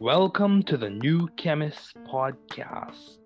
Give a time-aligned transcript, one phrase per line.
[0.00, 3.18] Welcome to the New Chemist Podcast.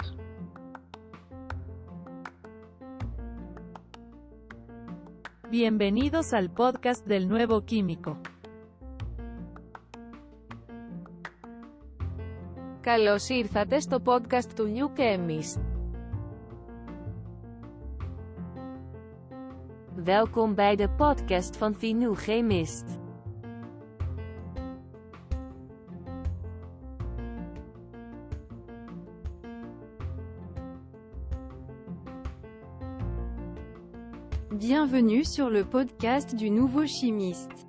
[5.50, 8.20] Bienvenidos al podcast del nuevo químico.
[12.80, 15.72] Καλώς ήρθατε στο podcast του New Chemist.
[20.04, 21.74] Welkom bij de podcast van
[22.14, 22.84] Chemist.
[34.58, 37.66] Bienvenue sur le podcast du nouveau chimiste.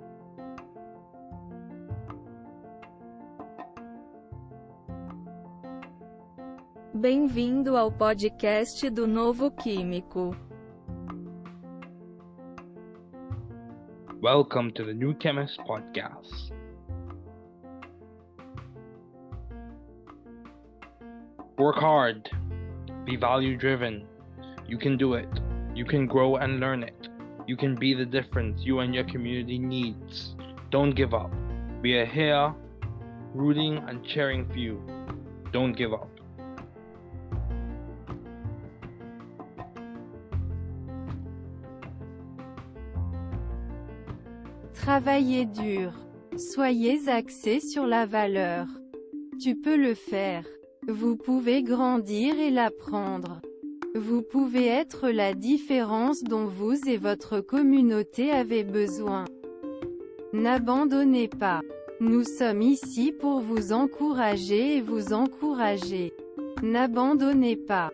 [6.92, 10.45] Bem-vindo ao podcast do Novo Químico.
[14.26, 16.50] Welcome to the New Chemist Podcast.
[21.56, 22.28] Work hard.
[23.04, 24.04] Be value driven.
[24.66, 25.28] You can do it.
[25.76, 27.08] You can grow and learn it.
[27.46, 30.34] You can be the difference you and your community needs.
[30.72, 31.30] Don't give up.
[31.80, 32.52] We are here
[33.32, 34.82] rooting and cheering for you.
[35.52, 36.15] Don't give up.
[44.96, 45.92] Travaillez dur.
[46.38, 48.64] Soyez axé sur la valeur.
[49.38, 50.46] Tu peux le faire.
[50.88, 53.42] Vous pouvez grandir et l'apprendre.
[53.94, 59.26] Vous pouvez être la différence dont vous et votre communauté avez besoin.
[60.32, 61.60] N'abandonnez pas.
[62.00, 66.14] Nous sommes ici pour vous encourager et vous encourager.
[66.62, 67.90] N'abandonnez pas.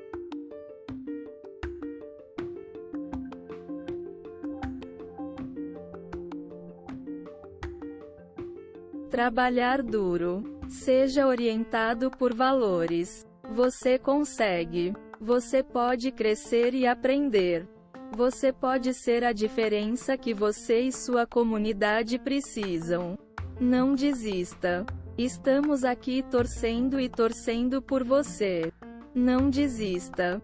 [9.13, 10.43] Trabalhar duro.
[10.71, 13.27] Seja orientado por valores.
[13.55, 14.95] Você consegue.
[15.21, 17.69] Você pode crescer e aprender.
[18.17, 23.19] Você pode ser a diferença que você e sua comunidade precisam.
[23.61, 24.87] Não desista.
[25.19, 28.73] Estamos aqui torcendo e torcendo por você.
[29.15, 30.41] Não desista.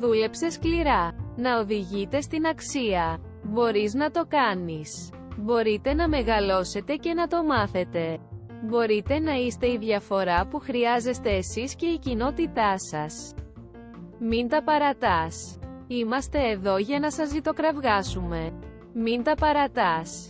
[0.00, 1.12] Δούλεψε σκληρά.
[1.36, 3.20] Να οδηγείτε στην αξία.
[3.42, 5.10] Μπορείς να το κάνεις.
[5.36, 8.18] Μπορείτε να μεγαλώσετε και να το μάθετε.
[8.62, 13.34] Μπορείτε να είστε η διαφορά που χρειάζεστε εσείς και η κοινότητά σας.
[14.18, 15.58] Μην τα παρατάς.
[15.86, 18.52] Είμαστε εδώ για να σας ζητοκραυγάσουμε.
[18.94, 20.29] Μην τα παρατάς.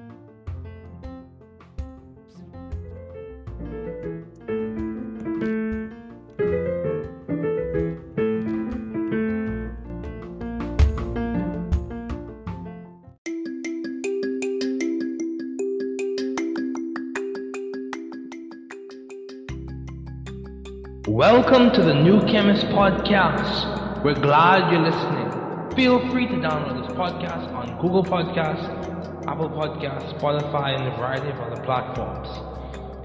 [21.51, 24.05] Welcome to the New Chemist Podcast.
[24.05, 25.75] We're glad you're listening.
[25.75, 31.27] Feel free to download this podcast on Google Podcasts, Apple Podcasts, Spotify, and a variety
[31.27, 32.29] of other platforms.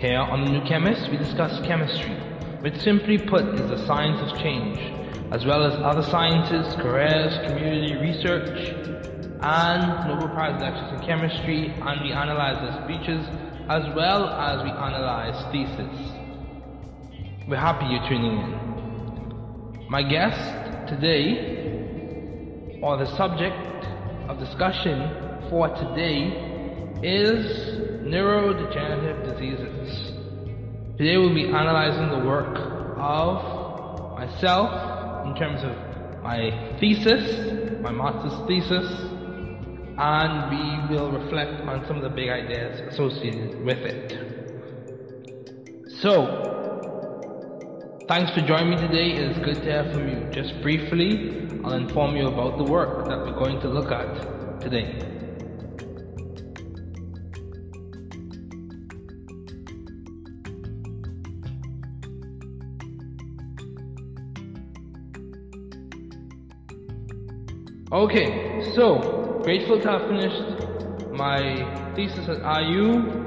[0.01, 2.15] Here on the New Chemist, we discuss chemistry,
[2.61, 4.79] which simply put is the science of change,
[5.33, 8.69] as well as other sciences, careers, community research,
[9.43, 13.27] and Nobel Prize lectures in chemistry, and we analyze their speeches
[13.69, 16.16] as well as we analyze thesis.
[17.49, 19.87] We're happy you're tuning in.
[19.89, 23.87] My guest today, or the subject
[24.29, 26.27] of discussion for today,
[27.05, 27.47] is
[28.03, 30.13] neurodegenerative diseases.
[30.99, 32.59] Today we'll be analyzing the work
[32.99, 35.77] of myself in terms of
[36.25, 36.51] my
[36.81, 38.91] thesis, my master's thesis,
[39.99, 44.19] and we will reflect on some of the big ideas associated with it.
[46.01, 46.56] So,
[48.09, 49.17] thanks for joining me today.
[49.17, 50.29] It is good to hear from you.
[50.31, 55.03] Just briefly, I'll inform you about the work that we're going to look at today.
[67.93, 73.27] Okay, so grateful to have finished my thesis at IU.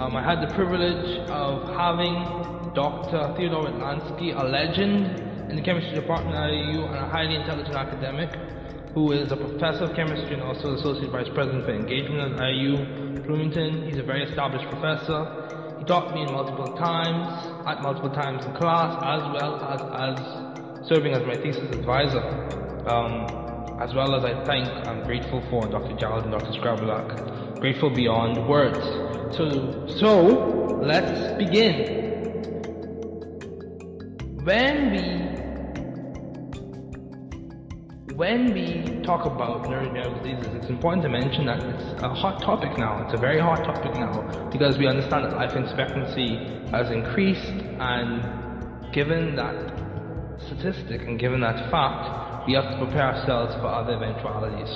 [0.00, 3.32] Um, I had the privilege of having Dr.
[3.38, 5.18] Theodore Witlansky, a legend
[5.48, 8.28] in the chemistry department at IU and a highly intelligent academic
[8.92, 13.22] who is a professor of chemistry and also associate vice president for engagement at IU
[13.24, 13.88] Bloomington.
[13.88, 15.24] He's a very established professor.
[15.78, 17.26] He taught me multiple times,
[17.66, 19.80] at multiple times in class, as well as
[20.20, 22.20] as serving as my thesis advisor.
[22.86, 23.24] Um,
[23.80, 25.96] as well as I thank I'm grateful for Dr.
[25.96, 26.52] Gerald and Dr.
[26.60, 27.58] Scrabulak.
[27.58, 28.78] Grateful beyond words.
[29.34, 32.05] So, so let's begin.
[34.46, 35.02] When we
[38.14, 42.78] when we talk about neurodegenerative diseases, it's important to mention that it's a hot topic
[42.78, 43.04] now.
[43.04, 46.36] It's a very hot topic now because we understand that life expectancy
[46.70, 49.56] has increased, and given that
[50.46, 54.70] statistic and given that fact, we have to prepare ourselves for other eventualities.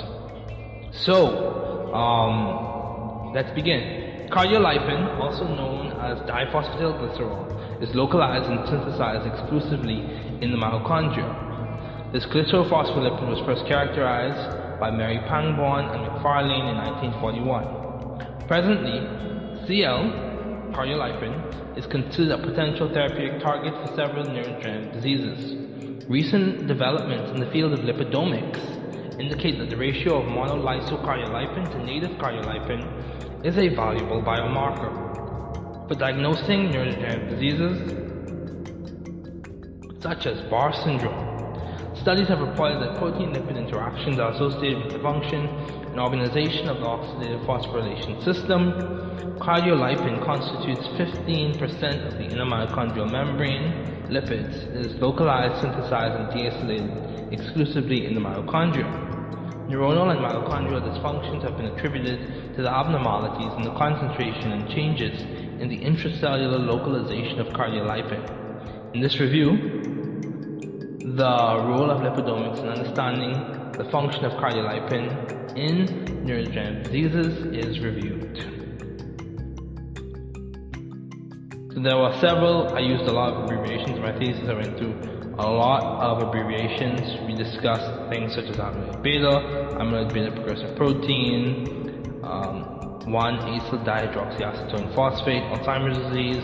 [0.91, 4.27] So, um, let's begin.
[4.31, 7.51] Cardiolipin, also known as diphosphatidylglycerol,
[7.81, 9.99] is localized and synthesized exclusively
[10.41, 12.13] in the mitochondria.
[12.13, 18.47] This glycerophospholipid was first characterized by Mary Pangborn and McFarlane in 1941.
[18.47, 18.99] Presently,
[19.65, 25.55] CL, cardiolipin, is considered a potential therapeutic target for several neurodegenerative diseases.
[26.09, 28.59] Recent developments in the field of lipidomics
[29.19, 35.10] indicate that the ratio of monolysocardiolipin to native cardiolipin is a valuable biomarker
[35.91, 37.75] for diagnosing neurodegenerative diseases
[40.01, 41.19] such as Barr syndrome.
[41.99, 45.45] Studies have reported that protein-lipid interactions are associated with the function
[45.91, 48.71] and organization of the oxidative phosphorylation system.
[49.43, 58.05] Cardiolipin constitutes 15% of the inner mitochondrial membrane lipids is localized, synthesized, and deacylated exclusively
[58.05, 58.87] in the mitochondria.
[59.67, 65.40] Neuronal and mitochondrial dysfunctions have been attributed to the abnormalities in the concentration and changes
[65.61, 68.95] in the intracellular localization of cardiolipin.
[68.95, 69.51] In this review,
[71.15, 73.33] the role of lipidomics in understanding
[73.77, 75.85] the function of cardiolipin in
[76.25, 78.37] neurodegenerative diseases is reviewed.
[81.83, 84.95] There were several, I used a lot of abbreviations in my thesis, I went through
[85.37, 87.01] a lot of abbreviations.
[87.25, 92.80] We discussed things such as amyloid beta, amyloid beta precursor protein, um,
[93.11, 96.43] 1-acyl dihydroxyacetone phosphate, Alzheimer's disease,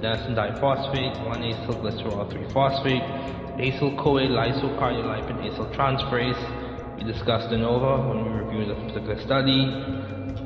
[0.00, 3.04] adenosine diphosphate, 1-acyl glycerol 3-phosphate,
[3.60, 6.40] acyl-CoA lysocardiolipin acyl transferase.
[6.96, 9.60] We discussed de novo when we reviewed a particular study.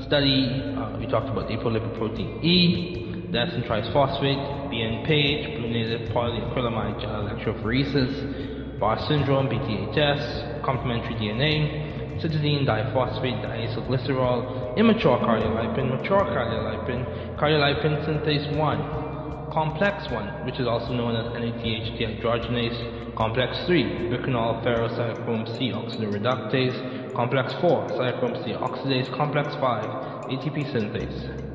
[0.02, 7.22] Study, uh, we talked about apolipoprotein E, adenosine triphosphate, BN page, blue native polyacrylamide gel
[7.22, 17.04] electrophoresis, Barr syndrome, BTHS, complementary DNA, cytidine diphosphate, diacylglycerol, immature cardiolipin, mature cardiolipin,
[17.36, 24.62] cardiolipin synthase 1, complex 1, which is also known as NADH dehydrogenase, complex 3, bicanol
[24.64, 29.84] ferrocytochrome C oxidoreductase, complex 4, cytochrome C oxidase, complex 5,
[30.30, 31.48] ATP synthase.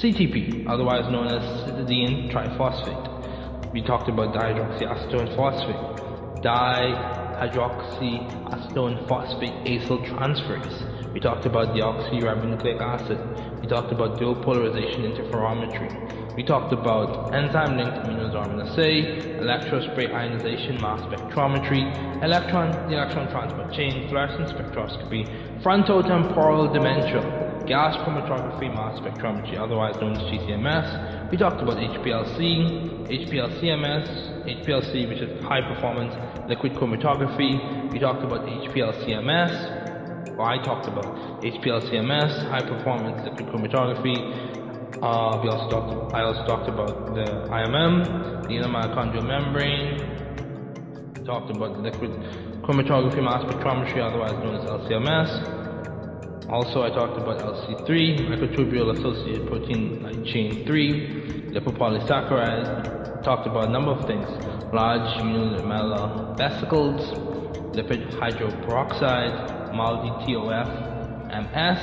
[0.00, 3.72] CTP, otherwise known as cytidine triphosphate.
[3.72, 6.05] We talked about dihydroxyacetone phosphate,
[6.46, 10.78] dihydroxyacetone phosphate acyl transferase.
[11.12, 13.18] We talked about deoxyribonucleic acid.
[13.62, 15.90] We talked about dual polarization interferometry.
[16.36, 21.82] We talked about enzyme-linked immunosorbent assay, electrospray ionization mass spectrometry,
[22.22, 25.24] electron, the electron transport chain, fluorescence spectroscopy,
[25.66, 31.28] frontotemporal dementia, gas chromatography mass spectrometry, otherwise known as GCMS.
[31.32, 34.06] We talked about HPLC, HPLCMS,
[34.46, 36.14] HPLC, which is high performance
[36.48, 37.92] liquid chromatography.
[37.92, 44.16] We talked about HPLCMS, or I talked about HPLCMS, high performance liquid chromatography.
[45.02, 46.14] Uh, we also talked.
[46.14, 49.98] I also talked about the IMM, the inner mitochondrial membrane.
[51.18, 52.12] We talked about the liquid
[52.66, 55.30] chromatography mass spectrometry, otherwise known as LCMS.
[56.48, 63.22] Also, I talked about LC3, microtubule associated protein chain 3, lipopolysaccharide.
[63.22, 64.28] Talked about a number of things:
[64.72, 67.12] large unilamellar vesicles,
[67.76, 70.68] lipid hydroperoxide, MALDI TOF,
[71.46, 71.80] MS.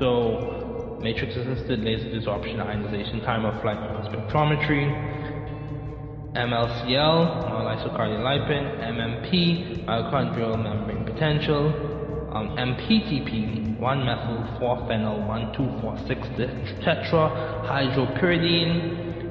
[0.00, 5.17] So matrix assisted laser desorption ionization time of flight spectrometry,
[6.34, 9.28] MLCL, monolysocardial lipin, MMP,
[9.86, 11.72] mitochondrial membrane potential,
[12.32, 15.24] um, MPTP, 1-methyl 4-phenyl
[15.56, 18.72] 1,2,4,6 tetrahydropyridine,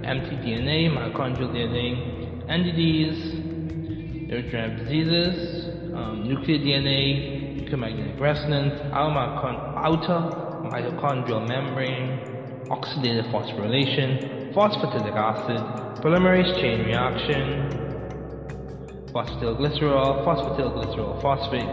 [0.01, 1.87] mtDNA, mitochondrial DNA,
[2.49, 3.19] NDDs,
[4.27, 5.35] neurodegenerative diseases,
[5.93, 10.19] um, nuclear DNA, nuclear magnetic resonance, outer
[10.71, 12.19] mitochondrial membrane,
[12.69, 15.61] oxidative phosphorylation, phosphatidic acid,
[16.01, 17.69] polymerase chain reaction,
[19.13, 21.69] phosphatidylglycerol, phosphatidylglycerol phosphate,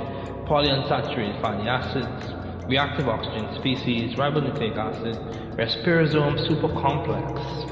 [0.46, 2.34] polyunsaturated fatty acids,
[2.68, 5.16] reactive oxygen species, ribonucleic acid,
[5.58, 7.70] respirosome supercomplex.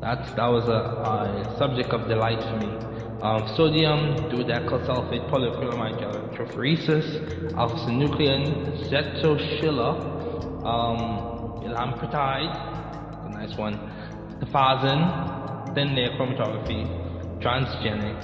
[0.00, 2.88] That's, that was a, a subject of delight for me
[3.22, 8.44] um, sodium, dodecyl sulfate, polyacrylamide electrophoresis, alpha-synuclein,
[8.88, 9.90] zetoschilla,
[10.64, 11.27] um,
[11.64, 12.54] elampretide,
[13.26, 13.74] a nice one,
[14.40, 16.86] tafazin, thin layer chromatography,
[17.40, 18.18] transgenic.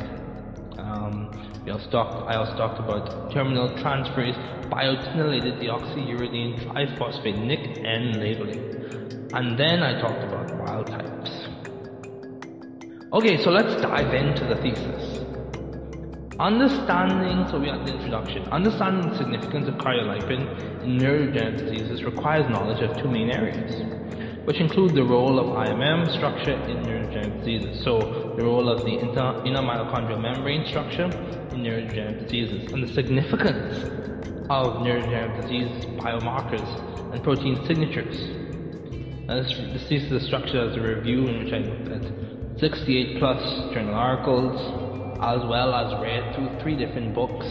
[0.79, 1.31] Um,
[1.65, 4.39] we also talked, I also talked about terminal transferase
[4.69, 9.31] biotinylated deoxyuridine triphosphate NIC-N labeling.
[9.33, 11.31] And then I talked about wild types.
[13.13, 15.34] Okay, so let's dive into the thesis.
[16.41, 18.43] Understanding, so we are the introduction.
[18.49, 23.85] Understanding the significance of cardiolipin in neurodegenerative diseases requires knowledge of two main areas,
[24.45, 27.85] which include the role of IMM structure in neurodegenerative diseases.
[27.85, 32.93] So the role of the inter, inner mitochondrial membrane structure in neurodegenerative diseases and the
[32.93, 33.85] significance
[34.51, 38.17] of neurodegenerative disease biomarkers and protein signatures.
[39.29, 43.73] This, this thesis is structured as a review in which I looked at 68 plus
[43.73, 47.47] journal articles, as well as read through three different books.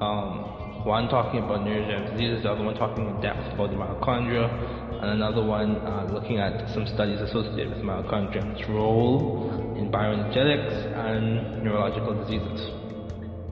[0.00, 4.50] Um, one talking about neurodegenerative diseases, the other one talking in depth about the mitochondria,
[5.02, 9.90] and another one uh, looking at some studies associated with mitochondria and its role in
[9.90, 12.70] bioenergetics and neurological diseases.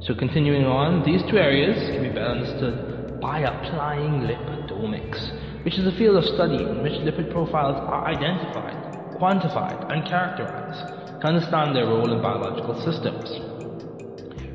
[0.01, 5.87] So continuing on, these two areas can be better understood by applying lipidomics, which is
[5.87, 8.80] a field of study in which lipid profiles are identified
[9.21, 13.29] quantified, and characterized to understand their role in biological systems.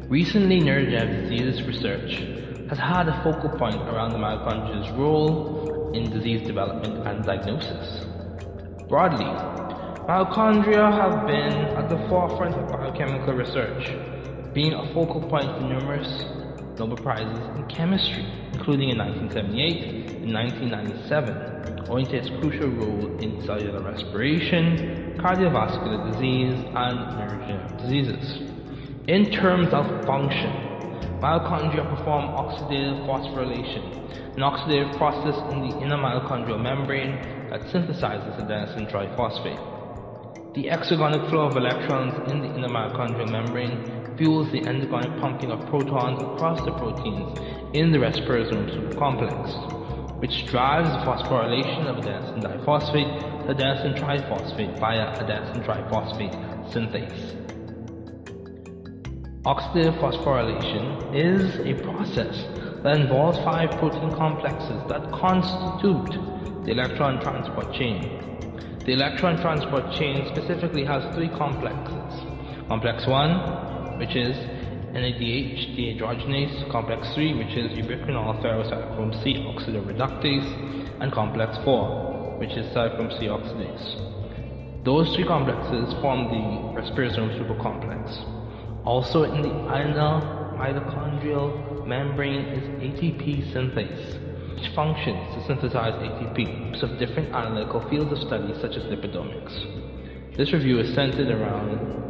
[0.09, 2.11] Recently, neurodegenerative disease research
[2.69, 8.05] has had a focal point around the mitochondria's role in disease development and diagnosis.
[8.89, 9.25] Broadly,
[10.09, 13.93] mitochondria have been at the forefront of biochemical research,
[14.53, 16.25] being a focal point for numerous
[16.77, 21.55] Nobel Prizes in chemistry, including in 1978 and 1997
[21.89, 28.41] owing to its crucial role in cellular respiration, cardiovascular disease, and neurodegenerative diseases.
[29.07, 30.49] In terms of function,
[31.21, 33.83] mitochondria perform oxidative phosphorylation,
[34.35, 37.11] an oxidative process in the inner mitochondrial membrane
[37.51, 39.73] that synthesizes adenosine triphosphate.
[40.55, 45.59] The exergonic flow of electrons in the inner mitochondrial membrane fuels the endergonic pumping of
[45.67, 47.37] protons across the proteins
[47.73, 49.35] in the respirosome complex,
[50.19, 56.33] which drives the phosphorylation of adenosine diphosphate to adenosine triphosphate via adenosine triphosphate
[56.71, 57.41] synthase.
[59.45, 62.45] Oxidative phosphorylation is a process
[62.83, 68.21] that involves five protein complexes that constitute the electron transport chain.
[68.85, 72.25] The electron transport chain specifically has three complexes.
[72.67, 74.35] Complex 1, which is
[74.95, 82.65] NADH dehydrogenase, complex 3 which is ubiquinol ferrocytochrome C oxidoreductase, and complex 4 which is
[82.73, 84.83] cytochrome C oxidase.
[84.85, 88.85] Those three complexes form the respirosome supercomplex.
[88.85, 90.21] Also in the inner
[90.59, 98.19] mitochondrial membrane is ATP synthase, which functions to synthesize ATP of different analytical fields of
[98.19, 100.37] study such as lipidomics.
[100.37, 102.04] This review is centered around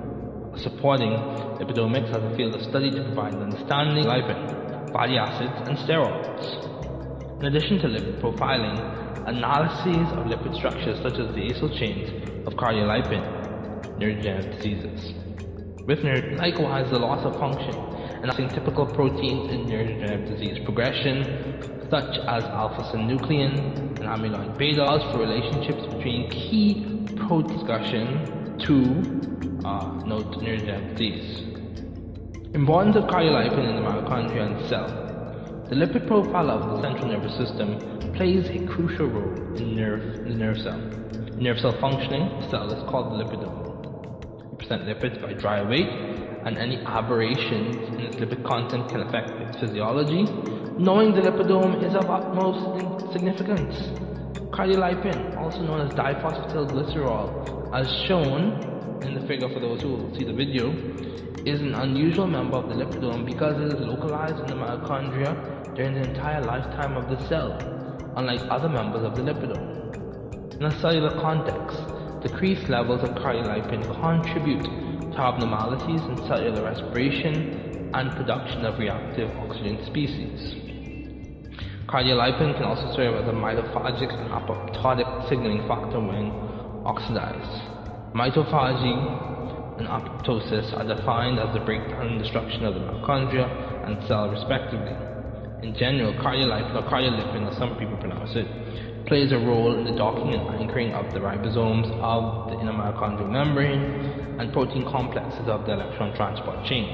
[0.61, 1.11] supporting
[1.59, 5.77] lipidomics as a field of study to provide an understanding of lipid, fatty acids, and
[5.79, 7.39] steroids.
[7.39, 12.53] In addition to lipid profiling, analyses of lipid structures such as the acyl chains of
[12.53, 13.23] cardiolipin,
[13.99, 15.13] neurodegenerative diseases.
[15.87, 17.75] With neuro, likewise the loss of function
[18.23, 25.85] and typical proteins in neurodegenerative disease progression, such as alpha-synuclein and amyloid beta, for relationships
[25.93, 31.41] between key protein discussion to uh, note neurodegenerative disease.
[32.53, 34.87] Importance of cardiolipin in the mitochondria and cell.
[35.69, 37.79] The lipid profile of the central nervous system
[38.13, 40.77] plays a crucial role in nerve, the nerve cell.
[41.37, 44.51] nerve cell functioning, the cell is called the lipidome.
[44.51, 45.89] We present lipids by dry weight,
[46.45, 50.23] and any aberrations in its lipid content can affect its physiology.
[50.77, 53.75] Knowing the lipidome is of utmost significance.
[54.51, 60.33] Cardiolipin, also known as diphosphatidylglycerol, as shown in the figure for those who see the
[60.33, 60.71] video,
[61.45, 65.93] is an unusual member of the lipidome because it is localized in the mitochondria during
[65.93, 67.51] the entire lifetime of the cell,
[68.15, 70.55] unlike other members of the lipidome.
[70.55, 71.77] In a cellular context,
[72.21, 79.85] decreased levels of cardiolipin contribute to abnormalities in cellular respiration and production of reactive oxygen
[79.85, 80.55] species.
[81.87, 86.31] Cardiolipin can also serve as a mitophagic and apoptotic signaling factor when
[86.85, 87.74] oxidized.
[88.15, 88.95] Mitophagy
[89.77, 93.43] and apoptosis are defined as the breakdown and destruction of the mitochondria
[93.85, 94.95] and cell respectively.
[95.61, 98.47] In general, cardiolipin or cardiolipin, as some people pronounce it,
[99.05, 103.29] plays a role in the docking and anchoring of the ribosomes of the inner mitochondrial
[103.29, 103.83] membrane
[104.39, 106.87] and protein complexes of the electron transport chain.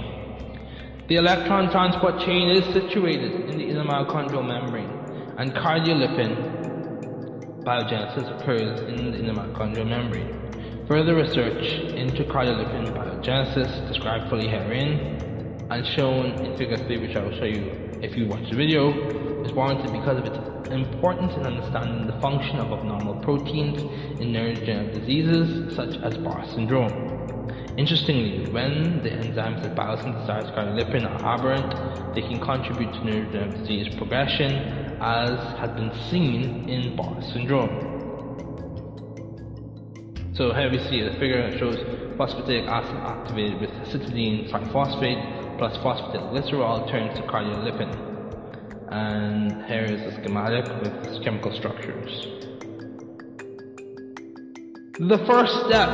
[1.08, 4.90] The electron transport chain is situated in the inner mitochondrial membrane,
[5.38, 6.34] and cardiolipin
[7.64, 10.41] biogenesis occurs in the inner mitochondrial membrane.
[10.92, 17.24] Further research into cardiolipin biogenesis, described fully herein, and shown in figure 3, which I
[17.24, 18.92] will show you if you watch the video,
[19.42, 23.82] is warranted because of its importance in understanding the function of abnormal proteins
[24.20, 26.92] in neurodegenerative diseases such as Barr syndrome.
[27.78, 33.96] Interestingly, when the enzymes that biosynthesize cardiolipin are aberrant, they can contribute to neurodegenerative disease
[33.96, 34.52] progression,
[35.00, 37.91] as has been seen in Barr syndrome.
[40.34, 41.76] So here we see the figure that shows
[42.16, 47.92] phosphatidic acid activated with cytidine triphosphate plus phosphatidylglycerol turns to cardiolipin.
[48.92, 52.28] And here is the schematic with its chemical structures.
[55.00, 55.90] The first step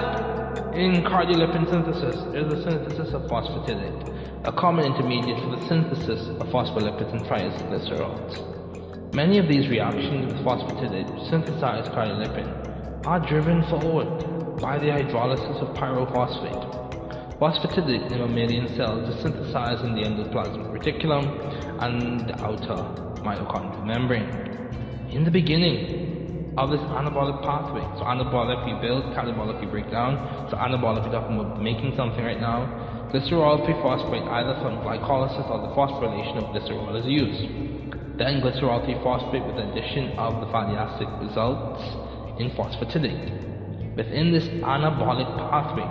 [0.75, 6.47] in cardiolipin synthesis is the synthesis of phosphatidate, a common intermediate for the synthesis of
[6.49, 9.15] phospholipids and triacylglycerols.
[9.15, 12.66] Many of these reactions with phosphatidate synthesize cardiolipin
[13.07, 17.39] are driven forward by the hydrolysis of pyrophosphate.
[17.39, 21.23] Phosphatidate in mammalian cells is synthesized in the endoplasmic reticulum
[21.79, 22.83] and the outer
[23.23, 24.27] mitochondrial membrane.
[25.15, 30.19] In the beginning of this anabolic pathway, so anabolic we build, catabolic we break down,
[30.51, 32.67] so anabolic we're talking about making something right now,
[33.13, 38.19] glycerol 3-phosphate either from glycolysis or the phosphorylation of glycerol is used.
[38.19, 42.06] Then glycerol 3-phosphate with the addition of the fatty acid results
[42.39, 43.95] in phosphatidate.
[43.95, 45.87] Within this anabolic pathway,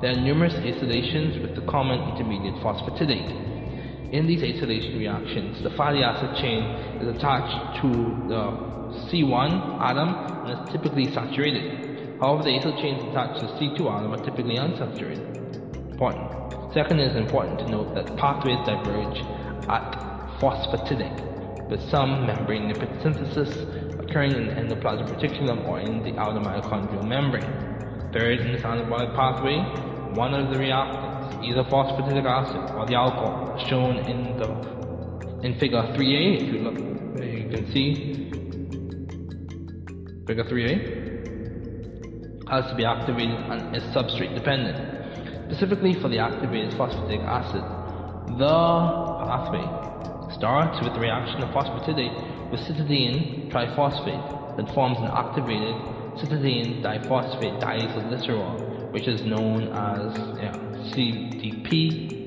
[0.00, 4.12] there are numerous acylations with the common intermediate phosphatidate.
[4.12, 6.62] In these acylation reactions, the fatty acid chain
[7.02, 7.88] is attached to
[8.28, 8.42] the
[9.10, 10.14] C1 atom
[10.46, 12.18] and is typically saturated.
[12.20, 15.90] However, the acyl chains attached to the C2 atom are typically unsaturated.
[15.92, 16.72] Important.
[16.72, 19.18] Second, it is important to note that pathways diverge
[19.68, 19.92] at
[20.40, 23.50] phosphatidate, with some membrane lipid synthesis
[24.08, 27.44] occurring in the endoplasmic reticulum or in the outer mitochondrial membrane.
[28.12, 29.58] Third, in this anabolic pathway,
[30.14, 34.48] one of the reactants, either phosphatidic acid or the alcohol, shown in the
[35.42, 36.78] in figure 3a, if you look,
[37.22, 38.30] you can see
[40.26, 44.76] figure 3a, has to be activated and is substrate dependent.
[45.50, 47.62] Specifically for the activated phosphatidic acid,
[48.38, 49.66] the pathway
[50.32, 55.74] starts with the reaction of phosphatidate with cytidine triphosphate that forms an activated
[56.16, 60.52] cytidine diphosphate diacylglycerol, which is known as yeah,
[60.92, 62.18] CDP-DAG.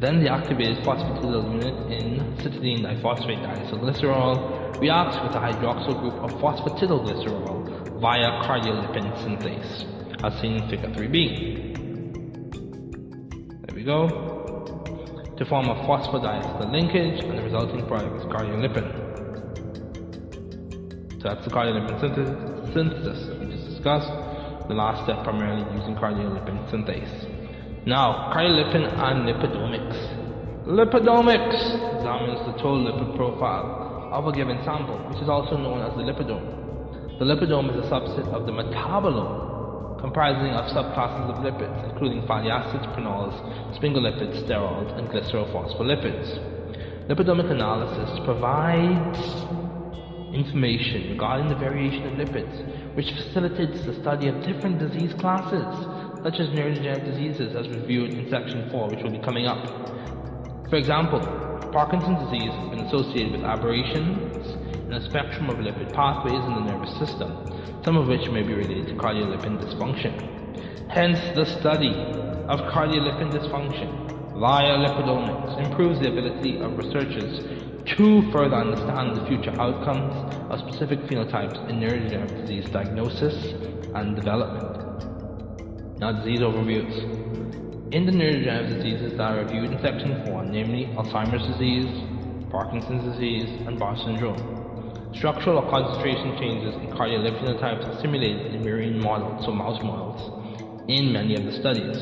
[0.00, 6.30] Then the activated phosphatidyl unit in cytidine diphosphate diacylglycerol reacts with a hydroxyl group of
[6.40, 9.86] phosphatidylglycerol via cardiolipin synthase,
[10.24, 11.72] as seen in figure 3b.
[13.66, 14.41] There we go.
[15.42, 18.86] To form a phosphodiester linkage, and the resulting product is cardiolipin.
[21.20, 21.98] So that's the cardiolipin
[22.72, 24.06] synthesis we just discussed.
[24.68, 27.86] The last step primarily using cardiolipin synthase.
[27.86, 29.98] Now, cardiolipin and lipidomics.
[30.64, 35.92] Lipidomics examines the total lipid profile of a given sample, which is also known as
[35.96, 37.18] the lipidome.
[37.18, 39.51] The lipidome is a subset of the metabolome,
[40.02, 43.32] comprising of subclasses of lipids, including fatty acids, prenols,
[43.78, 47.08] sphingolipids, sterols, and glycerophospholipids.
[47.08, 49.18] Lipidomic analysis provides
[50.34, 55.64] information regarding the variation of lipids, which facilitates the study of different disease classes
[56.24, 59.64] such as neurodegenerative diseases as reviewed in section 4, which will be coming up.
[60.68, 61.20] For example,
[61.72, 64.56] Parkinson's disease has been associated with aberrations
[64.94, 67.30] a spectrum of lipid pathways in the nervous system,
[67.84, 70.12] some of which may be related to cardiolipin dysfunction.
[70.90, 71.94] Hence, the study
[72.48, 77.40] of cardiolipin dysfunction via lipidomics improves the ability of researchers
[77.96, 80.14] to further understand the future outcomes
[80.50, 83.34] of specific phenotypes in neurodegenerative disease diagnosis
[83.94, 85.98] and development.
[85.98, 87.92] Now disease overviews.
[87.92, 91.86] In the neurodegenerative diseases that are reviewed in section 4, namely Alzheimer's disease,
[92.50, 94.61] Parkinson's disease, and Bar syndrome,
[95.14, 100.20] structural or concentration changes in cardiac phenotypes are simulated in marine models, so mouse models,
[100.88, 101.96] in many of the studies.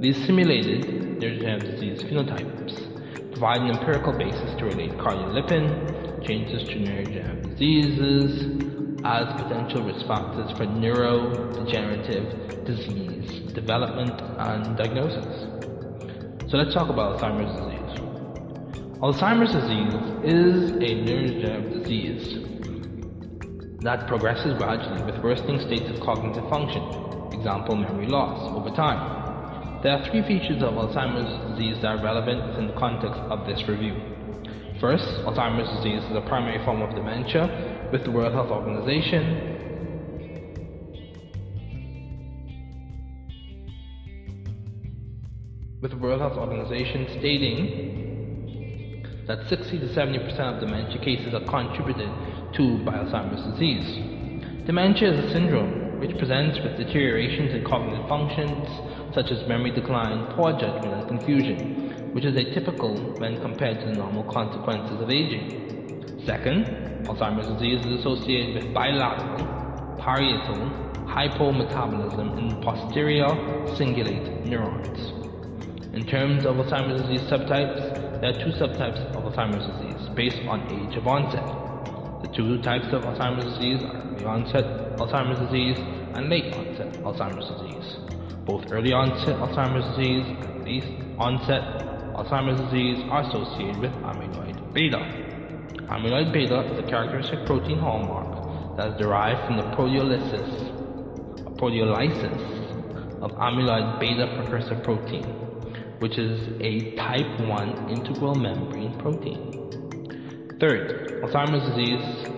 [0.00, 7.50] These simulated neurodegenerative disease phenotypes provide an empirical basis to relate cardiolipin changes to neurodegenerative
[7.50, 8.64] diseases
[9.04, 15.46] as potential risk factors for neurodegenerative disease development and diagnosis.
[16.50, 17.83] So let's talk about Alzheimer's disease.
[19.04, 19.92] Alzheimer's disease
[20.24, 22.38] is a neurodegenerative disease
[23.82, 26.82] that progresses gradually with worsening states of cognitive function,
[27.30, 29.82] example memory loss, over time.
[29.82, 33.68] There are three features of Alzheimer's disease that are relevant within the context of this
[33.68, 33.94] review.
[34.80, 39.52] First, Alzheimer's disease is a primary form of dementia with the World Health Organization.
[45.82, 48.13] With the World Health Organization stating
[49.26, 52.10] that 60 to 70% of dementia cases are contributed
[52.54, 53.86] to by Alzheimer's disease.
[54.66, 58.68] Dementia is a syndrome which presents with deteriorations in cognitive functions
[59.14, 63.92] such as memory decline, poor judgment, and confusion, which is atypical when compared to the
[63.92, 66.20] normal consequences of aging.
[66.26, 66.66] Second,
[67.06, 73.28] Alzheimer's disease is associated with bilateral, parietal hypometabolism in posterior
[73.76, 75.12] cingulate neurons.
[75.94, 80.96] In terms of Alzheimer's disease subtypes, there are two subtypes Alzheimer's disease based on age
[80.96, 81.42] of onset.
[82.22, 84.64] The two types of Alzheimer's disease are early onset
[84.98, 85.76] Alzheimer's disease
[86.14, 87.98] and late onset Alzheimer's disease.
[88.46, 90.84] Both early onset Alzheimer's disease and late
[91.18, 91.62] onset
[92.14, 94.98] Alzheimer's disease are associated with amyloid beta.
[95.90, 103.32] Amyloid beta is a characteristic protein hallmark that is derived from the proteolysis, proteolysis of
[103.32, 105.43] amyloid beta precursor protein,
[106.04, 109.40] which is a type 1 integral membrane protein.
[110.60, 112.28] Third, Alzheimer's disease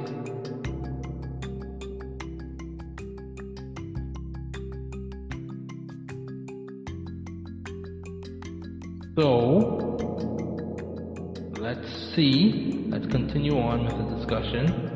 [9.16, 9.96] So,
[11.58, 14.95] let's see Let's continue on with the discussion.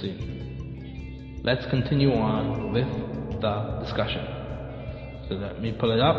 [0.00, 0.38] Let's.
[1.42, 2.86] Let's continue on with
[3.40, 4.24] the discussion.
[5.28, 6.16] So let me pull it up.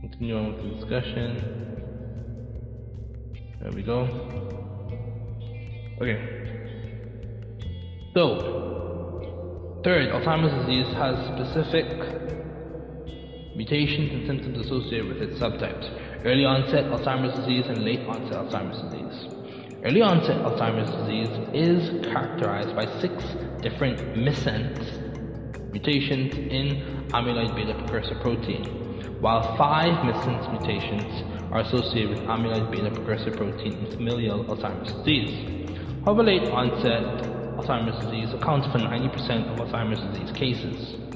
[0.00, 1.28] Continue on with the discussion.
[3.60, 4.06] There we go.
[6.00, 6.18] Okay.
[8.14, 12.47] So, third, Alzheimer's disease has specific
[13.58, 15.90] mutations and symptoms associated with its subtypes.
[16.24, 19.34] Early onset Alzheimer's disease and late onset Alzheimer's disease.
[19.84, 23.12] Early onset Alzheimer's disease is characterized by six
[23.60, 24.78] different missense
[25.72, 28.62] mutations in amyloid beta precursor protein,
[29.20, 35.34] while five missense mutations are associated with amyloid beta precursor protein in familial Alzheimer's disease.
[36.04, 37.26] However, late onset
[37.58, 41.07] Alzheimer's disease accounts for 90% of Alzheimer's disease cases.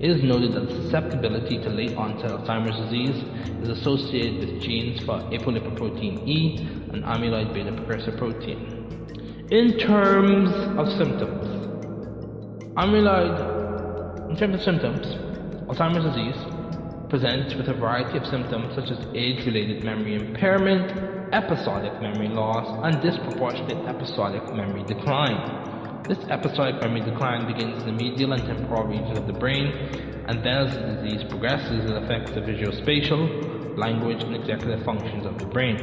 [0.00, 3.22] It is noted that susceptibility to late onset Alzheimer's disease
[3.62, 9.46] is associated with genes for apolipoprotein E and amyloid beta precursor protein.
[9.50, 11.46] In terms of symptoms,
[12.78, 15.06] amyloid, in terms of symptoms,
[15.68, 16.46] Alzheimer's disease
[17.10, 23.02] presents with a variety of symptoms such as age-related memory impairment, episodic memory loss, and
[23.02, 25.79] disproportionate episodic memory decline.
[26.08, 30.44] This episodic memory decline begins in the medial and temporal regions of the brain, and
[30.44, 35.46] then as the disease progresses, it affects the visuospatial, language, and executive functions of the
[35.46, 35.76] brain.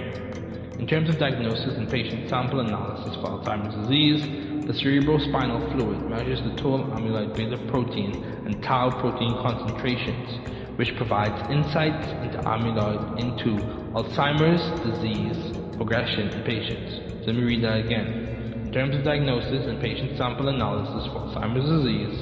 [0.79, 4.21] In terms of diagnosis and patient sample analysis for Alzheimer's disease,
[4.67, 11.49] the cerebrospinal fluid measures the total amyloid beta protein and tau protein concentrations, which provides
[11.49, 13.63] insights into amyloid into
[13.95, 17.25] Alzheimer's disease progression in patients.
[17.25, 18.36] So let me read that again.
[18.67, 22.19] In terms of diagnosis and patient sample analysis for Alzheimer's disease,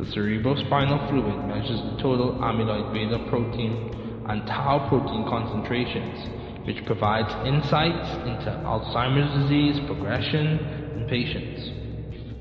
[0.00, 6.32] the cerebrospinal fluid measures the total amyloid beta protein and tau protein concentrations,
[6.66, 10.56] which provides insights into Alzheimer's disease progression
[10.96, 11.68] in patients.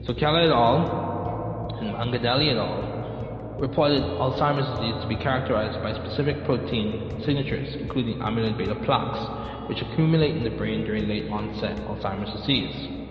[0.07, 1.75] So Keller et al.
[1.81, 3.59] and Mangadelli et al.
[3.59, 9.81] reported Alzheimer's disease to be characterized by specific protein signatures, including amyloid beta plaques, which
[9.81, 13.04] accumulate in the brain during late onset Alzheimer's disease.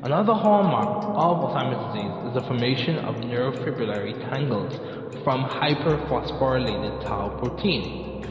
[0.00, 4.72] Another hallmark of Alzheimer's disease is the formation of neurofibrillary tangles
[5.24, 8.22] from hyperphosphorylated tau protein,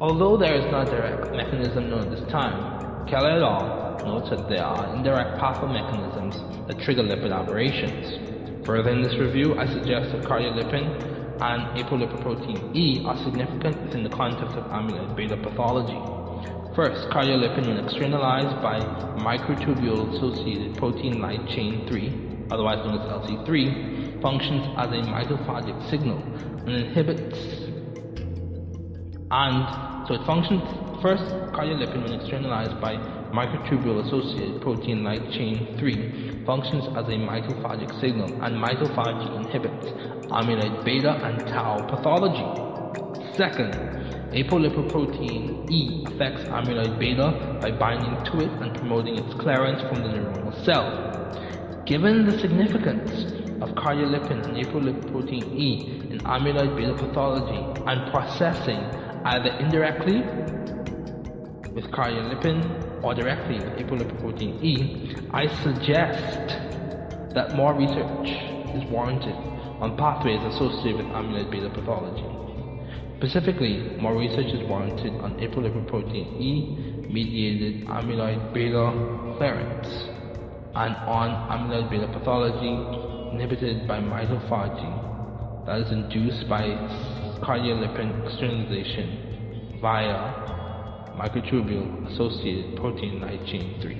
[0.00, 4.04] Although there is no direct mechanism known at this time, Keller et al.
[4.04, 8.66] notes that there are indirect pathway mechanisms that trigger lipid aberrations.
[8.66, 10.90] Further in this review, I suggest that cardiolipin
[11.40, 16.25] and apolipoprotein E are significant within the context of amyloid beta pathology.
[16.76, 18.78] First, cardiolipin when externalized by
[19.16, 26.18] microtubule associated protein light chain 3, otherwise known as LC3, functions as a mitophagic signal
[26.66, 27.38] and inhibits
[29.30, 30.62] and so it functions
[31.00, 31.24] first
[31.56, 32.94] cardiolipin when externalized by
[33.32, 39.92] microtubule associated protein light chain 3 functions as a mitophagic signal and mitophagy inhibits
[40.30, 42.75] amyloid beta and tau pathology.
[43.36, 43.74] Second,
[44.32, 50.08] apolipoprotein E affects amyloid beta by binding to it and promoting its clearance from the
[50.08, 51.82] neuronal cell.
[51.84, 53.10] Given the significance
[53.60, 58.80] of cardiolipin and apolipoprotein E in amyloid beta pathology and processing
[59.26, 60.22] either indirectly
[61.74, 66.56] with cardiolipin or directly with apolipoprotein E, I suggest
[67.34, 68.30] that more research
[68.74, 69.34] is warranted
[69.82, 72.45] on pathways associated with amyloid beta pathology.
[73.26, 78.92] Specifically, more research is warranted on apolipoprotein E mediated amyloid beta
[79.36, 79.88] clearance
[80.76, 82.70] and on amyloid beta pathology
[83.32, 86.62] inhibited by mitophagy that is induced by
[87.42, 89.08] cardiolipin externalization
[89.80, 90.32] via
[91.18, 93.98] microtubule associated protein chain 3.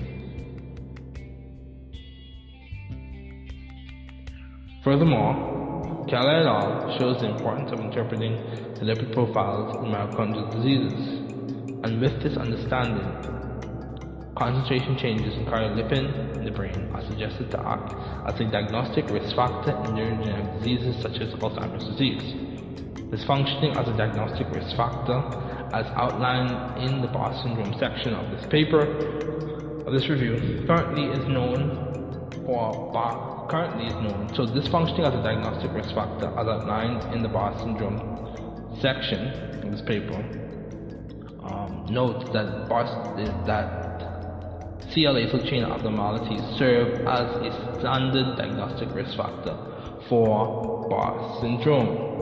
[4.85, 5.65] Furthermore,
[6.09, 6.97] Keller et al.
[6.99, 8.38] shows the importance of interpreting
[8.79, 11.19] the lipid profiles in mitochondrial diseases,
[11.83, 13.11] and with this understanding,
[14.38, 17.90] concentration changes in cardiolipin in the brain are suggested to act
[18.29, 22.35] as a diagnostic risk factor in neurodegenerative diseases such as Alzheimer's disease
[23.11, 25.16] This functioning as a diagnostic risk factor
[25.73, 28.85] as outlined in the Barr syndrome section of this paper
[29.87, 35.15] of this review currently is known for Barr currently is known so this functioning as
[35.15, 37.99] a diagnostic risk factor as outlined in the Barr syndrome
[38.81, 39.29] section
[39.65, 40.17] of this paper
[41.43, 42.85] um, note that Barr
[43.47, 43.87] that
[44.93, 49.57] CL chain abnormalities serve as a standard diagnostic risk factor
[50.09, 52.15] for Barr syndrome.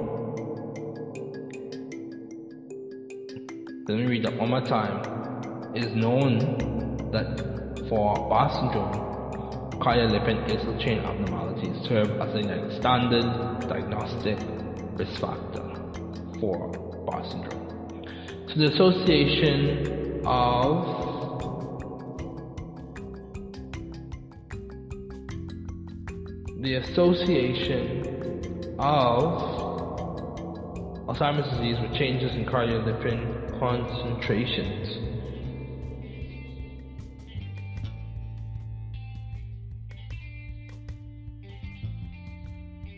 [3.87, 5.75] Let me read that one more time.
[5.75, 6.39] It is known
[7.13, 9.14] that for Barr syndrome,
[9.81, 13.25] cardiolipin acyl chain abnormalities serve as a standard
[13.69, 14.39] diagnostic
[14.97, 15.65] risk factor
[16.41, 16.69] for
[17.07, 17.65] Barr syndrome.
[18.49, 21.15] So the association of
[26.61, 27.85] the association
[28.79, 29.65] of
[31.07, 34.84] Alzheimer's disease with changes in cardiolipin concentrations.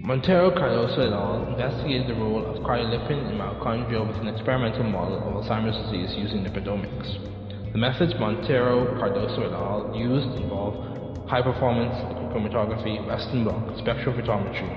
[0.07, 1.49] Montero Cardoso et al.
[1.49, 6.45] investigated the role of cardiolipin in mitochondria with an experimental model of Alzheimer's disease using
[6.45, 7.19] lipidomics.
[7.73, 9.92] The methods Montero Cardoso et al.
[9.97, 14.71] used involve high performance liquid chromatography, Western blot, spectrophotometry,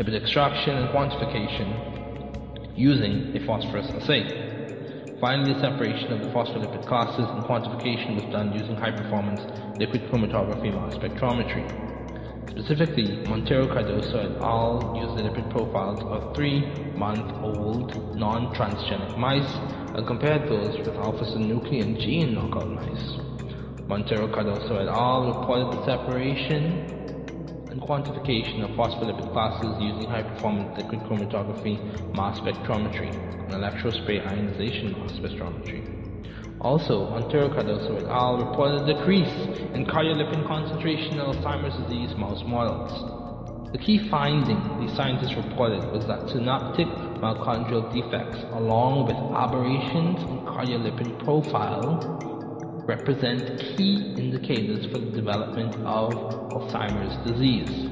[0.00, 4.24] lipid extraction and quantification using a phosphorus assay.
[5.20, 9.42] Finally, the separation of the phospholipid classes and quantification was done using high-performance
[9.78, 11.93] liquid chromatography mass spectrometry.
[12.50, 14.94] Specifically, Montero Cardoso et al.
[14.96, 19.54] used lipid profiles of three-month-old non-transgenic mice
[19.96, 23.18] and compared those with alpha-synuclein gene knockout mice.
[23.88, 25.40] Montero Cardoso et al.
[25.40, 26.94] reported the separation
[27.70, 31.76] and quantification of phospholipid classes using high-performance liquid chromatography
[32.14, 36.03] mass spectrometry and electrospray ionization mass spectrometry.
[36.64, 38.38] Also, Montero Cardoso et al.
[38.38, 39.28] reported a decrease
[39.74, 43.70] in cardiolipin concentration in Alzheimer's disease mouse models.
[43.72, 46.86] The key finding these scientists reported was that synaptic
[47.20, 52.00] mitochondrial defects, along with aberrations in cardiolipin profile,
[52.88, 56.14] represent key indicators for the development of
[56.48, 57.90] Alzheimer's disease.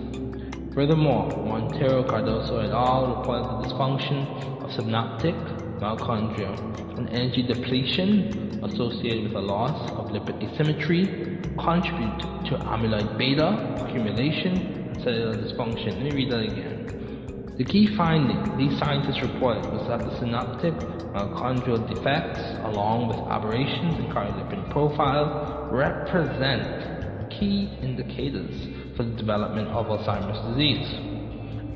[0.72, 3.16] Furthermore, Montero Cardoso et al.
[3.16, 5.36] reported the dysfunction of synaptic
[5.82, 6.52] mitochondria
[6.96, 14.54] and energy depletion associated with a loss of lipid asymmetry contribute to amyloid beta accumulation
[14.92, 15.94] and cellular dysfunction.
[15.94, 17.54] Let me read that again.
[17.58, 20.72] The key finding these scientists reported was that the synaptic
[21.12, 28.54] mitochondrial defects, along with aberrations in cardiolipin profile, represent key indicators
[28.96, 31.11] for the development of Alzheimer's disease.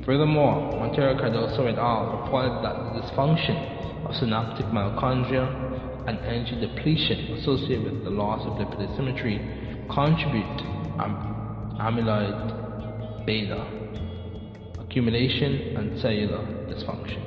[0.07, 2.23] Furthermore, Montero Cardoso et al.
[2.23, 5.51] reported that the dysfunction of synaptic mitochondria
[6.07, 9.37] and energy depletion associated with the loss of lipid asymmetry
[9.91, 10.65] contribute to
[11.03, 13.67] am- amyloid beta
[14.79, 16.39] accumulation and cellular
[16.71, 17.25] dysfunction.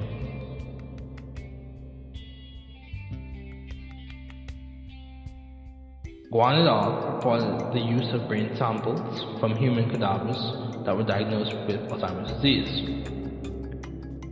[6.32, 7.12] Guan et al.
[7.14, 12.84] reported the use of brain samples from human cadavers that were diagnosed with Alzheimer's disease.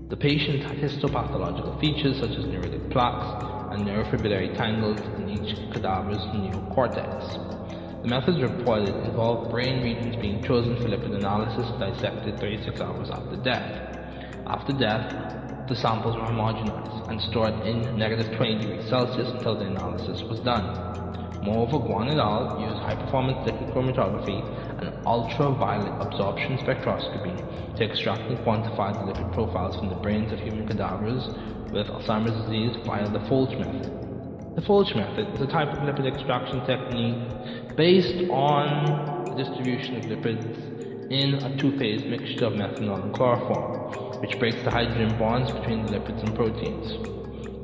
[0.09, 6.23] The patient had histopathological features such as neuritic plaques, and neurofibrillary tangles in each cadaver's
[6.31, 8.01] neocortex.
[8.01, 13.35] The methods reported involved brain regions being chosen for lipid analysis dissected 36 hours after
[13.37, 13.67] death.
[14.47, 19.65] After death, the samples were homogenized and stored in negative 20 degrees Celsius until the
[19.65, 20.63] analysis was done.
[21.43, 22.59] Moreover, Guan et al.
[22.61, 24.39] used high-performance liquid chromatography
[25.07, 30.67] ultraviolet absorption spectroscopy to extract and quantify the lipid profiles from the brains of human
[30.67, 31.23] cadavers
[31.71, 34.55] with Alzheimer's disease via the Folch method.
[34.55, 40.03] The Folch method is a type of lipid extraction technique based on the distribution of
[40.17, 45.85] lipids in a two-phase mixture of methanol and chloroform, which breaks the hydrogen bonds between
[45.85, 47.16] the lipids and proteins.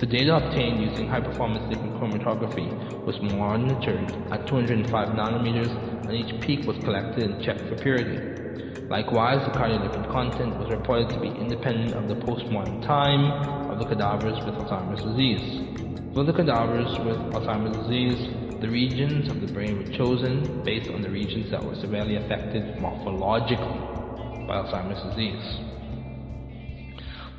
[0.03, 2.67] The data obtained using high-performance liquid chromatography
[3.07, 5.71] was monitored at 205 nanometers
[6.03, 8.19] and each peak was collected and checked for purity.
[8.89, 13.85] Likewise, the cardiolipid content was reported to be independent of the postmortem time of the
[13.85, 16.11] cadavers with Alzheimer's disease.
[16.13, 18.27] For the cadavers with Alzheimer's disease,
[18.59, 22.75] the regions of the brain were chosen based on the regions that were severely affected
[22.75, 25.82] morphologically by Alzheimer's disease.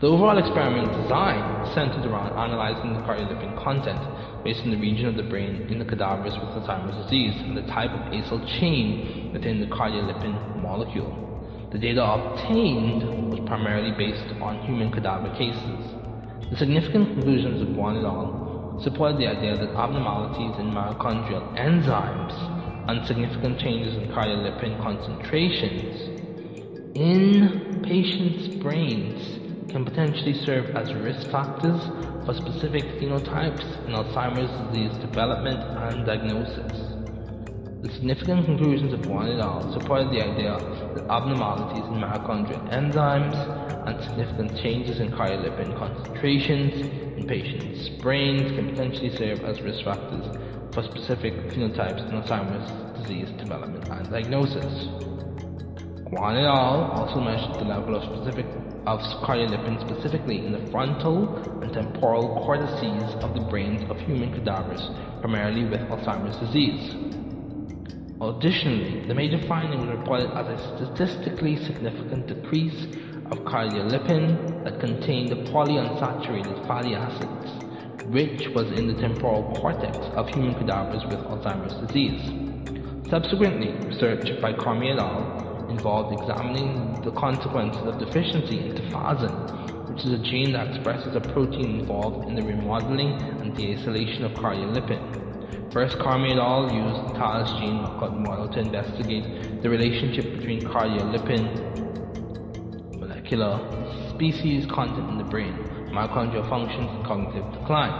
[0.00, 4.00] The overall experiment design centered around analyzing the cardiolipin content
[4.42, 7.62] based on the region of the brain in the cadavers with Alzheimer's disease and the
[7.62, 11.68] type of acyl chain within the cardiolipin molecule.
[11.70, 15.94] The data obtained was primarily based on human cadaver cases.
[16.50, 18.80] The significant conclusions of Guan et al.
[18.82, 22.34] supported the idea that abnormalities in mitochondrial enzymes
[22.88, 26.10] and significant changes in cardiolipin concentrations
[26.96, 31.80] in patients' brains can potentially serve as risk factors
[32.24, 36.94] for specific phenotypes in Alzheimer's disease development and diagnosis.
[37.82, 39.70] The significant conclusions of Guan et al.
[39.72, 40.56] supported the idea
[40.94, 43.36] that abnormalities in mitochondrial enzymes
[43.86, 46.72] and significant changes in cardiolipin concentrations
[47.18, 50.24] in patients' brains can potentially serve as risk factors
[50.72, 54.88] for specific phenotypes in Alzheimer's disease development and diagnosis.
[56.08, 56.90] Guan et al.
[56.92, 58.46] also measured the level of specific
[58.86, 64.82] of cardiolipin specifically in the frontal and temporal cortices of the brains of human cadavers,
[65.20, 66.94] primarily with Alzheimer's disease.
[68.20, 72.86] Additionally, the major finding was reported as a statistically significant decrease
[73.30, 77.50] of cardiolipin that contained the polyunsaturated fatty acids,
[78.12, 82.20] which was in the temporal cortex of human cadavers with Alzheimer's disease.
[83.10, 85.53] Subsequently, research by Cormier et al.
[85.76, 91.20] Involved examining the consequences of deficiency in tafazin, which is a gene that expresses a
[91.20, 95.72] protein involved in the remodeling and deacylation of cardiolipin.
[95.72, 96.70] First, Cormier et al.
[96.70, 101.42] used TALS gene knockout model to investigate the relationship between cardiolipin
[103.00, 103.58] molecular
[104.14, 105.52] species content in the brain,
[105.90, 107.92] mitochondrial functions, and cognitive decline.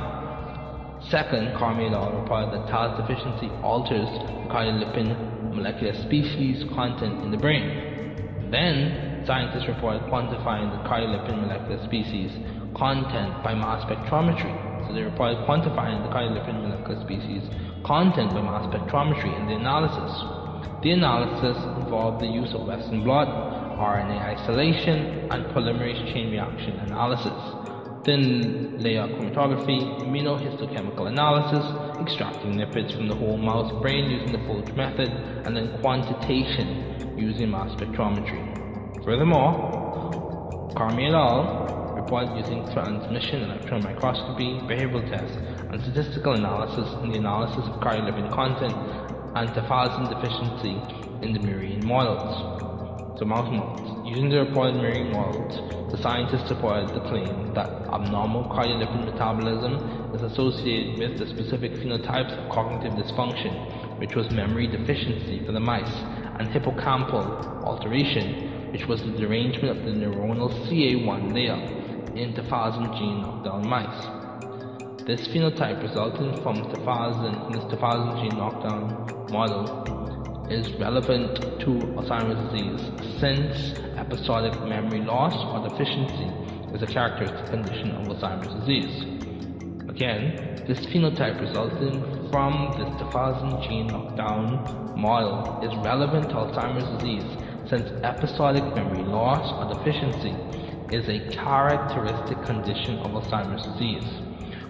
[1.11, 2.21] Second, Cormier et al.
[2.21, 4.09] reported that TALS deficiency alters
[4.49, 8.51] cardiolipin molecular species content in the brain.
[8.51, 12.31] Then, scientists reported quantifying the cardiolipin molecular species
[12.77, 14.53] content by mass spectrometry.
[14.87, 17.43] So they reported quantifying the cardiolipin molecular species
[17.85, 20.13] content by mass spectrometry in the analysis.
[20.83, 23.29] The analysis involved the use of Western blot,
[23.79, 27.65] RNA isolation, and polymerase chain reaction analysis
[28.05, 31.65] thin layer chromatography, immunohistochemical analysis,
[32.01, 37.51] extracting lipids from the whole mouse brain using the Folge method, and then quantitation using
[37.51, 39.05] mass spectrometry.
[39.05, 41.95] Furthermore, Carmi et al.
[41.95, 45.37] reported using transmission electron microscopy, behavioral tests,
[45.71, 48.75] and statistical analysis in the analysis of cardiolipin content
[49.37, 50.77] and tafazin deficiency
[51.25, 52.74] in the murine models.
[53.17, 54.09] So mouse models.
[54.09, 55.55] Using the reported murine models,
[55.93, 62.33] the scientists supported the claim that abnormal cardiolipin metabolism is associated with the specific phenotypes
[62.33, 65.95] of cognitive dysfunction, which was memory deficiency for the mice,
[66.41, 71.55] and hippocampal alteration, which was the derangement of the neuronal CA1 layer
[72.19, 75.07] in tafazin gene knockdown mice.
[75.07, 80.04] This phenotype resulting from tafazin in this tafazin gene knockdown model
[80.51, 82.81] is relevant to Alzheimer's disease
[83.19, 86.29] since episodic memory loss or deficiency
[86.75, 89.05] is a characteristic condition of Alzheimer's disease.
[89.89, 97.25] Again, this phenotype resulting from this tafazin gene knockdown model is relevant to Alzheimer's disease
[97.71, 100.37] since episodic memory loss or deficiency
[100.95, 104.05] is a characteristic condition of Alzheimer's disease.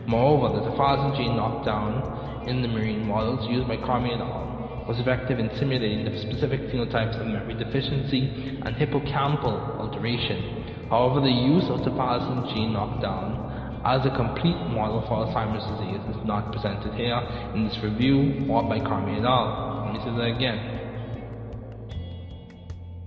[0.06, 4.53] Moreover, the tafazin gene knockdown in the marine models used by Carmi et al
[4.86, 10.64] was effective in simulating the specific phenotypes of memory deficiency and hippocampal alteration.
[10.90, 16.26] However, the use of tafazin gene knockdown as a complete model for Alzheimer's disease is
[16.26, 17.16] not presented here
[17.54, 19.84] in this review or by Carmi et al.
[19.86, 20.58] Let me say that again.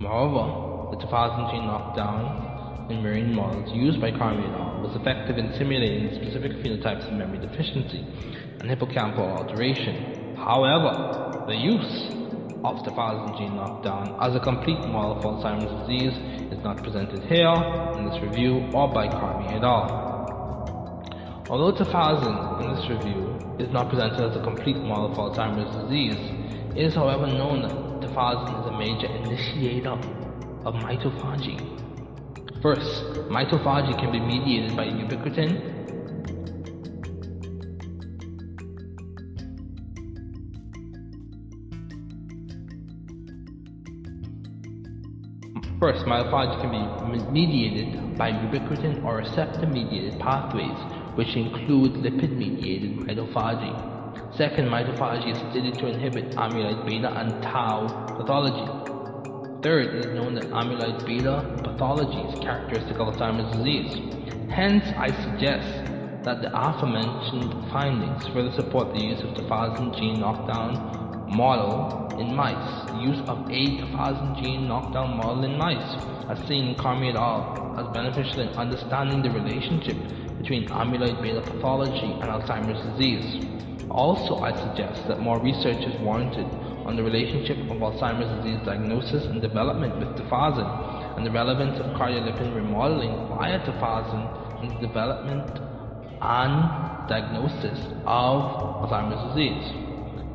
[0.00, 4.82] Moreover, the tafazin gene knockdown in marine models used by Carmi et al.
[4.82, 8.06] was effective in simulating specific phenotypes of memory deficiency
[8.60, 10.27] and hippocampal alteration.
[10.48, 12.08] However, the use
[12.64, 16.16] of the tafazin gene knockdown as a complete model for Alzheimer's disease
[16.50, 17.52] is not presented here
[17.98, 21.44] in this review or by Carmi et al.
[21.50, 26.16] Although tafazin in this review is not presented as a complete model for Alzheimer's disease,
[26.74, 30.00] it is however known that tafazin is a major initiator
[30.64, 31.60] of mitophagy.
[32.62, 35.77] First, mitophagy can be mediated by ubiquitin
[45.80, 50.76] First, mitophagy can be mediated by ubiquitin or receptor-mediated pathways,
[51.16, 53.70] which include lipid-mediated mitophagy.
[54.36, 58.66] Second, mitophagy is studied to inhibit amyloid beta and tau pathology.
[59.62, 63.94] Third, it is known that amyloid beta pathology is characteristic of Alzheimer's disease.
[64.50, 65.68] Hence, I suggest
[66.24, 72.90] that the aforementioned findings further support the use of tafazin gene knockdown model in mice.
[73.00, 75.96] Use of a tafazin gene knockdown model in mice,
[76.28, 79.96] as seen in Carmi et al., as beneficial in understanding the relationship
[80.38, 83.44] between amyloid beta pathology and Alzheimer's disease.
[83.90, 86.46] Also, I suggest that more research is warranted
[86.86, 91.86] on the relationship of Alzheimer's disease diagnosis and development with tafazin and the relevance of
[91.96, 95.58] cardiolipin remodeling via tafazin in the development
[96.20, 99.72] and diagnosis of Alzheimer's disease.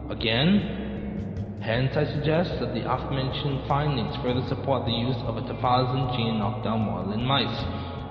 [0.09, 0.82] Again,
[1.63, 6.37] Hence, I suggest that the aforementioned findings further support the use of a tafazin gene
[6.37, 7.63] knockdown model in mice,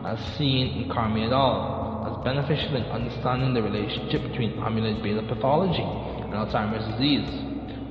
[0.06, 5.20] as seen in Carmi et al., as beneficial in understanding the relationship between amyloid beta
[5.28, 7.28] pathology and Alzheimer's disease.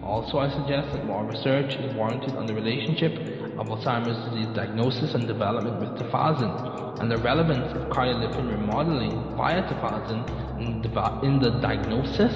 [0.02, 3.14] Also, I suggest that more research is warranted on the relationship
[3.60, 9.62] of Alzheimer's disease diagnosis and development with tafazin, and the relevance of cardiolipin remodeling via
[9.62, 10.26] tafazin
[10.60, 10.82] in,
[11.24, 12.34] in the diagnosis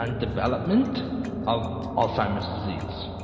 [0.00, 0.98] and development
[1.48, 1.60] of
[1.98, 3.18] Alzheimer's disease.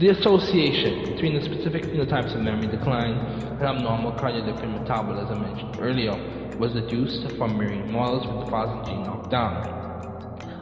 [0.00, 6.16] The association between the specific phenotypes of memory decline and abnormal cardiolipin metabolism mentioned earlier
[6.58, 9.80] was deduced from marine models with the tafazin gene knockdown.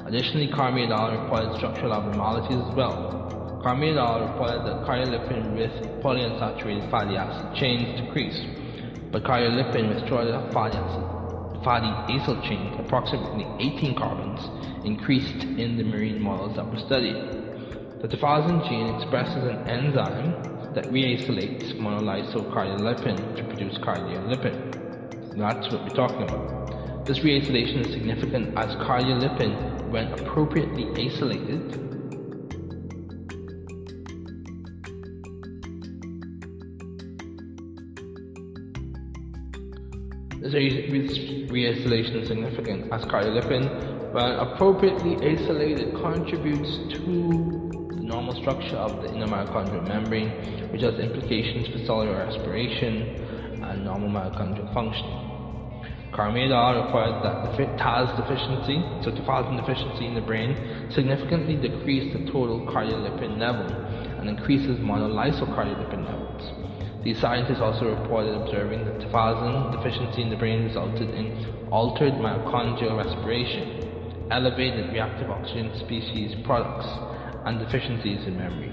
[0.06, 1.12] Additionally, Carmi et al.
[1.12, 3.60] reported structural abnormalities as well.
[3.62, 4.26] Carmi et al.
[4.26, 5.70] reported that cardiolipin with
[6.02, 8.42] polyunsaturated fatty acid chains decreased,
[9.12, 11.17] but cardiolipin with shorter fatty acid
[11.64, 14.40] fatty acyl chains, approximately 18 carbons,
[14.86, 17.16] increased in the marine models that were studied.
[18.00, 25.36] The tafazin gene expresses an enzyme that reacylates monolysocardiolipin to produce cardiolipin.
[25.36, 27.06] That's what we're talking about.
[27.06, 31.87] This reacylation is significant as cardiolipin, when appropriately acylated,
[40.48, 40.54] Is
[42.26, 49.86] significant as cardiolipin, when appropriately isolated, contributes to the normal structure of the inner mitochondrial
[49.86, 55.04] membrane, which has implications for cellular respiration and normal mitochondrial function.
[56.16, 60.56] Carmiadol reported that the TAS deficiency, so tafazin deficiency in the brain,
[60.94, 63.66] significantly decreased the total cardiolipin level
[64.18, 66.67] and increases monolysocardiolipin levels.
[67.04, 71.32] These scientists also reported observing that tafazin deficiency in the brain resulted in
[71.70, 76.86] altered mitochondrial respiration, elevated reactive oxygen species products,
[77.46, 78.72] and deficiencies in memory.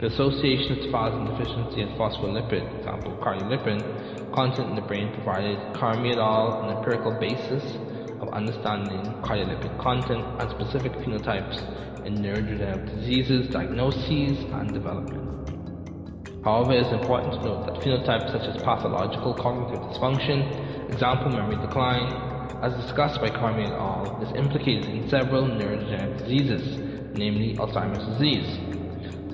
[0.00, 6.64] The association of tafazin deficiency and phospholipid, example cardiolipin, content in the brain provided carmiadol
[6.64, 7.62] an empirical basis
[8.20, 11.58] of understanding cardiolipin content and specific phenotypes
[12.06, 15.29] in neurodegenerative diseases, diagnoses, and development.
[16.42, 21.56] However, it is important to note that phenotypes such as pathological cognitive dysfunction, example memory
[21.56, 26.78] decline, as discussed by Carmi et al., is implicated in several neurodegenerative diseases,
[27.14, 28.58] namely Alzheimer's disease.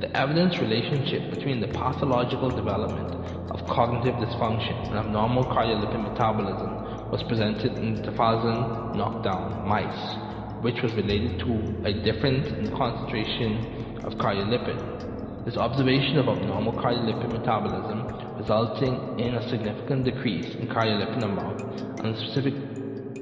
[0.01, 3.15] The evidence relationship between the pathological development
[3.51, 10.17] of cognitive dysfunction and abnormal cardiolipin metabolism was presented in tafazin knockdown mice,
[10.61, 15.16] which was related to a difference in concentration of cardiolipin.
[15.47, 22.17] This observation of abnormal cardiolipin metabolism resulting in a significant decrease in cardiolipin amount and
[22.17, 22.53] a specific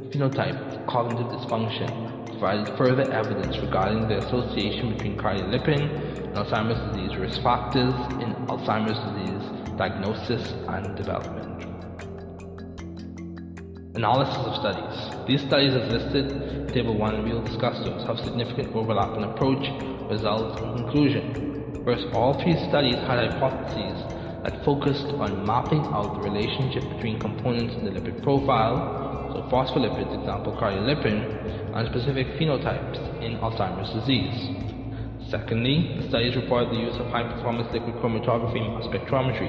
[0.08, 7.14] phenotype of cognitive dysfunction provided further evidence regarding the association between cardiolipin and Alzheimer's disease
[7.18, 11.44] risk factors in Alzheimer's disease diagnosis and development.
[13.96, 15.28] Analysis of studies.
[15.28, 19.14] These studies as listed in Table 1 and we will discuss those have significant overlap
[19.18, 19.68] in approach,
[20.08, 21.53] results, and conclusion
[21.84, 24.00] whereas all three studies had hypotheses
[24.42, 30.12] that focused on mapping out the relationship between components in the lipid profile, so phospholipids,
[30.20, 34.36] example cardiolipin, and specific phenotypes in Alzheimer's disease.
[35.30, 39.48] Secondly, the studies reported the use of high-performance liquid chromatography mass spectrometry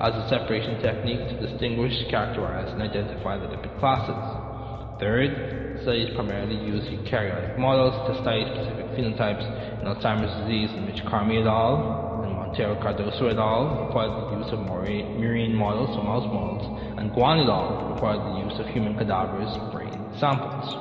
[0.00, 5.00] as a separation technique to distinguish, characterize, and identify the lipid classes.
[5.00, 9.44] Third, studies primarily use eukaryotic models to study specific phenotypes
[9.80, 12.24] in Alzheimer's disease in which Carmi et al.
[12.24, 13.84] and Montero Cardoso et al.
[13.84, 16.64] required the use of murine models, or mouse models,
[16.98, 17.92] and Guan et al.
[17.92, 20.72] required the use of human cadavers brain samples.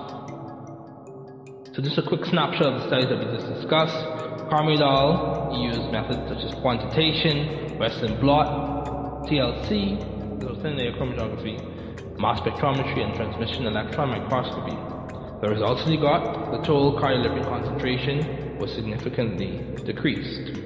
[1.75, 3.99] So just a quick snapshot of the studies that we just discussed.
[4.47, 5.51] Carmi et al.
[5.59, 9.99] used methods such as quantitation, Western blot, TLC,
[10.63, 11.72] thin layer chromatography,
[12.19, 14.75] mass spectrometry and transmission electron microscopy.
[15.41, 20.57] The results they got, the total cardiolipin concentration was significantly decreased.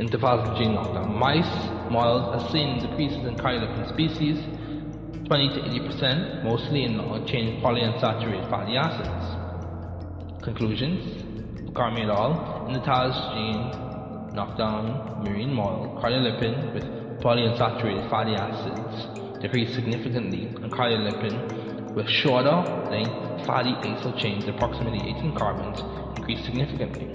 [0.00, 4.38] In tafazin gene knockdown mice, models are seeing decreases in cardiolipin species
[5.26, 10.42] 20 to 80%, mostly in long-chain polyunsaturated fatty acids.
[10.42, 11.22] Conclusions
[11.72, 12.02] Carmi.
[12.66, 13.91] In the TAS gene
[14.34, 16.84] knockdown marine model, cardiolipin with
[17.20, 25.34] polyunsaturated fatty acids decreased significantly, and cardiolipin with shorter length fatty acyl chains, approximately 18
[25.34, 25.80] carbons,
[26.16, 27.08] increased significantly.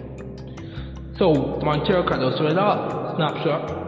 [1.18, 2.52] So Montero Cardoso
[3.16, 3.88] snapshot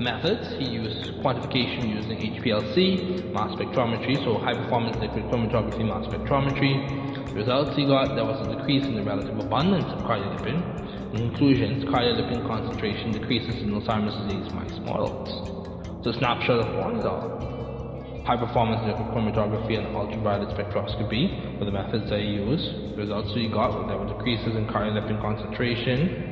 [0.00, 0.48] methods.
[0.58, 7.28] He used quantification using HPLC, mass spectrometry, so high performance liquid chromatography mass spectrometry.
[7.28, 11.30] The results he got, there was a decrease in the relative abundance of cardiolipin, in
[11.30, 16.04] conclusions, cardiolipin concentration decreases in Alzheimer's disease mice models.
[16.04, 18.22] So snapshot of one is all.
[18.26, 22.92] High performance liquid chromatography and ultraviolet spectroscopy were the methods I used.
[22.92, 26.28] The results we got were there were decreases in cardiolipin concentration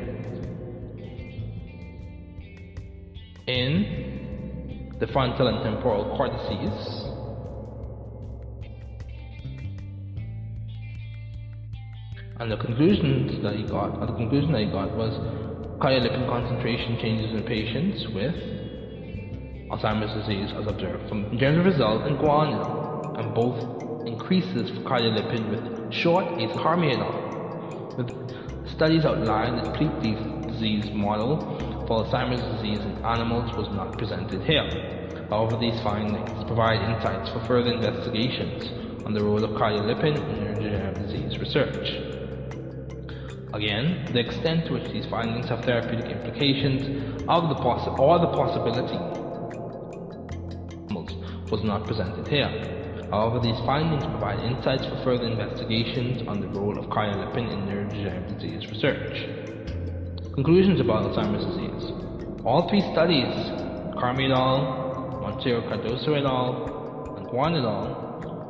[3.47, 7.06] in the frontal and temporal cortices
[12.39, 15.13] And the conclusions that he got, the conclusion that he got was
[15.81, 18.35] cardiolipin concentration changes in patients with
[19.73, 25.93] Alzheimer's disease as observed from general result in guanidol, and both increases for cardiolipin with
[25.95, 27.97] short is carmiadol.
[27.97, 28.13] With
[28.69, 31.41] studies outlined that complete disease model
[31.89, 34.69] for Alzheimer's disease in animals was not presented here.
[35.31, 38.69] However, these findings provide insights for further investigations
[39.07, 42.06] on the role of cardiolipin in neurodegenerative disease research.
[43.55, 46.83] Again, the extent to which these findings have therapeutic implications
[47.29, 48.99] of the possi- or the possibility
[51.51, 52.51] was not presented here.
[53.11, 58.41] However, these findings provide insights for further investigations on the role of cardiolipin in neurodegenerative
[58.41, 59.15] disease research.
[60.35, 61.93] Conclusions about Alzheimer's disease.
[62.45, 63.33] All three studies,
[63.95, 68.06] Carmi et al., Montero Cardoso et al., and Juan et al.,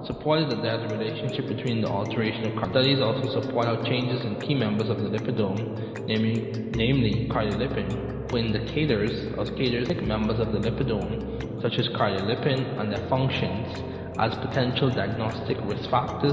[0.06, 4.24] supported that there is a relationship between the alteration of studies also support how changes
[4.24, 10.52] in key members of the lipidome, namely, namely cardiolipin, were indicators of cardiac members of
[10.52, 13.66] the lipidome, such as cardiolipin and their functions,
[14.18, 16.32] as potential diagnostic risk factors.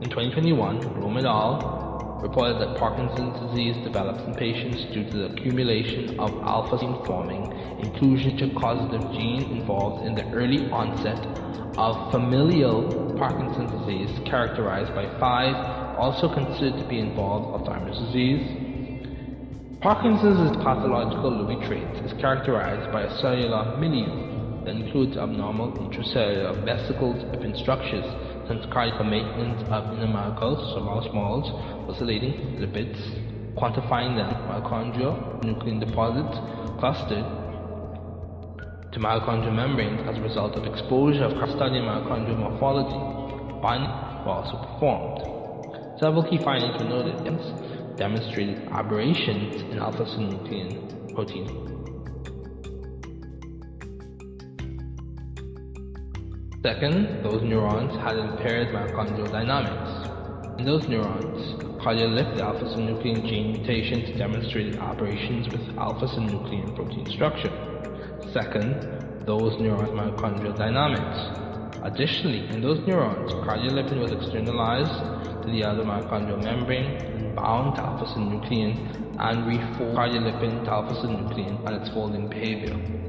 [0.00, 1.85] In 2021, Rome et al
[2.22, 7.52] reported that Parkinson's disease develops in patients due to the accumulation of alpha-synuclein forming.
[7.80, 11.26] Inclusion to causative gene involved in the early onset
[11.76, 15.54] of familial Parkinson's disease characterized by five
[15.98, 18.44] also considered to be involved Alzheimer's disease.
[19.80, 27.22] Parkinson's pathological Lewy traits is characterized by a cellular milieu that includes abnormal intracellular vesicles
[27.42, 28.04] and structures
[28.70, 29.84] cardiac maintenance of
[30.74, 31.50] so mouse models,
[31.90, 32.96] oscillating lipids,
[33.56, 36.38] quantifying them, mitochondrial nuclein deposits
[36.78, 37.24] clustered
[38.92, 42.98] to mitochondrial membranes as a result of exposure of studying mitochondrial morphology.
[43.60, 43.90] Binding
[44.24, 45.98] were also performed.
[45.98, 47.16] Several key findings were noted,
[47.96, 51.75] demonstrated aberrations in alpha-synuclein protein
[56.62, 59.90] Second, those neurons had impaired mitochondrial dynamics.
[60.58, 61.38] In those neurons,
[61.84, 67.52] cardiolipin alpha-synuclein gene mutations demonstrated aberrations with alpha-synuclein protein structure.
[68.32, 71.18] Second, those neurons mitochondrial dynamics.
[71.84, 77.82] Additionally, in those neurons, cardiolipin was externalized to the other mitochondrial membrane and bound to
[77.82, 83.05] alpha-synuclein and refold cardiolipin to alpha-synuclein and its folding behavior.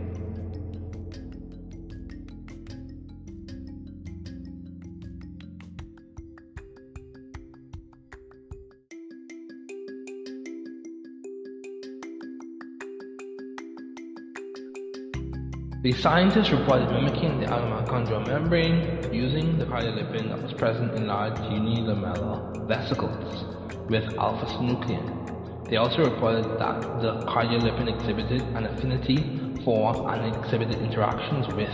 [15.88, 21.32] The scientists reported mimicking the mitochondrial membrane using the cardiolipin that was present in large
[21.48, 25.70] unilamellar vesicles with alpha-synuclein.
[25.70, 31.72] They also reported that the cardiolipin exhibited an affinity for and exhibited interactions with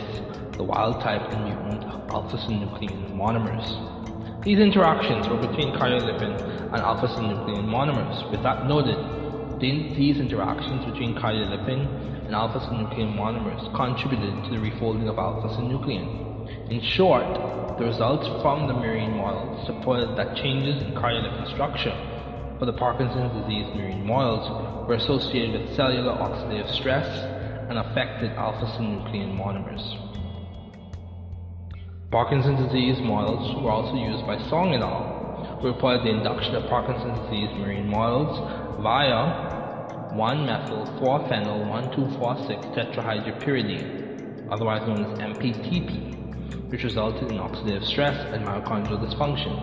[0.57, 1.83] the wild-type and mutant
[2.13, 3.65] alpha-synuclein monomers.
[4.45, 8.29] These interactions were between cardiolipin and alpha-synuclein monomers.
[8.29, 15.17] With that noted, these interactions between cardiolipin and alpha-synuclein monomers contributed to the refolding of
[15.17, 16.71] alpha-synuclein.
[16.71, 21.95] In short, the results from the murine models supported that changes in cardiolipin structure
[22.59, 27.07] for the Parkinson's disease murine models were associated with cellular oxidative stress
[27.69, 29.83] and affected alpha-synuclein monomers.
[32.11, 36.69] Parkinson's disease models were also used by Song et al., who reported the induction of
[36.69, 38.37] Parkinson's disease murine models
[38.81, 39.62] via
[40.15, 49.59] 1-methyl-4-phenyl-1,2,4,6 tetrahydropyridine, otherwise known as MPTP, which resulted in oxidative stress and mitochondrial dysfunction.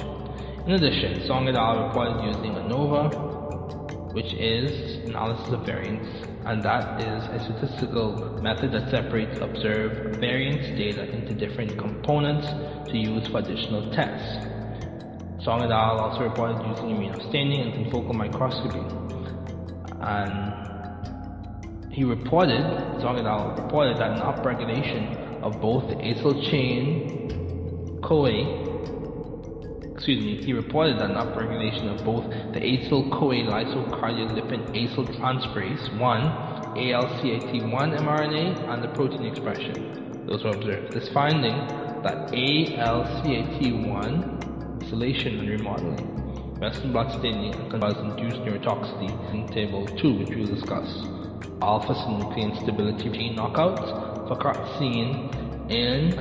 [0.67, 1.87] In addition, Song et al.
[1.89, 6.07] reported using ANOVA, which is analysis of variance,
[6.47, 12.47] and that is a statistical method that separates observed variance data into different components
[12.91, 14.39] to use for additional tests.
[15.45, 16.01] Song et al.
[16.01, 18.83] also reported using immunostaining and confocal microscopy
[20.01, 23.57] and he reported, al.
[23.57, 28.71] reported that an upregulation of both the acyl chain CoA
[30.01, 32.25] excuse me, he reported that an upregulation of both
[32.55, 36.21] the acyl CoA lysocardiolipin acyl transferase 1,
[36.75, 40.25] ALCAT1 mRNA, and the protein expression.
[40.27, 40.95] Those were observed.
[40.95, 41.53] This finding
[42.03, 46.20] that ALCAT1 isolation and remodeling
[46.61, 50.87] Western blot staining cause induced neurotoxicity in table 2 which we'll discuss.
[51.63, 54.37] Alpha-synuclein stability gene knockouts for
[54.79, 55.31] seen
[55.71, 56.13] in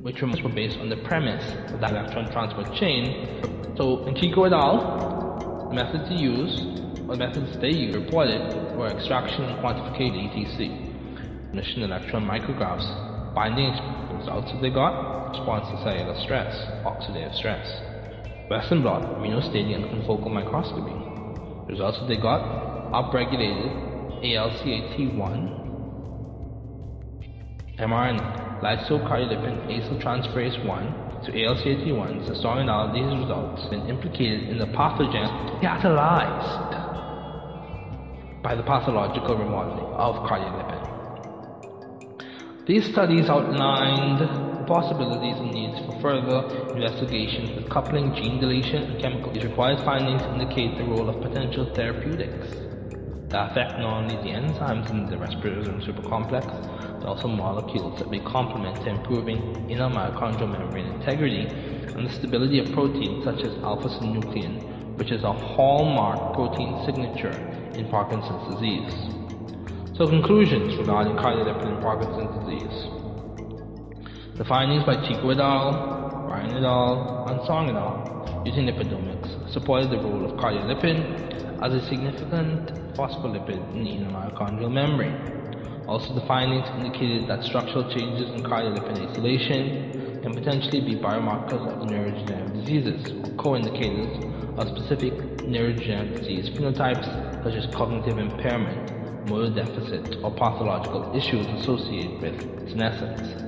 [0.00, 1.44] which were based on the premise
[1.74, 3.74] of that electron transport chain.
[3.76, 8.40] So in Chico et al, the methods used, or the methods they reported
[8.78, 13.68] were extraction and quantification ETC, emission electron micrographs, binding
[14.16, 17.87] results that they got, response to cellular stress, oxidative stress.
[18.50, 20.94] Western blot, immunostaining, and confocal microscopy.
[21.70, 22.40] Results that they got
[22.92, 23.88] upregulated
[24.24, 25.58] ALCAT1
[27.78, 34.66] mRNA, lysocardiolipin acyltransferase 1 to ALCAT1 so strong now these results been implicated in the
[34.66, 35.28] pathogen
[35.60, 36.72] catalyzed
[38.42, 40.86] by the pathological remodeling of cardiolipin.
[42.66, 46.44] These studies outlined possibilities and needs for further
[46.76, 49.32] investigations with coupling gene deletion and chemical.
[49.32, 52.46] These required findings indicate the role of potential therapeutics.
[53.30, 56.46] that affect not only the enzymes in the respiratory supercomplex,
[57.00, 62.58] but also molecules that may complement to improving inner mitochondrial membrane integrity and the stability
[62.58, 67.36] of proteins such as alpha-synuclein, which is a hallmark protein signature
[67.74, 68.94] in Parkinson's disease.
[69.96, 72.97] So conclusions regarding cardiolipin in Parkinson's disease.
[74.38, 78.44] The findings by Chico et al., Ryan et al., and Song et al.
[78.46, 84.70] using lipidomics supported the role of cardiolipin as a significant phospholipid in the inner mitochondrial
[84.70, 85.18] membrane.
[85.88, 91.82] Also, the findings indicated that structural changes in cardiolipin acylation can potentially be biomarkers of
[91.88, 94.22] neurodegenerative diseases or co-indicators
[94.56, 95.14] of specific
[95.50, 103.47] neurodegenerative disease phenotypes such as cognitive impairment, motor deficit, or pathological issues associated with senescence.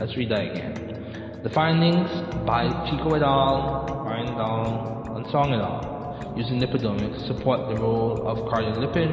[0.00, 1.42] Let's read that again.
[1.44, 2.08] The findings
[2.48, 7.76] by Chico et al., Ryan et al., and Song et al using lipidomics support the
[7.76, 9.12] role of cardiolipin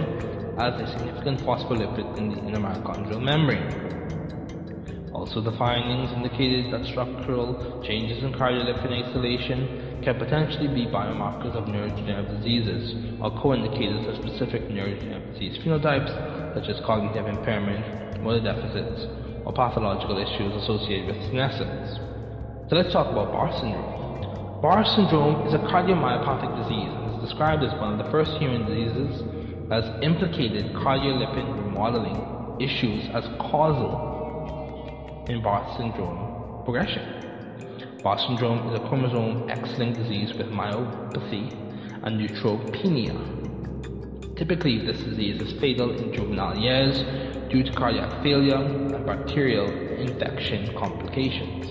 [0.55, 3.67] as a significant phospholipid in the inner mitochondrial membrane.
[5.11, 11.65] Also, the findings indicated that structural changes in cardiolipin acylation can potentially be biomarkers of
[11.65, 16.13] neurodegenerative diseases or co-indicators of specific neurodegenerative disease phenotypes
[16.55, 21.95] such as cognitive impairment, motor deficits, or pathological issues associated with senescence.
[22.69, 24.61] So let's talk about Barr syndrome.
[24.61, 28.67] Barr syndrome is a cardiomyopathic disease and is described as one of the first human
[28.67, 29.23] diseases
[29.71, 37.07] has implicated cardiolipin remodeling issues as causal in Barr syndrome progression.
[38.03, 41.55] Barr syndrome is a chromosome X-linked disease with myopathy
[42.03, 43.15] and neutropenia.
[44.38, 47.03] Typically, this disease is fatal in juvenile years
[47.49, 49.67] due to cardiac failure and bacterial
[49.97, 51.65] infection complications.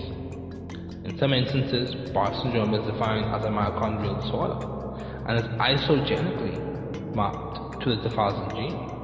[1.05, 4.59] In some instances, Barr syndrome is defined as a mitochondrial disorder
[5.27, 8.97] and is isogenically mapped to the tafazin gene.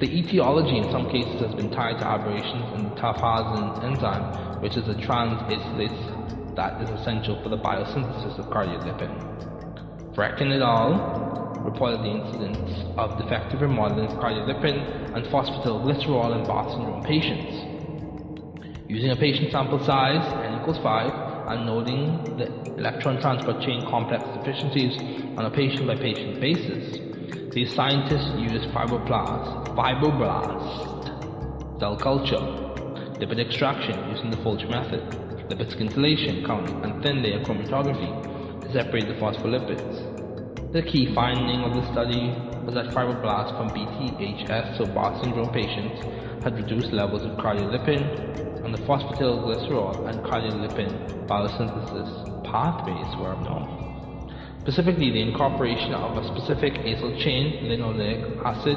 [0.00, 4.76] The etiology in some cases has been tied to aberrations in the tafazin enzyme, which
[4.76, 10.14] is a transacelase that is essential for the biosynthesis of cardiolipin.
[10.16, 11.45] Vrecken et al.
[11.66, 17.66] Reported the incidence of defective remodeling of cardiolipin and phosphatidylglycerol in Barr syndrome patients.
[18.88, 21.12] Using a patient sample size n equals 5,
[21.48, 22.46] and noting the
[22.78, 24.96] electron transport chain complex deficiencies
[25.36, 27.00] on a patient-by-patient basis.
[27.54, 32.40] These scientists used fibroblast, fibroblast cell culture,
[33.20, 35.02] lipid extraction using the Folch method,
[35.50, 40.15] lipid scintillation counting, and thin layer chromatography to separate the phospholipids.
[40.76, 42.28] The key finding of the study
[42.66, 45.98] was that fibroblasts from BTHS, so Barr syndrome patients,
[46.44, 53.72] had reduced levels of cardiolipin and the phosphatidylglycerol and cardiolipin biosynthesis pathways were abnormal
[54.60, 58.76] Specifically, the incorporation of a specific acyl chain linoleic acid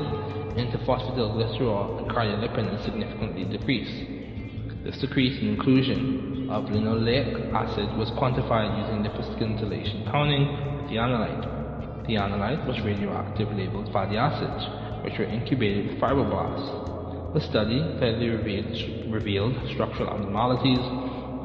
[0.57, 4.85] into phosphatidylglycerol and cardiolipin is significantly decreased.
[4.85, 10.95] This decrease in inclusion of linoleic acid was quantified using lipid scintillation counting with the
[10.95, 11.59] analyte.
[12.09, 14.65] The analyte was radioactive labeled fatty acids,
[15.05, 17.35] which were incubated with fibroblasts.
[17.35, 20.81] The study clearly revealed, revealed structural abnormalities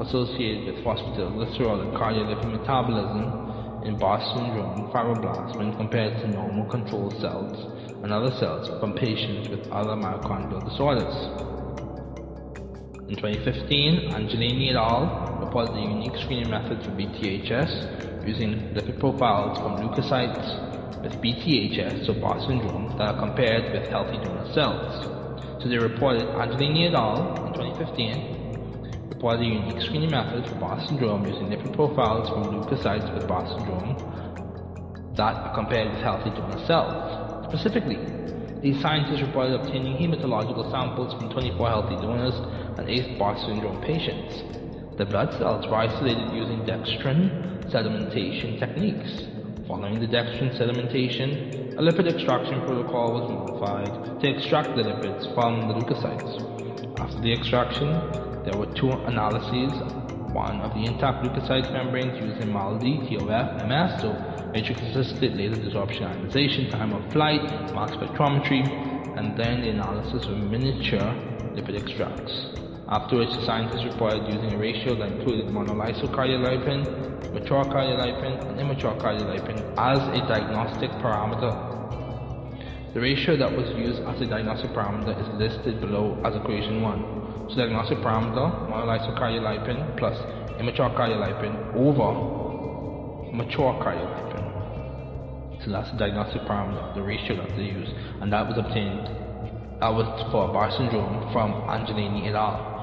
[0.00, 7.12] associated with phosphatidylglycerol and cardiolipin metabolism in Barr syndrome fibroblasts when compared to normal control
[7.20, 7.60] cells
[8.02, 11.12] and other cells from patients with other mitochondrial disorders.
[13.12, 15.44] In 2015, Angelini et al.
[15.44, 22.14] reported a unique screening method for BTHS using lipid profiles from leukocytes with BTHS, so
[22.14, 25.62] Barr syndrome, that are compared with healthy donor cells.
[25.62, 27.46] So they reported Angelini et al.
[27.46, 33.12] in 2015 reported a unique screening method for Barr syndrome using different profiles from leukocytes
[33.14, 33.96] with Barr syndrome
[35.16, 37.46] that are compared with healthy donor cells.
[37.48, 37.98] Specifically,
[38.62, 42.34] these scientists reported obtaining hematological samples from 24 healthy donors
[42.78, 44.42] and 8 Barr syndrome patients.
[44.96, 49.24] The blood cells were isolated using dextrin sedimentation techniques.
[49.66, 55.68] Following the dextrin sedimentation, a lipid extraction protocol was modified to extract the lipids from
[55.68, 57.00] the leukocytes.
[57.00, 57.88] After the extraction,
[58.44, 59.72] there were two analyses,
[60.32, 66.02] one of the intact leukocyte membranes using MALDI, TOF, MS, so matrix assisted laser desorption
[66.02, 67.42] ionization, time of flight,
[67.74, 68.62] mass spectrometry,
[69.18, 71.14] and then the analysis of miniature
[71.54, 72.63] lipid extracts.
[72.86, 78.94] After which, the scientists reported using a ratio that included monolysocardiolipin, mature cardiolipin, and immature
[78.96, 81.72] cardiolipin as a diagnostic parameter.
[82.92, 87.48] The ratio that was used as a diagnostic parameter is listed below as equation 1.
[87.48, 90.18] So diagnostic parameter, monolysocardiolipin plus
[90.60, 92.12] immature cardiolipin over
[93.34, 95.64] mature cardiolipin.
[95.64, 97.88] So that's the diagnostic parameter, the ratio that they use,
[98.20, 99.08] and that was obtained.
[99.80, 102.73] That was for Barr syndrome from Angelini et al.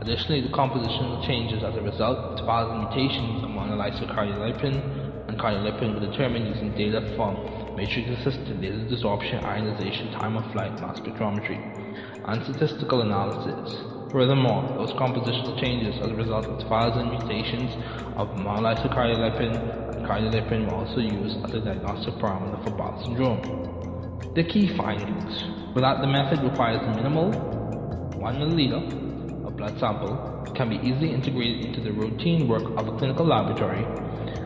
[0.00, 6.06] Additionally, the compositional changes as a result of Tafazin mutations of monolysocardiolipin and cardiolipin were
[6.06, 7.34] determined using data from
[7.76, 11.58] matrix-assisted laser desorption ionization time of flight mass spectrometry
[12.26, 13.76] and statistical analysis.
[14.12, 17.72] Furthermore, those compositional changes as a result of Tafazin mutations
[18.16, 24.32] of monolysocardiolipin and cardiolipin were also used as a diagnostic parameter for Barth syndrome.
[24.36, 25.42] The key findings
[25.74, 27.32] were that the method requires minimal
[28.18, 29.07] 1 milliliter
[29.58, 30.16] blood sample,
[30.54, 33.84] can be easily integrated into the routine work of a clinical laboratory,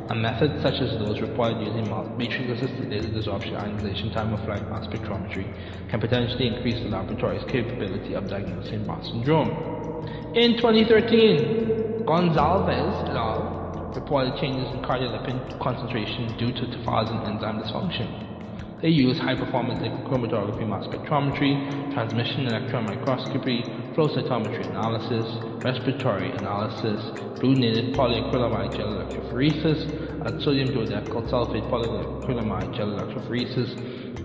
[0.08, 1.86] and methods such as those required using
[2.18, 5.46] matrix-assisted laser desorption ionization time of flight mass spectrometry
[5.88, 9.50] can potentially increase the laboratory's capability of diagnosing Barth syndrome.
[10.34, 13.92] In 2013, Gonzalez et al.
[13.94, 18.31] reported changes in cardiolipin concentration due to tafazin enzyme dysfunction.
[18.82, 19.78] They use high-performance
[20.08, 23.62] chromatography mass spectrometry, transmission electron microscopy,
[23.94, 27.00] flow cytometry analysis, respiratory analysis,
[27.38, 33.70] blue-native polyacrylamide gel electrophoresis, and sodium dodecyl sulfate polyacrylamide gel electrophoresis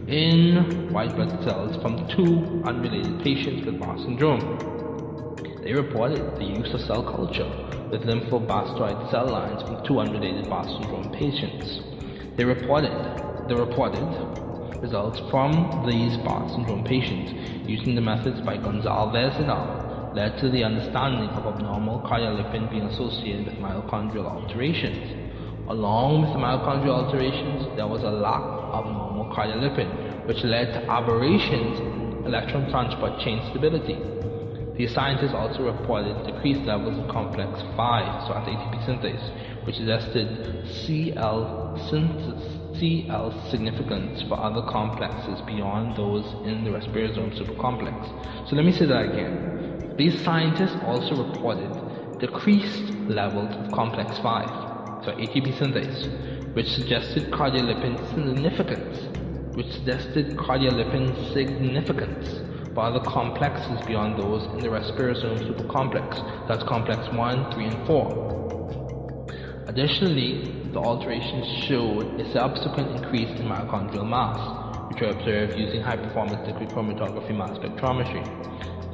[0.09, 5.61] in white blood cells from two unrelated patients with Barr syndrome.
[5.63, 7.45] They reported the use of cell culture
[7.91, 11.79] with lymphoblastoid cell lines from two unrelated Barr syndrome patients.
[12.37, 14.46] They reported the reported
[14.81, 17.33] results from these Barth syndrome patients
[17.67, 20.11] using the methods by Gonzalez et al.
[20.15, 25.27] led to the understanding of abnormal cardiolipin being associated with mitochondrial alterations.
[25.67, 30.89] Along with the mitochondrial alterations, there was a lack of normal cardiolipin, which led to
[30.89, 33.97] aberrations in electron transport chain stability.
[34.77, 40.67] The scientists also reported decreased levels of complex 5, so at ATP synthase, which suggested
[40.85, 48.49] CL synthesis CL significance for other complexes beyond those in the respirosome supercomplex.
[48.49, 49.95] So let me say that again.
[49.97, 57.97] These scientists also reported decreased levels of complex 5, so ATP synthase, which suggested cardiolipin
[58.13, 58.99] significance,
[59.55, 62.41] which suggested cardiolipin significance
[62.73, 68.86] for other complexes beyond those in the respirosome supercomplex, that's complex 1, 3, and 4.
[69.67, 76.47] Additionally, the alterations showed a subsequent increase in mitochondrial mass, which were observed using high-performance
[76.47, 78.23] liquid chromatography mass spectrometry.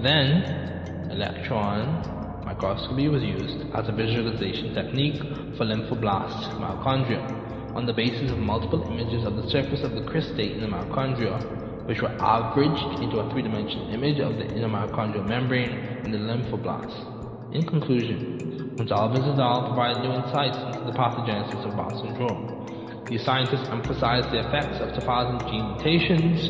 [0.02, 5.22] Then, electron microscopy was used as a visualization technique
[5.58, 10.56] for lymphoblast mitochondria on the basis of multiple images of the surface of the cristae
[10.56, 16.02] in the mitochondria, which were averaged into a three-dimensional image of the inner mitochondrial membrane
[16.04, 17.13] in the lymphoblast.
[17.54, 19.68] In conclusion, Gonzalez et al.
[19.68, 23.06] provided new insights into the pathogenesis of Barth syndrome.
[23.10, 26.50] These scientists emphasized the effects of tafazin gene mutations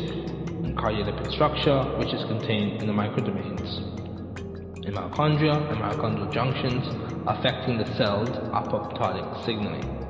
[0.64, 3.94] in cardiolipin structure, which is contained in the microdomains
[4.86, 6.84] in mitochondria and mitochondrial junctions,
[7.26, 10.03] affecting the cell's apoptotic signaling.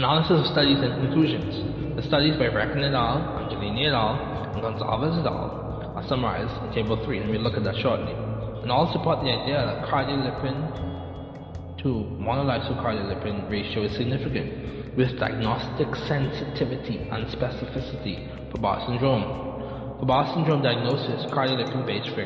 [0.00, 1.60] Analysis of studies and conclusions.
[1.94, 4.16] The studies by Reckon et al., Angelini et al.,
[4.54, 5.92] and Gonzalez et al.
[5.94, 8.14] are summarized in Table 3, and we'll look at that shortly.
[8.62, 16.96] And all support the idea that cardiolipin to monolysocardiolipin ratio is significant, with diagnostic sensitivity
[17.12, 20.00] and specificity for Barth syndrome.
[20.00, 22.16] For Barth syndrome diagnosis, cardiolipin-based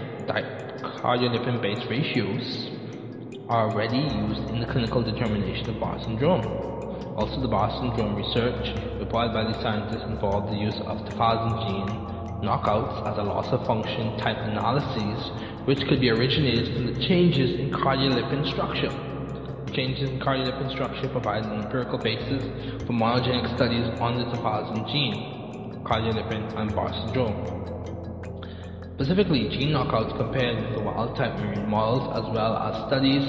[1.03, 2.71] cardiolipin-based ratios
[3.49, 6.74] are already used in the clinical determination of Barth syndrome.
[7.17, 11.55] Also, the Barth syndrome research reported by the scientists involved the use of the tafazin
[11.63, 15.31] gene knockouts as a loss of function type analyses,
[15.65, 18.93] which could be originated from the changes in cardiolipin structure.
[19.73, 22.43] Changes in cardiolipin structure provide an empirical basis
[22.87, 27.55] for monogenic studies on the tafazin gene, cardiolipin, and Barth syndrome.
[28.95, 33.27] Specifically, gene knockouts compared with the wild-type murine models as well as studies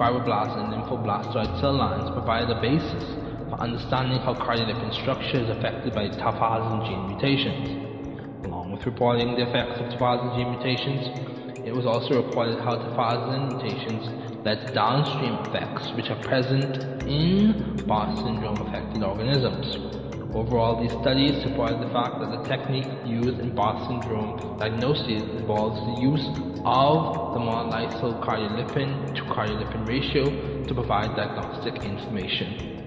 [0.00, 3.04] with fibroblast and lymphoblastoid cell lines provide a basis
[3.50, 8.46] for understanding how cardiolipin structure is affected by tafazin gene mutations.
[8.46, 13.52] Along with reporting the effects of tafazin gene mutations, It was also reported how tephazolin
[13.52, 14.08] mutations
[14.46, 16.74] led to downstream effects which are present
[17.06, 20.19] in Barr syndrome affected organisms.
[20.32, 25.74] Overall, these studies supported the fact that the technique used in Barr syndrome diagnosis involves
[25.90, 26.22] the use
[26.62, 30.24] of the monolysyl cardiolipin to cardiolipin ratio
[30.62, 32.78] to provide diagnostic information.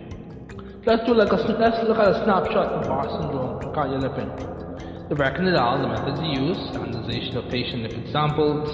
[0.86, 5.10] Let's do like a let's look at a snapshot of Barr syndrome to cardiolipin.
[5.10, 5.82] The Brecken et al.
[5.82, 8.72] the methods used, analyzation of patient lipid samples,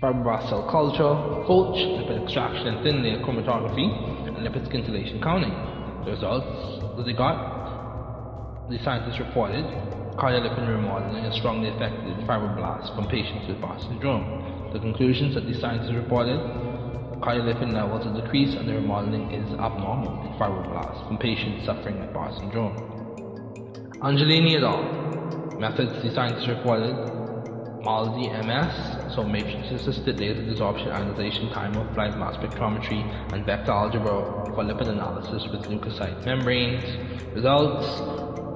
[0.00, 1.14] fibroblast cell culture,
[1.46, 3.86] Fulch, lipid extraction and thin layer chromatography,
[4.28, 5.50] and lipid scintillation counting.
[6.04, 9.64] The results that they got, the scientists reported,
[10.16, 14.70] cardiolipin remodeling is strongly affected fibroblasts from patients with Barr syndrome.
[14.72, 16.38] The conclusions that the scientists reported,
[17.18, 22.12] cardiolipin levels are decreased and the remodeling is abnormal in fibroblasts from patients suffering with
[22.12, 22.76] Barr syndrome.
[24.02, 25.58] Angelini et al.
[25.58, 26.94] Methods the scientists reported,
[27.82, 33.00] MALDI MS, so matrix-assisted laser desorption ionization time of flight mass spectrometry
[33.32, 34.14] and vector algebra
[34.54, 36.84] for lipid analysis with leukocyte membranes.
[37.34, 37.84] Results,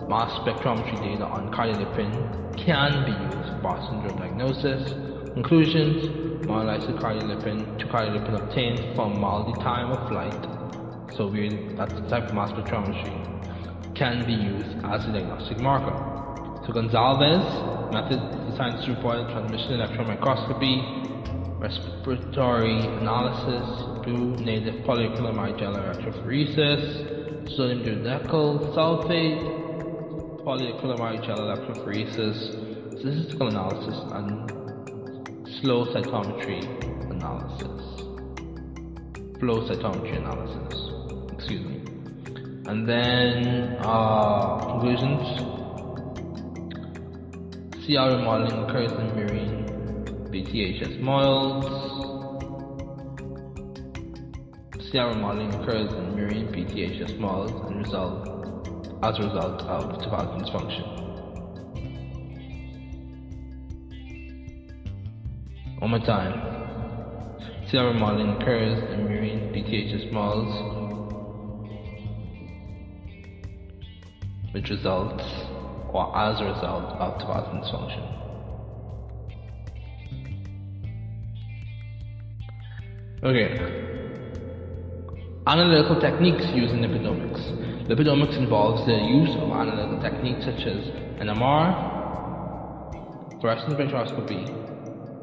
[0.08, 2.12] mass spectrometry data on cardiolipin
[2.56, 4.92] can be used for syndrome diagnosis.
[5.34, 6.06] Conclusions,
[6.46, 10.42] monolysis cardiolipin to cardiolipin obtained from MALDI time of flight,
[11.16, 15.98] so we, that's the type of mass spectrometry, can be used as a diagnostic marker.
[16.64, 17.42] So Gonzalez
[17.92, 20.82] method scientists reported transmission electron microscopy,
[21.58, 29.40] respiratory analysis, blue native polyacrylamide gel electrophoresis, sodium dodecyl sulfate,
[30.44, 34.50] polyacrylamide gel electrophoresis, statistical analysis, and
[35.60, 36.60] slow cytometry
[37.10, 38.02] analysis.
[39.38, 41.32] Flow cytometry analysis.
[41.32, 41.82] Excuse me.
[42.66, 45.51] And then uh, conclusions.
[47.92, 49.66] CR remodeling occurs in marine
[50.32, 51.66] BTHS models.
[54.90, 58.26] CR remodeling occurs in marine BTHS models and result
[59.02, 60.86] as a result of topographic dysfunction.
[65.80, 66.40] One more time.
[67.70, 70.50] CR remodeling occurs in marine BTHS models
[74.54, 75.51] which results
[75.92, 78.22] or as a result of topographic dysfunction.
[83.22, 83.54] Okay.
[85.46, 87.40] Analytical techniques used in lipidomics.
[87.88, 90.84] Lipidomics involves the use of analytical techniques such as
[91.20, 91.90] NMR,
[93.40, 94.44] fluorescence spectroscopy,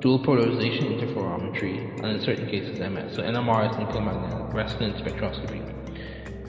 [0.01, 3.15] dual polarization interferometry, and in certain cases MS.
[3.15, 5.78] So NMR is nuclear magnetic resonance spectroscopy.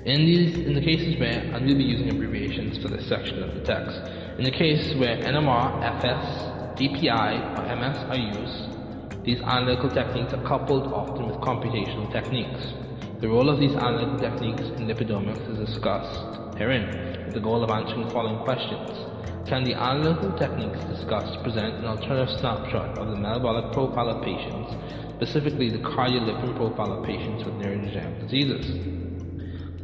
[0.07, 3.53] In these, in the cases where, and we'll be using abbreviations for this section of
[3.53, 4.01] the text,
[4.39, 10.43] in the case where NMR, FS, DPI, or MS are used, these analytical techniques are
[10.49, 12.73] coupled often with computational techniques.
[13.21, 17.69] The role of these analytical techniques in lipidomics is discussed herein, with the goal of
[17.69, 19.05] answering the following questions.
[19.47, 24.73] Can the analytical techniques discussed present an alternative snapshot of the metabolic profile of patients,
[25.17, 29.10] specifically the cardiolipin profile of patients with neurodegenerative diseases?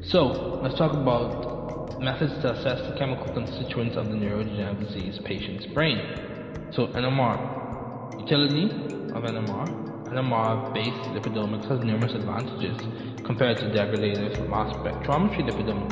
[0.08, 5.66] So, let's talk about methods to assess the chemical constituents of the neurodegenerative disease patient's
[5.74, 5.98] brain.
[6.70, 8.20] So, NMR.
[8.20, 8.70] Utility
[9.16, 9.66] of NMR.
[10.14, 12.78] NMR-based lipidomics has numerous advantages
[13.26, 15.90] compared to degradative mass spectrometry lipidomic,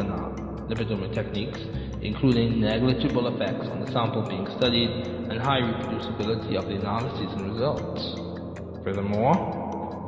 [0.69, 1.59] lipidomic techniques,
[2.01, 4.91] including negligible effects on the sample being studied
[5.29, 8.15] and high reproducibility of the analyses and results.
[8.85, 9.64] Furthermore,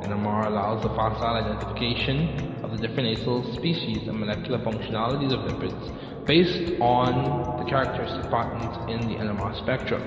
[0.07, 6.25] NMR allows the facile identification of the different acyl species and molecular functionalities of lipids
[6.25, 9.99] based on the characteristic patterns in the NMR spectra.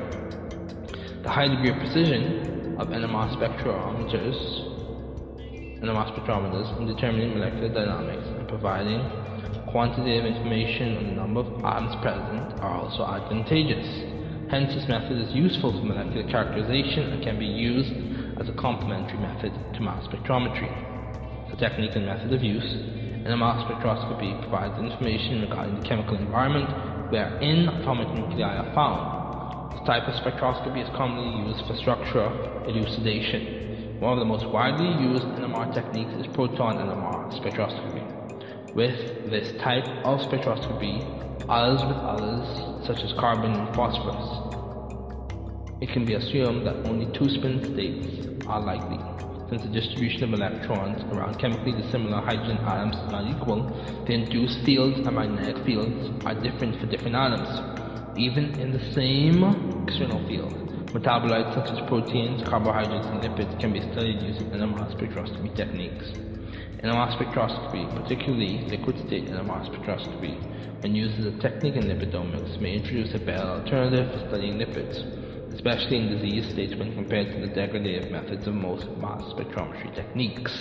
[1.22, 4.40] The high degree of precision of NMR spectrometers,
[5.84, 9.04] NMR spectrometers in determining molecular dynamics and providing
[9.68, 13.86] quantitative information on the number of atoms present are also advantageous.
[14.50, 17.92] Hence, this method is useful for molecular characterization and can be used
[18.40, 20.72] as a complementary method to mass spectrometry.
[21.50, 26.16] The technique and method of use in a mass spectroscopy provides information regarding the chemical
[26.16, 29.76] environment wherein atomic nuclei are found.
[29.76, 32.32] This type of spectroscopy is commonly used for structure
[32.64, 34.00] elucidation.
[34.00, 38.74] One of the most widely used NMR techniques is proton NMR spectroscopy.
[38.74, 41.04] With this type of spectroscopy,
[41.50, 44.59] as with others such as carbon and phosphorus,
[45.80, 49.00] it can be assumed that only two spin states are likely.
[49.48, 53.66] since the distribution of electrons around chemically dissimilar hydrogen atoms is not equal,
[54.06, 57.50] the induced fields and magnetic fields are different for different atoms,
[58.16, 59.42] even in the same
[59.88, 60.54] external field.
[60.94, 66.06] Metabolites such as proteins, carbohydrates, and lipids can be studied using NMR spectroscopy techniques.
[66.84, 70.38] NMR spectroscopy, particularly liquid state NMR spectroscopy,
[70.82, 75.19] when used as a technique in lipidomics, may introduce a better alternative for studying lipids
[75.54, 80.52] especially in disease states when compared to the degradative methods of most mass spectrometry techniques.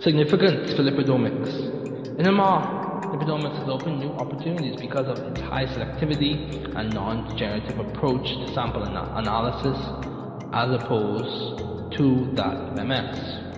[0.00, 1.48] Significance for lipidomics.
[2.18, 8.54] NMR lipidomics has opened new opportunities because of its high selectivity and non-degenerative approach to
[8.54, 9.78] sample ana- analysis
[10.52, 13.48] as opposed to that of MS.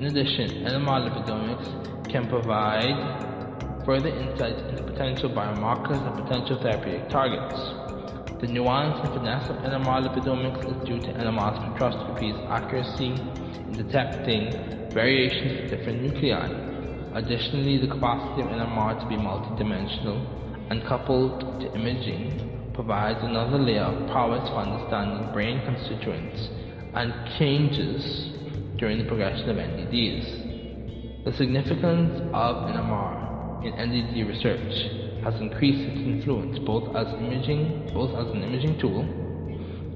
[0.00, 7.58] In addition, NMR lipidomics can provide further insights into potential biomarkers and potential therapeutic targets.
[8.40, 13.12] The nuance and finesse of NMR lipidomics is due to NMR spectroscopy's accuracy
[13.68, 16.48] in detecting variations of different nuclei.
[17.14, 23.84] Additionally, the capacity of NMR to be multidimensional and coupled to imaging provides another layer
[23.84, 26.50] of prowess for understanding brain constituents
[26.94, 28.32] and changes
[28.76, 31.24] during the progression of NDDs.
[31.24, 38.14] The significance of NMR in NDD research has increased its influence both as imaging, both
[38.14, 39.02] as an imaging tool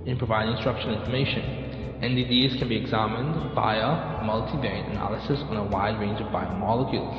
[0.04, 2.02] in providing structural information.
[2.02, 7.14] NDDs can be examined via multivariate analysis on a wide range of biomolecules.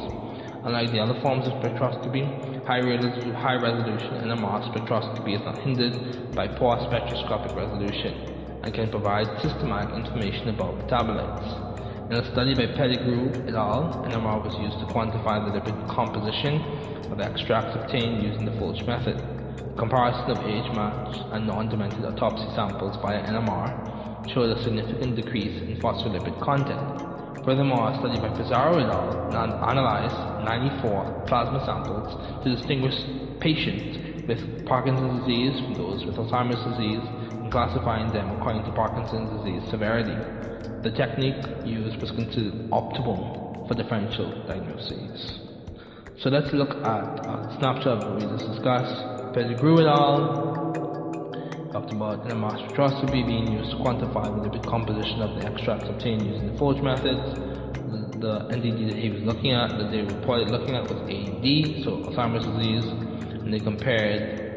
[0.65, 6.35] Unlike the other forms of spectroscopy, high, resolution, high resolution NMR spectroscopy is not hindered
[6.35, 11.70] by poor spectroscopic resolution and can provide systematic information about metabolites.
[12.11, 16.59] In a study by Pettigrew et al., NMR was used to quantify the lipid composition
[17.09, 19.15] of the extracts obtained using the Fulch method.
[19.79, 26.35] Comparison of age-matched and non-demented autopsy samples via NMR showed a significant decrease in phospholipid
[26.43, 26.83] content.
[27.45, 29.31] Furthermore, a study by Pizarro et al.
[29.71, 32.11] analyzed 94 plasma samples
[32.43, 32.99] to distinguish
[33.39, 37.07] patients with Parkinson's disease from those with Alzheimer's disease
[37.51, 40.15] classifying them according to Parkinson's disease severity.
[40.83, 45.39] The technique used was considered optimal for differential diagnoses.
[46.19, 49.33] So let's look at a snapshot of what we just discussed.
[49.33, 50.71] Pettigrew et al.
[51.71, 56.25] talked about NMR spectroscopy being used to quantify the lipid composition of the extracts obtained
[56.25, 57.39] using the Fulch methods.
[57.91, 61.83] The, the NDD that he was looking at, that they reported looking at was AD,
[61.83, 64.50] so Alzheimer's disease, and they compared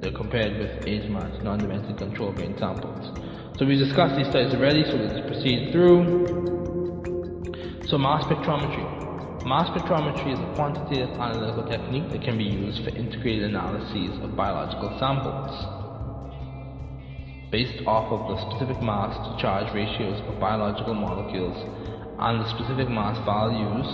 [0.00, 3.18] they compared with age-matched non-demented control brain samples.
[3.58, 6.26] So we discussed these studies already, so let's proceed through.
[7.86, 9.44] So mass spectrometry.
[9.44, 14.36] Mass spectrometry is a quantitative analytical technique that can be used for integrated analyses of
[14.36, 15.52] biological samples
[17.50, 21.56] based off of the specific mass to charge ratios of biological molecules
[22.20, 23.88] and the specific mass values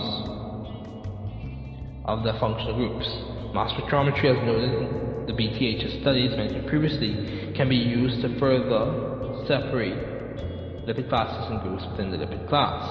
[2.05, 3.07] of their functional groups.
[3.53, 10.87] Mass spectrometry, as noted the BTHS studies mentioned previously, can be used to further separate
[10.87, 12.81] lipid classes and groups within the lipid class.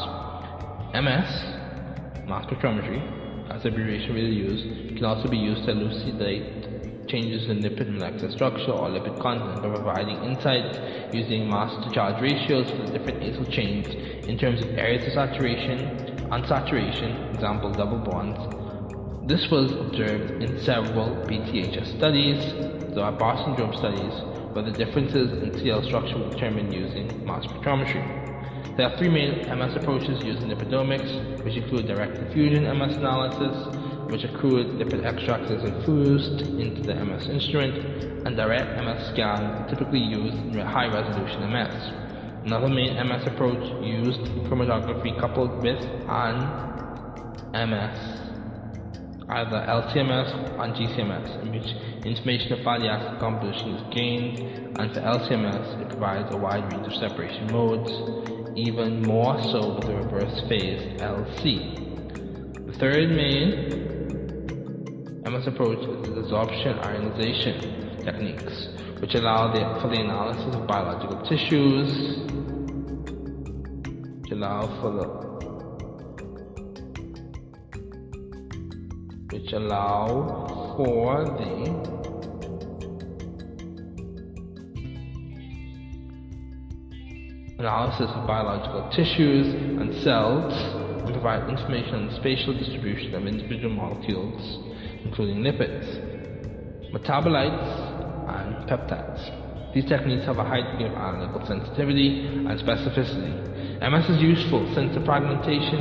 [0.93, 3.01] MS, mass spectrometry,
[3.51, 8.31] as a abbreviation really used, can also be used to elucidate changes in lipid molecular
[8.33, 13.23] structure or lipid content by providing insights using mass to charge ratios for the different
[13.23, 13.87] acyl chains
[14.29, 18.66] in terms of areas of saturation, unsaturation, example double bonds.
[19.27, 22.39] This was observed in several BTHS studies,
[22.95, 24.13] the Barr syndrome studies,
[24.53, 28.77] where the differences in CL structure were determined using mass spectrometry.
[28.77, 33.57] There are three main MS approaches used in lipidomics, which include direct diffusion MS analysis,
[34.13, 37.75] which a crude lipid extract is infused into the MS instrument,
[38.27, 41.91] and direct MS scan, typically used in high resolution MS.
[42.45, 48.26] Another main MS approach used chromatography coupled with an MS
[49.29, 51.67] either LCMS or GCMS, in which
[52.07, 56.87] information of fatty acid composition is gained, and for LCMS it provides a wide range
[56.87, 57.91] of separation modes,
[58.57, 62.67] even more so with the reverse phase LC.
[62.67, 63.77] The third main
[65.25, 68.69] MS approach is the desorption ionization techniques,
[69.01, 71.91] which allow the, for the analysis of biological tissues,
[74.23, 75.36] which allow for the
[79.31, 81.97] which allow for the
[87.59, 89.47] analysis of biological tissues
[89.81, 94.59] and cells and provide information on the spatial distribution of individual molecules,
[95.05, 95.87] including lipids,
[96.93, 97.97] metabolites,
[98.29, 99.75] and peptides.
[99.75, 103.81] These techniques have a high degree of analytical sensitivity and specificity.
[103.81, 105.81] MS is useful since the fragmentation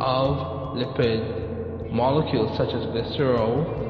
[0.00, 1.43] of lipid
[1.94, 3.84] molecules such as glycerol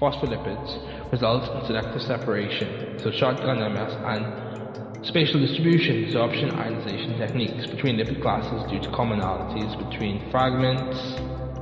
[0.00, 7.96] phospholipids results in selective separation, so shotgun MS and spatial distribution, absorption ionization techniques between
[7.96, 10.98] lipid classes due to commonalities between fragments,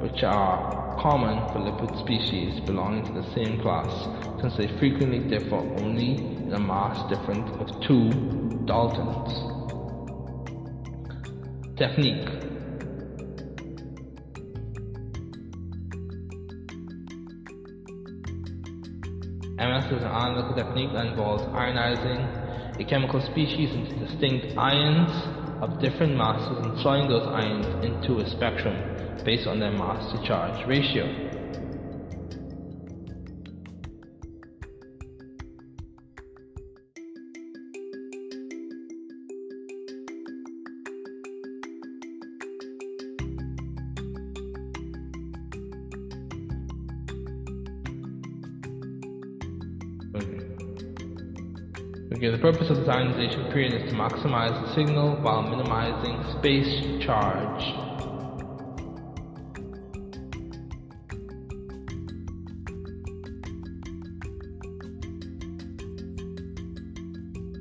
[0.01, 3.93] which are common for lipid species belonging to the same class,
[4.41, 6.17] since they frequently differ only
[6.47, 8.13] in a mass difference of two
[8.67, 9.54] daltons.
[11.77, 12.29] Technique
[19.59, 25.11] MS is an analytical technique that involves ionizing a chemical species into distinct ions
[25.63, 28.77] of different masses and sorting those ions into a spectrum
[29.25, 31.24] based on their mass to charge ratio.
[52.31, 57.63] The purpose of the ionization period is to maximize the signal while minimizing space charge.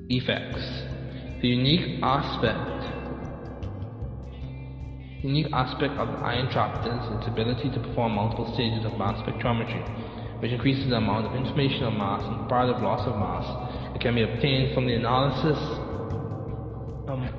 [0.08, 0.64] Effects.
[1.42, 2.70] The unique aspect
[5.22, 8.98] the unique aspect of the ion trap is its ability to perform multiple stages of
[8.98, 13.73] mass spectrometry, which increases the amount of information of mass and comparative loss of mass
[14.04, 15.58] can be obtained from the analysis
[17.08, 17.30] um,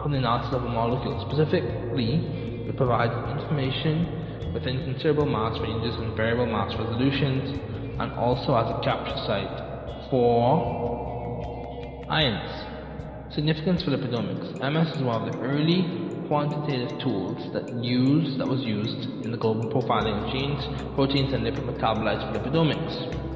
[0.00, 1.18] from the analysis of a molecule.
[1.28, 7.58] Specifically, it provides information within considerable mass ranges and variable mass resolutions,
[7.98, 13.34] and also as a capture site for ions.
[13.34, 14.52] Significance for lipidomics.
[14.60, 19.38] MS is one of the early quantitative tools that use that was used in the
[19.38, 20.62] global profiling of genes,
[20.94, 23.31] proteins, and lipid metabolites for lipidomics.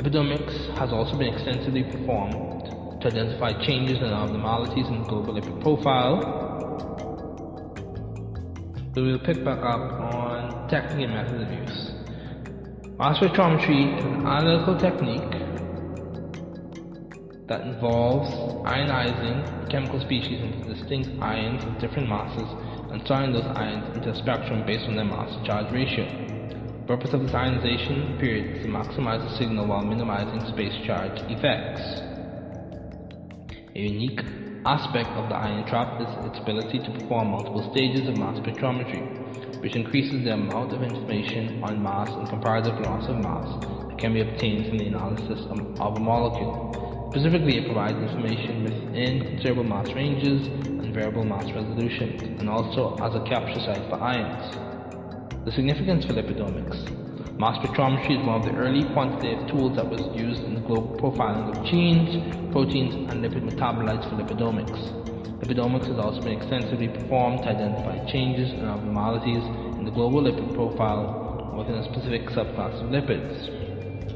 [0.00, 5.60] Lipidomics has also been extensively performed to identify changes and abnormalities in the global lipid
[5.60, 6.16] profile.
[8.96, 11.90] We'll pick back up on technique and methods of use.
[12.98, 15.36] Mass spectrometry is an analytical technique
[17.48, 18.30] that involves
[18.64, 22.48] ionizing chemical species into distinct ions of different masses
[22.90, 26.39] and sorting those ions into a spectrum based on their mass to charge ratio.
[26.90, 32.02] Purpose of this ionization period is to maximize the signal while minimizing space charge effects.
[33.76, 34.18] A unique
[34.66, 39.62] aspect of the ion trap is its ability to perform multiple stages of mass spectrometry,
[39.62, 43.46] which increases the amount of information on mass and comparative loss of mass
[43.86, 47.06] that can be obtained from the analysis of a molecule.
[47.14, 50.44] Specifically, it provides information within considerable mass ranges
[50.82, 54.69] and variable mass resolutions, and also as a capture site for ions.
[55.50, 56.78] The significance for lipidomics.
[57.42, 60.94] Mass spectrometry is one of the early quantitative tools that was used in the global
[60.94, 64.78] profiling of genes, proteins, and lipid metabolites for lipidomics.
[65.42, 69.42] Lipidomics has also been extensively performed to identify changes and abnormalities
[69.74, 73.34] in the global lipid profile within a specific subclass of lipids.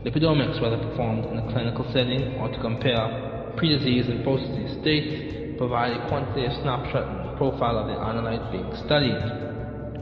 [0.06, 5.98] Lipidomics, whether performed in a clinical setting or to compare pre-disease and post-disease states, provide
[5.98, 9.53] a quantitative snapshot and profile of the analyte being studied.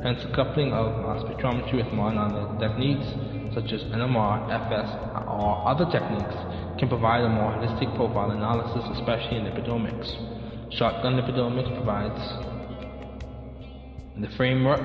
[0.02, 3.06] Hence, coupling of mass spectrometry with analytical techniques,
[3.54, 4.90] such as NMR, FS,
[5.28, 6.34] or other techniques,
[6.78, 10.10] can provide a more holistic profile analysis, especially in lipidomics.
[10.72, 12.20] Shotgun lipidomics provides
[14.20, 14.80] the framework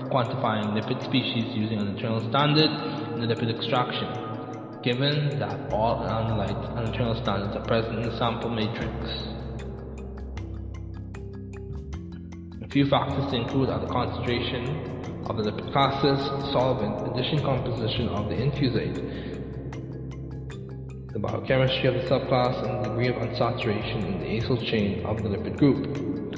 [0.00, 2.70] for quantifying lipid species using an internal standard
[3.14, 4.08] in the lipid extraction
[4.82, 9.41] given that all analytes and internal standards are present in the sample matrix.
[12.72, 15.72] Few factors to include are the concentration of the lipid
[16.52, 18.96] solvent, addition composition of the infusate,
[21.12, 25.22] the biochemistry of the subclass, and the degree of unsaturation in the acyl chain of
[25.22, 25.84] the lipid group.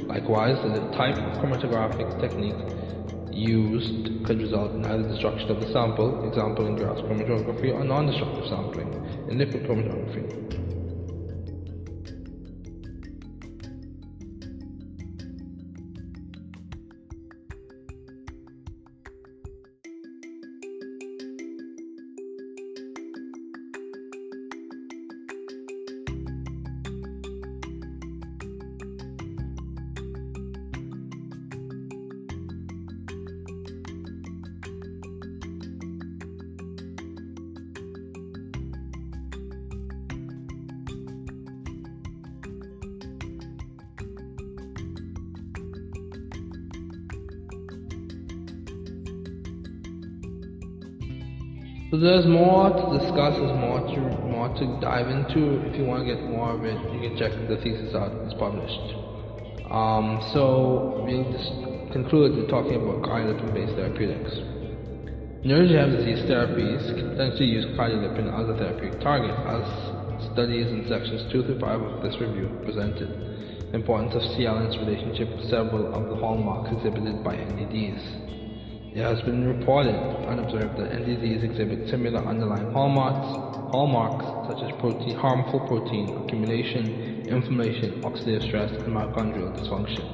[0.09, 2.59] Likewise, the type of chromatographic technique
[3.33, 8.49] used could result in either destruction of the sample, example in gas chromatography, or non-destructive
[8.49, 8.91] sampling
[9.31, 10.64] in liquid chromatography.
[51.95, 55.63] So there's more to discuss, there's more to more to dive into.
[55.71, 58.11] If you want to get more of it, you can check the thesis out.
[58.27, 58.99] It's published.
[59.71, 61.55] Um, so we'll just
[61.95, 64.35] conclude with talking about cardiolipin-based therapeutics.
[65.47, 69.63] Neurodegenerative disease therapies can potentially use cardiolipin as a therapeutic target, as
[70.35, 73.07] studies in sections 2 through 5 of this review presented.
[73.71, 78.35] The importance of CL in its relationship with several of the hallmarks exhibited by NDDs.
[78.95, 79.97] It has been reported
[80.31, 83.27] and observed that NDDs exhibit similar underlying hallmarks,
[83.75, 90.07] hallmarks such as protein, harmful protein accumulation, inflammation, oxidative stress, and mitochondrial dysfunction.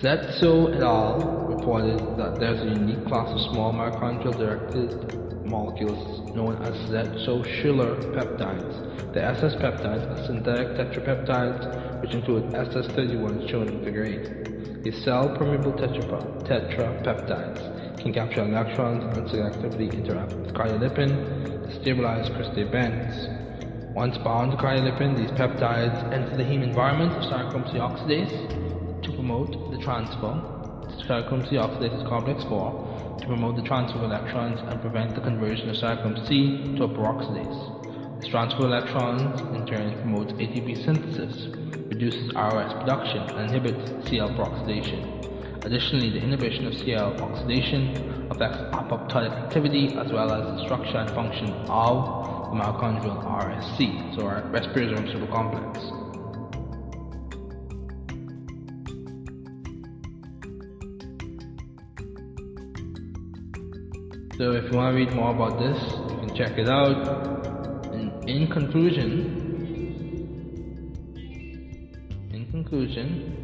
[0.00, 1.44] Zetso et al.
[1.44, 9.12] reported that there's a unique class of small mitochondrial-directed molecules known as Zetso-Schiller peptides.
[9.12, 14.82] The SS peptides are synthetic tetrapeptides which include SS31 shown in figure 8.
[14.82, 17.60] These cell-permeable tetrapeptides
[17.98, 23.28] can capture electrons and selectively interact with cardiolipin to stabilize crystal bands.
[23.94, 28.48] Once bound to cardiolipin, these peptides enter the heme environment of sarcomere C oxidase
[29.02, 30.53] to promote the transfer
[30.98, 35.20] to sarcomere C oxidases complex 4 to promote the transfer of electrons and prevent the
[35.20, 38.20] conversion of sarcomere C to a peroxidase.
[38.20, 41.48] This transfer of electrons in turn promotes ATP synthesis,
[41.90, 45.64] reduces ROS production, and inhibits CL peroxidation.
[45.64, 51.14] Additionally, the inhibition of CL oxidation affects apoptotic activity as well as the structure and
[51.14, 56.03] function of the mitochondrial RSC, so our respiratory supercomplex.
[64.36, 65.80] So if you want to read more about this,
[66.10, 67.86] you can check it out.
[67.92, 69.42] And in conclusion,
[72.32, 73.34] in conclusion,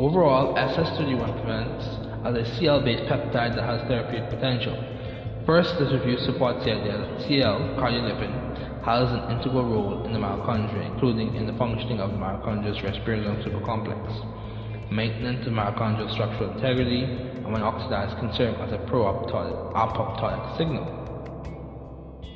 [0.00, 1.84] Overall, SS31 presents
[2.24, 4.72] as a CL-based peptide that has therapeutic potential.
[5.44, 10.18] First, this review supports the idea that CL, cardiolipin, has an integral role in the
[10.18, 17.29] mitochondria, including in the functioning of the mitochondria's respirosome supercomplex, maintenance of mitochondrial structural integrity,
[17.44, 21.00] and when oxidized can serve as a pro-apoptotic signal.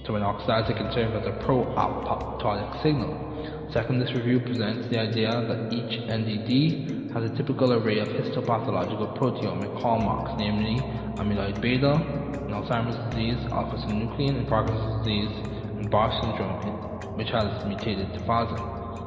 [0.07, 3.71] So when oxidized, it can serve as a pro-apoptotic signal.
[3.73, 9.17] Second, this review presents the idea that each NDD has a typical array of histopathological
[9.17, 10.81] proteomic hallmarks, namely
[11.17, 15.31] amyloid beta in Alzheimer's disease, alpha-synuclein in Parkinson's disease,
[15.79, 18.61] and Barr syndrome, which has mutated to FASN.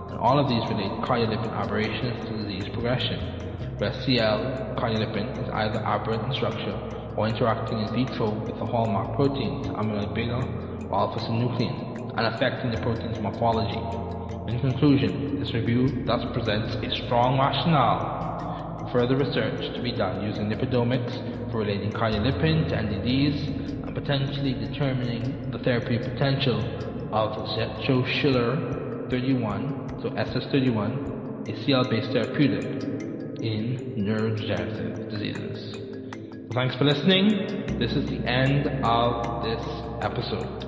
[0.09, 3.19] And all of these relate cardiolipin aberrations to disease progression,
[3.77, 6.75] where CL cardiolipin is either aberrant in structure
[7.15, 10.37] or interacting in vitro with the hallmark proteins, amyloid beta
[10.89, 13.77] or alpha-synuclein, and affecting the protein's morphology.
[14.51, 20.23] In conclusion, this review thus presents a strong rationale for further research to be done
[20.23, 26.59] using lipidomics for relating cardiolipin to NDDs and potentially determining the therapeutic potential
[27.11, 33.06] of Zetso-Schiller 31, so SS31, a CL-based therapeutic
[33.41, 35.75] in neurodegenerative diseases.
[36.53, 37.77] Thanks for listening.
[37.79, 39.63] This is the end of this
[40.01, 40.66] episode.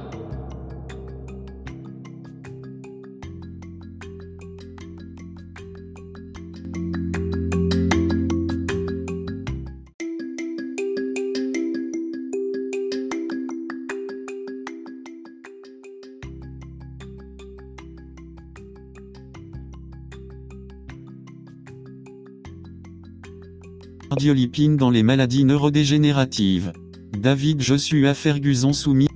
[24.19, 26.73] Cardiolipine dans les maladies neurodégénératives.
[27.17, 29.07] David Joshua Ferguson soumis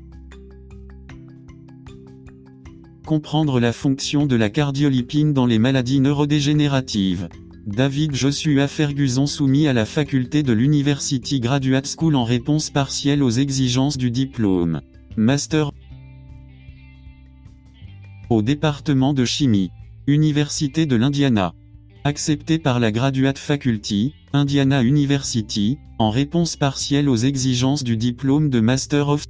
[3.06, 7.28] Comprendre la fonction de la cardiolipine dans les maladies neurodégénératives.
[7.68, 13.30] David Joshua Ferguson soumis à la faculté de l'University Graduate School en réponse partielle aux
[13.30, 14.80] exigences du diplôme.
[15.18, 15.72] Master
[18.30, 19.70] au département de chimie.
[20.08, 21.54] Université de l'Indiana.
[22.06, 28.60] Accepté par la Graduate Faculty, Indiana University, en réponse partielle aux exigences du diplôme de
[28.60, 29.24] Master of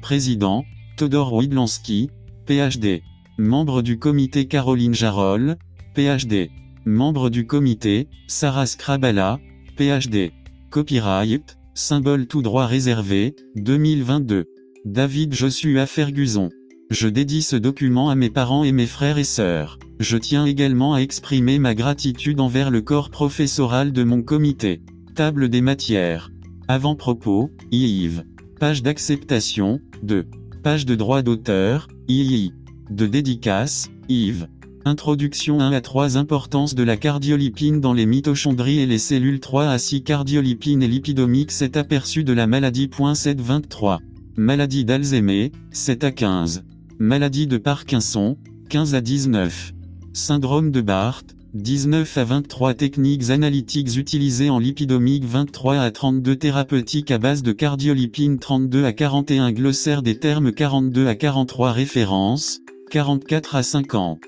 [0.00, 0.64] Président,
[0.96, 2.08] Todor Widlansky,
[2.46, 3.02] PhD.
[3.36, 5.58] Membre du comité Caroline Jarol,
[5.94, 6.50] PhD.
[6.86, 9.40] Membre du comité, Sarah Skrabala,
[9.76, 10.32] PhD.
[10.70, 14.46] Copyright, symbole tout droit réservé, 2022.
[14.86, 16.48] David Joshua Ferguson.
[16.90, 19.78] Je dédie ce document à mes parents et mes frères et sœurs.
[20.00, 24.80] Je tiens également à exprimer ma gratitude envers le corps professoral de mon comité.
[25.16, 26.30] Table des matières.
[26.68, 28.24] Avant-propos, Yves.
[28.60, 30.26] Page d'acceptation, 2.
[30.62, 32.52] Page de droit d'auteur, II.
[32.90, 34.46] De dédicace, Yves.
[34.84, 39.66] Introduction 1 à 3 Importance de la cardiolipine dans les mitochondries et les cellules 3
[39.66, 42.88] à 6 Cardiolipine et lipidomique cet aperçu de la maladie.
[43.14, 44.00] 723.
[44.36, 46.62] Maladie d'Alzheimer, 7 à 15.
[47.00, 48.38] Maladie de Parkinson,
[48.68, 49.72] 15 à 19.
[50.12, 57.10] Syndrome de Barth, 19 à 23 techniques analytiques utilisées en lipidomique 23 à 32 thérapeutiques
[57.10, 62.60] à base de cardiolipine 32 à 41 glossaire des termes 42 à 43 références,
[62.90, 64.18] 44 à 50.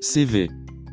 [0.00, 0.50] CV.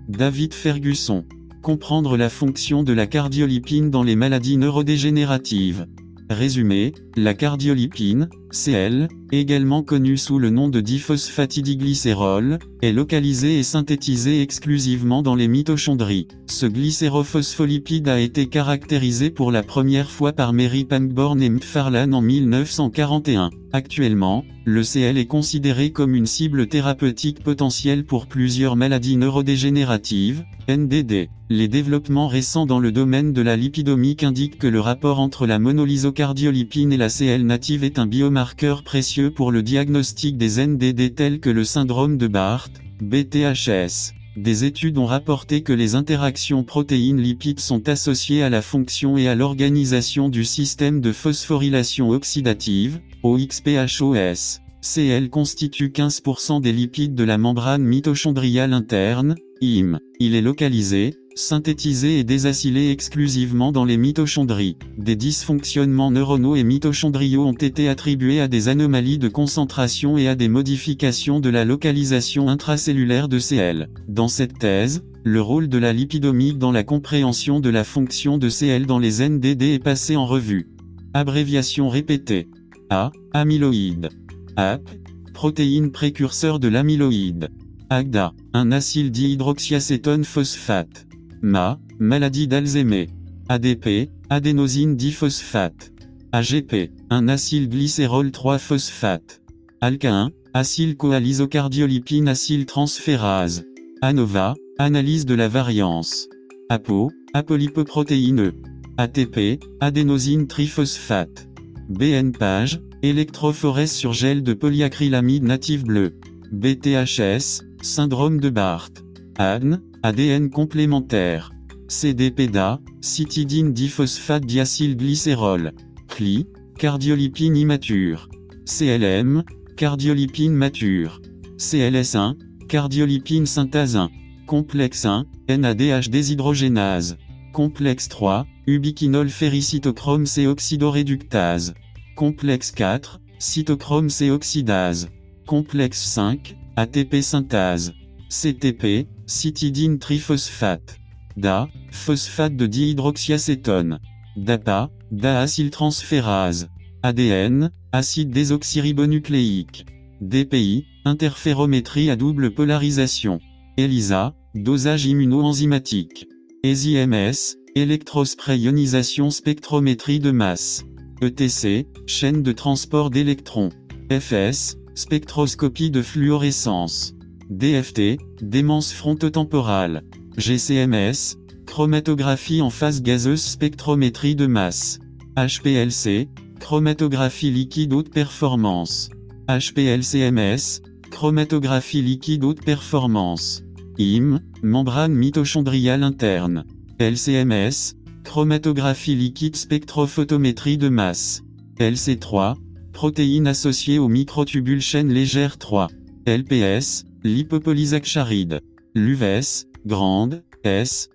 [0.10, 1.26] David Fergusson.
[1.62, 5.88] Comprendre la fonction de la cardiolipine dans les maladies neurodégénératives.
[6.30, 14.42] Résumé, la cardiolipine, Cl, également connue sous le nom de diphosphatidiglycérol, est localisée et synthétisée
[14.42, 16.28] exclusivement dans les mitochondries.
[16.46, 22.22] Ce glycérophospholipide a été caractérisé pour la première fois par Mary Pangborn et McFarlane en
[22.22, 23.50] 1941.
[23.72, 31.28] Actuellement, le Cl est considéré comme une cible thérapeutique potentielle pour plusieurs maladies neurodégénératives, NDD.
[31.50, 35.60] Les développements récents dans le domaine de la lipidomique indiquent que le rapport entre la
[35.60, 38.43] monolysocardiolipine et la Cl native est un biomarqueur
[38.84, 44.14] précieux pour le diagnostic des NDD tels que le syndrome de Barth, BTHS.
[44.36, 49.36] Des études ont rapporté que les interactions protéines-lipides sont associées à la fonction et à
[49.36, 54.60] l'organisation du système de phosphorylation oxydative, OXPHOS.
[54.82, 60.00] Cl constitue 15% des lipides de la membrane mitochondriale interne, IM.
[60.20, 64.78] Il est localisé, synthétisé et désacylé exclusivement dans les mitochondries.
[64.98, 70.36] Des dysfonctionnements neuronaux et mitochondriaux ont été attribués à des anomalies de concentration et à
[70.36, 73.90] des modifications de la localisation intracellulaire de Cl.
[74.08, 78.50] Dans cette thèse, le rôle de la lipidomique dans la compréhension de la fonction de
[78.50, 80.70] Cl dans les NDD est passé en revue.
[81.14, 82.48] Abréviation répétée.
[82.90, 83.12] A.
[83.34, 84.10] Amyloïde.
[84.56, 84.90] AP.
[85.34, 87.50] Protéine précurseur de l'amyloïde.
[87.90, 88.34] AGDA.
[88.54, 91.06] Un acyl dihydroxyacétone phosphate.
[91.44, 93.10] MA, maladie d'Alzheimer.
[93.50, 95.92] ADP, adénosine diphosphate.
[96.32, 99.42] AGP, un acylglycérol 3-phosphate.
[99.82, 103.66] ALK1, acylcoalisocardiolipine acyltransférase.
[104.02, 106.30] ANOVA, analyse de la variance.
[106.70, 108.54] APO, apolipoprotéineux.
[108.98, 111.50] ATP, adénosine triphosphate.
[111.90, 116.14] BN-page, électrophorèse sur gel de polyacrylamide native bleu.
[116.54, 119.04] BTHS, syndrome de Barth.
[119.38, 121.52] ADN, ADN complémentaire.
[121.88, 125.72] CDPDA, cytidine diphosphate diacylglycérol.
[126.10, 126.46] CLI,
[126.78, 128.28] cardiolipine immature.
[128.66, 129.44] CLM,
[129.78, 131.22] cardiolipine mature.
[131.58, 132.36] CLS1,
[132.68, 134.10] cardiolipine synthase 1.
[134.46, 137.16] Complexe 1, NADH déshydrogénase.
[137.54, 141.76] Complexe 3, ubiquinol ferricytochrome C oxydoréductase.
[142.18, 145.08] Complexe 4, cytochrome C oxydase.
[145.48, 147.94] Complexe 5, ATP synthase.
[148.28, 150.98] CTP, cytidine triphosphate.
[151.38, 154.00] DA, phosphate de dihydroxyacétone.
[154.38, 156.70] DAPA, DAacyltransférase.
[157.02, 159.86] ADN, acide désoxyribonucléique.
[160.22, 163.40] DPI, interférométrie à double polarisation.
[163.78, 166.28] ELISA, dosage immunoenzymatique.
[166.64, 170.86] ESIMS, électrospray ionisation spectrométrie de masse.
[171.22, 173.70] ETC, chaîne de transport d'électrons.
[174.12, 177.16] FS, spectroscopie de fluorescence.
[177.50, 180.04] DFT, démence frontotemporale.
[180.38, 185.00] GCMS, chromatographie en phase gazeuse spectrométrie de masse.
[185.36, 186.30] HPLC,
[186.60, 189.10] chromatographie liquide haute performance.
[189.50, 193.64] HPLCMS, chromatographie liquide haute performance.
[193.98, 196.66] IM, membrane mitochondriale interne.
[197.00, 201.44] LCMS, chromatographie liquide spectrophotométrie de masse.
[201.80, 202.56] LC3,
[202.94, 205.90] protéines associées aux microtubules chaîne légère 3.
[206.26, 208.62] LPS, lipopolysaccharide.
[208.96, 211.10] LUVS, grande, S.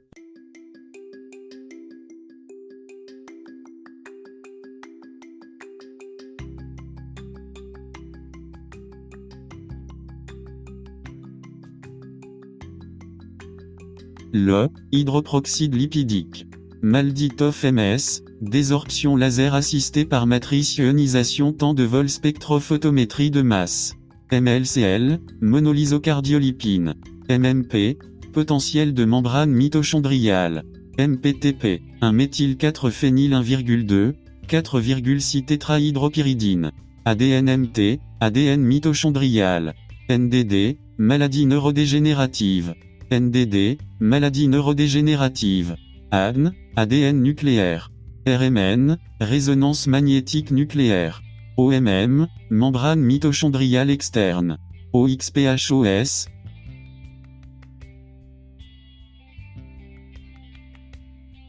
[14.32, 16.46] Le, hydroproxyde lipidique.
[16.80, 23.97] Malditoff MS, désorption laser assistée par matrice ionisation temps de vol spectrophotométrie de masse.
[24.30, 26.94] MLCL, monolysocardiolipine.
[27.30, 27.96] MMP,
[28.32, 30.64] potentiel de membrane mitochondriale.
[30.98, 34.14] MPTP, 1 méthyl 4 phényl 1,2,
[34.46, 36.72] 4,6 tétrahydropyridine.
[37.06, 39.74] ADNMT, ADN mitochondrial.
[40.10, 42.74] NDD, maladie neurodégénérative.
[43.10, 45.76] NDD, maladie neurodégénérative.
[46.10, 47.90] ADN, ADN nucléaire.
[48.26, 51.22] RMN, résonance magnétique nucléaire.
[51.58, 54.58] OMM, membrane mitochondriale externe.
[54.92, 56.28] OXPHOS.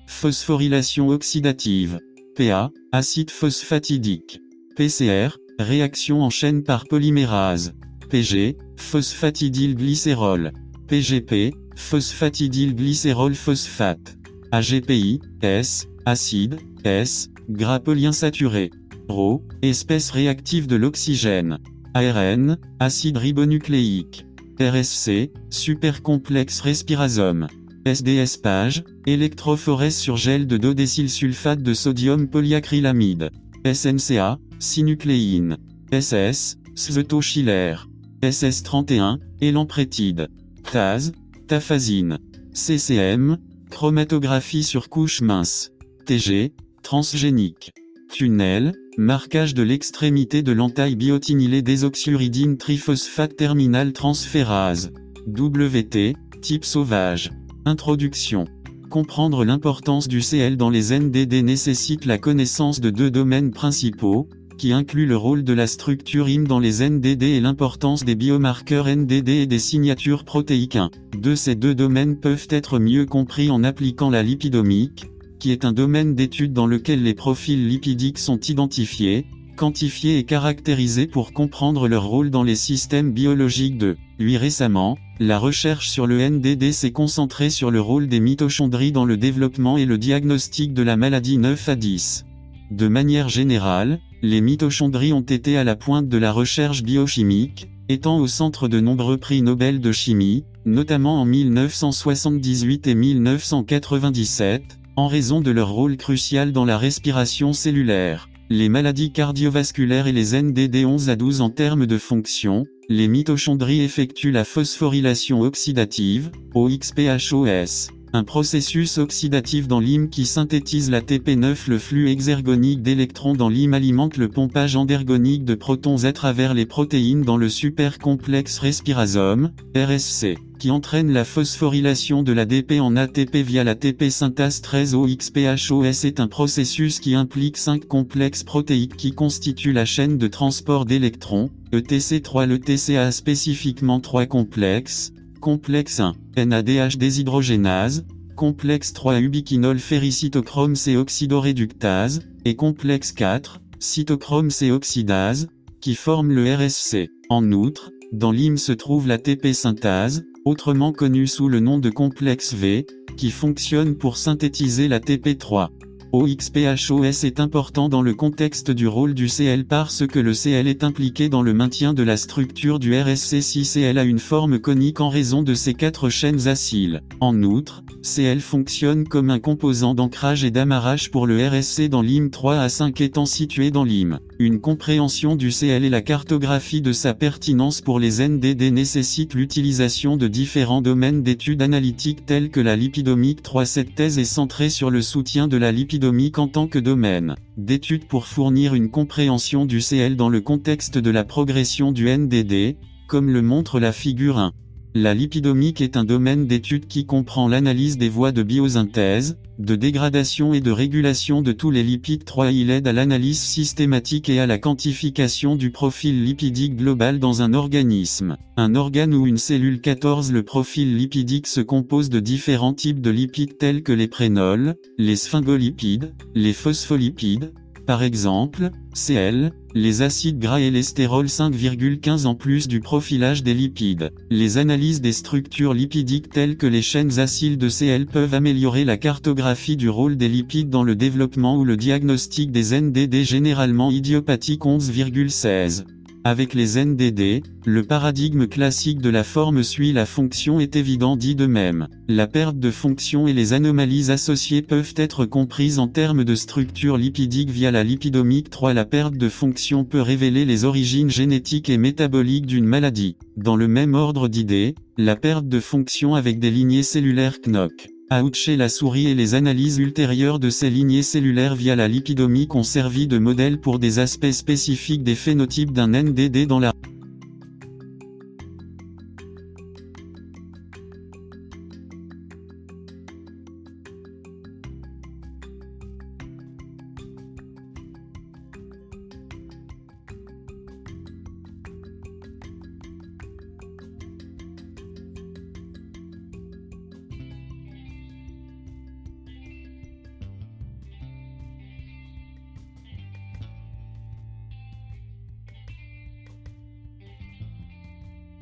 [0.07, 1.99] Phosphorylation oxydative.
[2.36, 4.41] PA, acide phosphatidique.
[4.76, 7.76] PCR, réaction en chaîne par polymérase.
[8.10, 10.53] PG, phosphatidylglycérol.
[10.88, 14.18] PGP, phosphatidylglycérol phosphate.
[14.52, 18.72] AGPI, S, acide, S, gras polyinsaturé.
[19.10, 21.57] RO, espèce réactive de l'oxygène.
[21.95, 24.26] ARN, acide ribonucléique.
[24.60, 27.48] RSC, supercomplexe respirazome.
[27.86, 33.31] SDS page, électrophorèse sur gel de dodécylsulfate de sodium polyacrylamide.
[33.65, 35.57] SNCA, synucléine.
[35.91, 37.76] SS, svetochiller.
[38.22, 40.27] SS31, élamprétide.
[40.72, 41.14] TAZ,
[41.48, 42.19] tafazine.
[42.53, 43.38] CCM,
[43.72, 45.72] chromatographie sur couche mince.
[46.06, 46.53] TG,
[46.84, 47.72] transgénique.
[48.11, 54.92] Tunnel, marquage de l'extrémité de l'entaille biotinylée désoxyuridine triphosphate terminal transférase.
[55.26, 57.32] WT, type sauvage.
[57.64, 58.44] Introduction.
[58.90, 64.28] Comprendre l'importance du CL dans les NDD nécessite la connaissance de deux domaines principaux,
[64.58, 68.94] qui incluent le rôle de la structure IM dans les NDD et l'importance des biomarqueurs
[68.94, 70.92] NDD et des signatures protéiques 1.
[71.18, 75.06] De ces deux domaines peuvent être mieux compris en appliquant la lipidomique,
[75.40, 79.26] qui est un domaine d'étude dans lequel les profils lipidiques sont identifiés,
[79.56, 83.98] quantifiés et caractérisés pour comprendre leur rôle dans les systèmes biologiques de.
[84.20, 89.06] Lui récemment, la recherche sur le NDD s'est concentrée sur le rôle des mitochondries dans
[89.06, 92.26] le développement et le diagnostic de la maladie 9 à 10.
[92.72, 98.20] De manière générale, les mitochondries ont été à la pointe de la recherche biochimique, étant
[98.20, 105.40] au centre de nombreux prix Nobel de chimie, notamment en 1978 et 1997, en raison
[105.40, 108.28] de leur rôle crucial dans la respiration cellulaire.
[108.50, 113.80] Les maladies cardiovasculaires et les NDD 11 à 12 en termes de fonction, les mitochondries
[113.82, 121.80] effectuent la phosphorylation oxydative, OXPHOS, un processus oxydatif dans l'hym qui synthétise la TP9 le
[121.80, 127.22] flux exergonique d'électrons dans l'hym alimente le pompage endergonique de protons à travers les protéines
[127.22, 133.76] dans le supercomplexe respirazome, RSC, qui entraîne la phosphorylation de l'ADP en ATP via la
[133.76, 139.86] TP synthase 13 OXPHOS est un processus qui implique 5 complexes protéiques qui constituent la
[139.86, 148.06] chaîne de transport d'électrons, ETC3 Le TCA spécifiquement 3 complexes, complexe 1, NADH déshydrogénase,
[148.36, 155.48] complexe 3 ubiquinol ferricytochrome C oxydoréductase, et complexe 4, cytochrome C oxydase,
[155.80, 157.10] qui forment le RSC.
[157.30, 161.92] En outre, dans l'hym se trouve la TP synthase, autrement connue sous le nom de
[161.92, 165.70] complexe V, qui fonctionne pour synthétiser la TP3.
[166.11, 170.84] OXPHOS est important dans le contexte du rôle du CL parce que le CL est
[170.84, 175.02] impliqué dans le maintien de la structure du RSC si CL a une forme conique
[175.02, 177.03] en raison de ses quatre chaînes acyles.
[177.19, 182.31] En outre, CL fonctionne comme un composant d'ancrage et d'amarrage pour le RSC dans l'IM
[182.31, 184.18] 3 à 5 étant situé dans l'IM.
[184.40, 190.18] Une compréhension du CL et la cartographie de sa pertinence pour les NDD nécessite l'utilisation
[190.18, 193.65] de différents domaines d'études analytiques tels que la lipidomique 3.
[193.65, 195.99] Cette thèse est centrée sur le soutien de la lipidomique
[196.38, 201.10] en tant que domaine d'étude pour fournir une compréhension du CL dans le contexte de
[201.10, 202.78] la progression du NDD,
[203.08, 204.54] comme le montre la figure 1.
[204.95, 210.56] La lipidomique est un domaine d'étude qui comprend l'analyse des voies de biosynthèse, de dégradation
[210.56, 212.52] et de régulation de tous les lipides 3.
[212.52, 217.53] Il aide à l'analyse systématique et à la quantification du profil lipidique global dans un
[217.53, 218.38] organisme.
[218.57, 223.11] Un organe ou une cellule 14 Le profil lipidique se compose de différents types de
[223.11, 227.53] lipides tels que les prénols, les sphingolipides, les phospholipides,
[227.90, 234.11] par exemple, CL, les acides gras et l'estérol 5,15 en plus du profilage des lipides.
[234.30, 238.98] Les analyses des structures lipidiques telles que les chaînes acyles de CL peuvent améliorer la
[238.98, 244.66] cartographie du rôle des lipides dans le développement ou le diagnostic des NDD généralement idiopathiques
[244.66, 245.86] 11,16.
[246.26, 251.34] Avec les NDD, le paradigme classique de la forme suit la fonction est évident dit
[251.34, 251.88] de même.
[252.10, 256.98] La perte de fonction et les anomalies associées peuvent être comprises en termes de structure
[256.98, 258.74] lipidique via la lipidomique 3.
[258.74, 263.16] La perte de fonction peut révéler les origines génétiques et métaboliques d'une maladie.
[263.38, 267.99] Dans le même ordre d'idées, la perte de fonction avec des lignées cellulaires KNOC
[268.34, 272.64] chez la souris et les analyses ultérieures de ces lignées cellulaires via la lipidomique ont
[272.64, 276.73] servi de modèle pour des aspects spécifiques des phénotypes d'un NDD dans la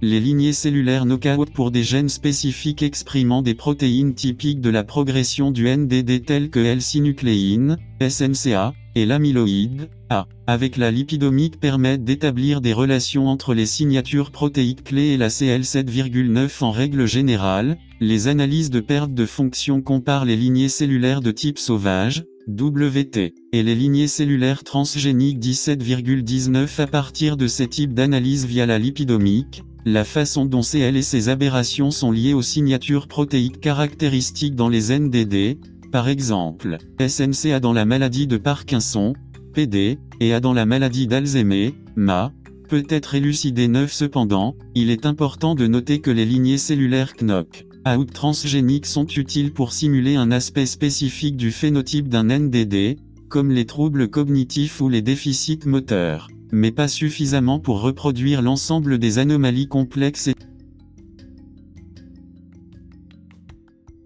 [0.08, 5.52] les lignées cellulaires knockout pour des gènes spécifiques exprimant des protéines typiques de la progression
[5.52, 12.74] du NDD telles que L-synucléine, SNCA, et l'amyloïde, A, avec la lipidomique permettent d'établir des
[12.74, 18.80] relations entre les signatures protéiques clés et la CL7,9 en règle générale, les analyses de
[18.80, 24.64] perte de fonction comparent les lignées cellulaires de type sauvage, WT, et les lignées cellulaires
[24.64, 30.96] transgéniques 17,19 à partir de ces types d'analyse via la lipidomique, la façon dont CL
[30.96, 35.58] et ses aberrations sont liées aux signatures protéiques caractéristiques dans les NDD,
[35.92, 39.14] par exemple, SNCA dans la maladie de Parkinson,
[39.54, 42.32] PD, et A dans la maladie d'Alzheimer, MA,
[42.70, 43.92] peut être élucidé neuf.
[43.94, 47.67] Cependant, il est important de noter que les lignées cellulaires KNOC,
[48.14, 52.98] transgéniques sont utiles pour simuler un aspect spécifique du phénotype d'un NDD,
[53.30, 59.20] comme les troubles cognitifs ou les déficits moteurs, mais pas suffisamment pour reproduire l'ensemble des
[59.20, 60.36] anomalies complexes et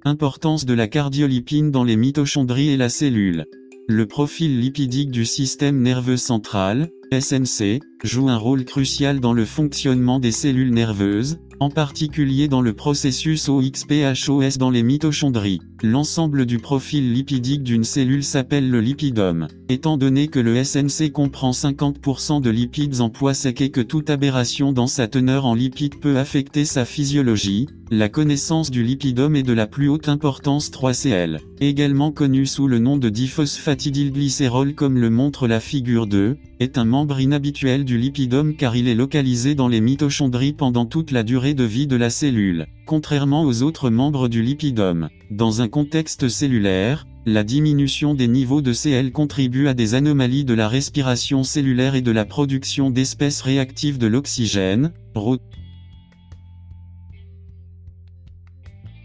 [0.03, 3.45] Importance de la cardiolipine dans les mitochondries et la cellule.
[3.87, 10.19] Le profil lipidique du système nerveux central, SNC, joue un rôle crucial dans le fonctionnement
[10.19, 15.61] des cellules nerveuses, en particulier dans le processus OXPHOS dans les mitochondries.
[15.83, 19.47] L'ensemble du profil lipidique d'une cellule s'appelle le lipidome.
[19.67, 24.11] Étant donné que le SNC comprend 50% de lipides en poids sec et que toute
[24.11, 29.43] aberration dans sa teneur en lipides peut affecter sa physiologie, la connaissance du lipidome est
[29.43, 35.09] de la plus haute importance 3CL, également connu sous le nom de diphosphatidylglycérol comme le
[35.09, 39.67] montre la figure 2, est un membre inhabituel du lipidome car il est localisé dans
[39.67, 44.27] les mitochondries pendant toute la durée de vie de la cellule, contrairement aux autres membres
[44.27, 45.07] du lipidome.
[45.29, 50.53] Dans un contexte cellulaire, la diminution des niveaux de CL contribue à des anomalies de
[50.53, 54.91] la respiration cellulaire et de la production d'espèces réactives de l'oxygène,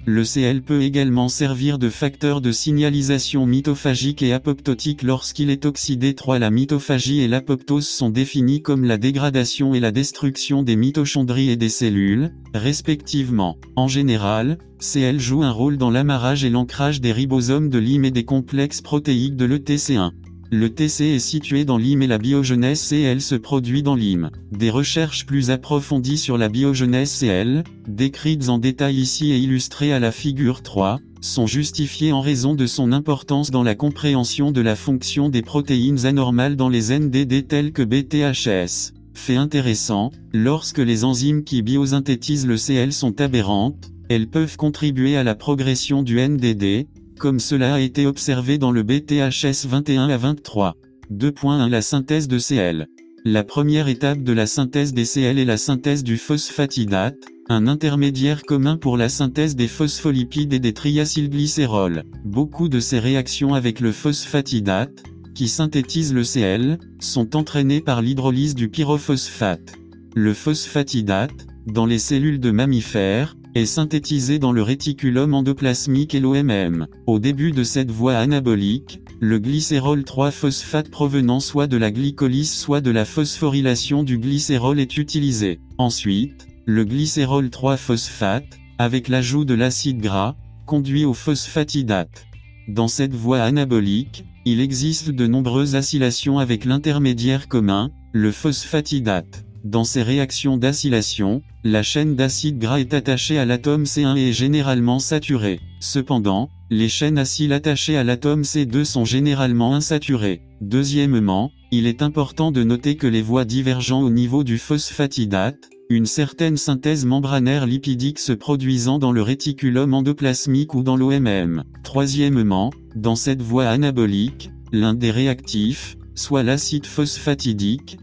[0.09, 6.15] Le CL peut également servir de facteur de signalisation mitophagique et apoptotique lorsqu'il est oxydé
[6.15, 6.39] 3.
[6.39, 11.57] La mitophagie et l'apoptose sont définis comme la dégradation et la destruction des mitochondries et
[11.57, 13.59] des cellules, respectivement.
[13.75, 18.13] En général, CL joue un rôle dans l'amarrage et l'ancrage des ribosomes de l'hym et
[18.13, 20.13] des complexes protéiques de l'ETC1.
[20.53, 24.31] Le TC est situé dans l'hym et la biogenèse CL se produit dans l'hym.
[24.53, 29.99] Des recherches plus approfondies sur la biogenèse CL, décrites en détail ici et illustrées à
[29.99, 34.77] la figure 3, sont justifiées en raison de son importance dans la compréhension de la
[34.77, 38.93] fonction des protéines anormales dans les NDD telles que BTHS.
[39.15, 45.25] Fait intéressant, lorsque les enzymes qui biosynthétisent le CL sont aberrantes, elles peuvent contribuer à
[45.25, 46.87] la progression du NDD,
[47.19, 50.77] comme cela a été observé dans le BTHS 21 à 23.
[51.13, 52.87] 2.1 La synthèse de Cl.
[53.25, 57.17] La première étape de la synthèse des Cl est la synthèse du phosphatidate,
[57.49, 62.05] un intermédiaire commun pour la synthèse des phospholipides et des triacylglycérols.
[62.25, 65.03] Beaucoup de ces réactions avec le phosphatidate,
[65.35, 69.75] qui synthétise le Cl, sont entraînées par l'hydrolyse du pyrophosphate.
[70.15, 76.87] Le phosphatidate, dans les cellules de mammifères, est synthétisé dans le réticulum endoplasmique et l'OMM.
[77.07, 82.83] Au début de cette voie anabolique, le glycérol 3-phosphate provenant soit de la glycolyse soit
[82.83, 85.59] de la phosphorylation du glycérol est utilisé.
[85.79, 92.27] Ensuite, le glycérol 3-phosphate, avec l'ajout de l'acide gras, conduit au phosphatidate.
[92.69, 99.46] Dans cette voie anabolique, il existe de nombreuses acylations avec l'intermédiaire commun, le phosphatidate.
[99.67, 104.33] Dans ces réactions d'acylation, la chaîne d'acide gras est attachée à l'atome C1 et est
[104.33, 105.59] généralement saturée.
[105.81, 110.43] Cependant, les chaînes acyles attachées à l'atome C2 sont généralement insaturées.
[110.61, 116.07] Deuxièmement, il est important de noter que les voies divergent au niveau du phosphatidate, une
[116.07, 121.65] certaine synthèse membranaire lipidique se produisant dans le réticulum endoplasmique ou dans l'OMM.
[121.83, 127.99] Troisièmement, dans cette voie anabolique, l'un des réactifs, soit l'acide phosphatidique,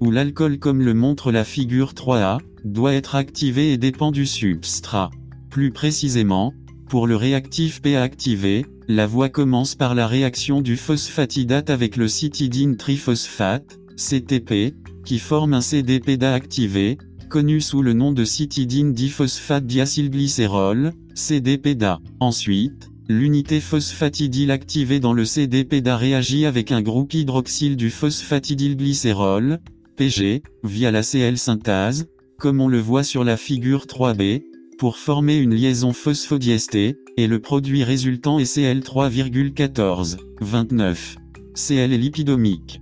[0.00, 5.10] Ou l'alcool comme le montre la figure 3A, doit être activé et dépend du substrat.
[5.50, 6.52] Plus précisément,
[6.88, 12.08] pour le réactif PA activé, la voie commence par la réaction du phosphatidate avec le
[12.08, 14.74] citidine triphosphate, CTP,
[15.04, 16.98] qui forme un CDPDA activé,
[17.28, 22.00] connu sous le nom de citidine diphosphate diacylglycérol, CDPDA.
[22.18, 29.60] Ensuite, L'unité phosphatidyle activée dans le CDPDA réagit avec un groupe hydroxyle du phosphatidylglycérol,
[29.94, 34.42] PG, via la CL synthase, comme on le voit sur la figure 3b,
[34.76, 41.16] pour former une liaison phosphodiestée, et le produit résultant est Cl3,14, 29.
[41.54, 42.80] Cl est lipidomique.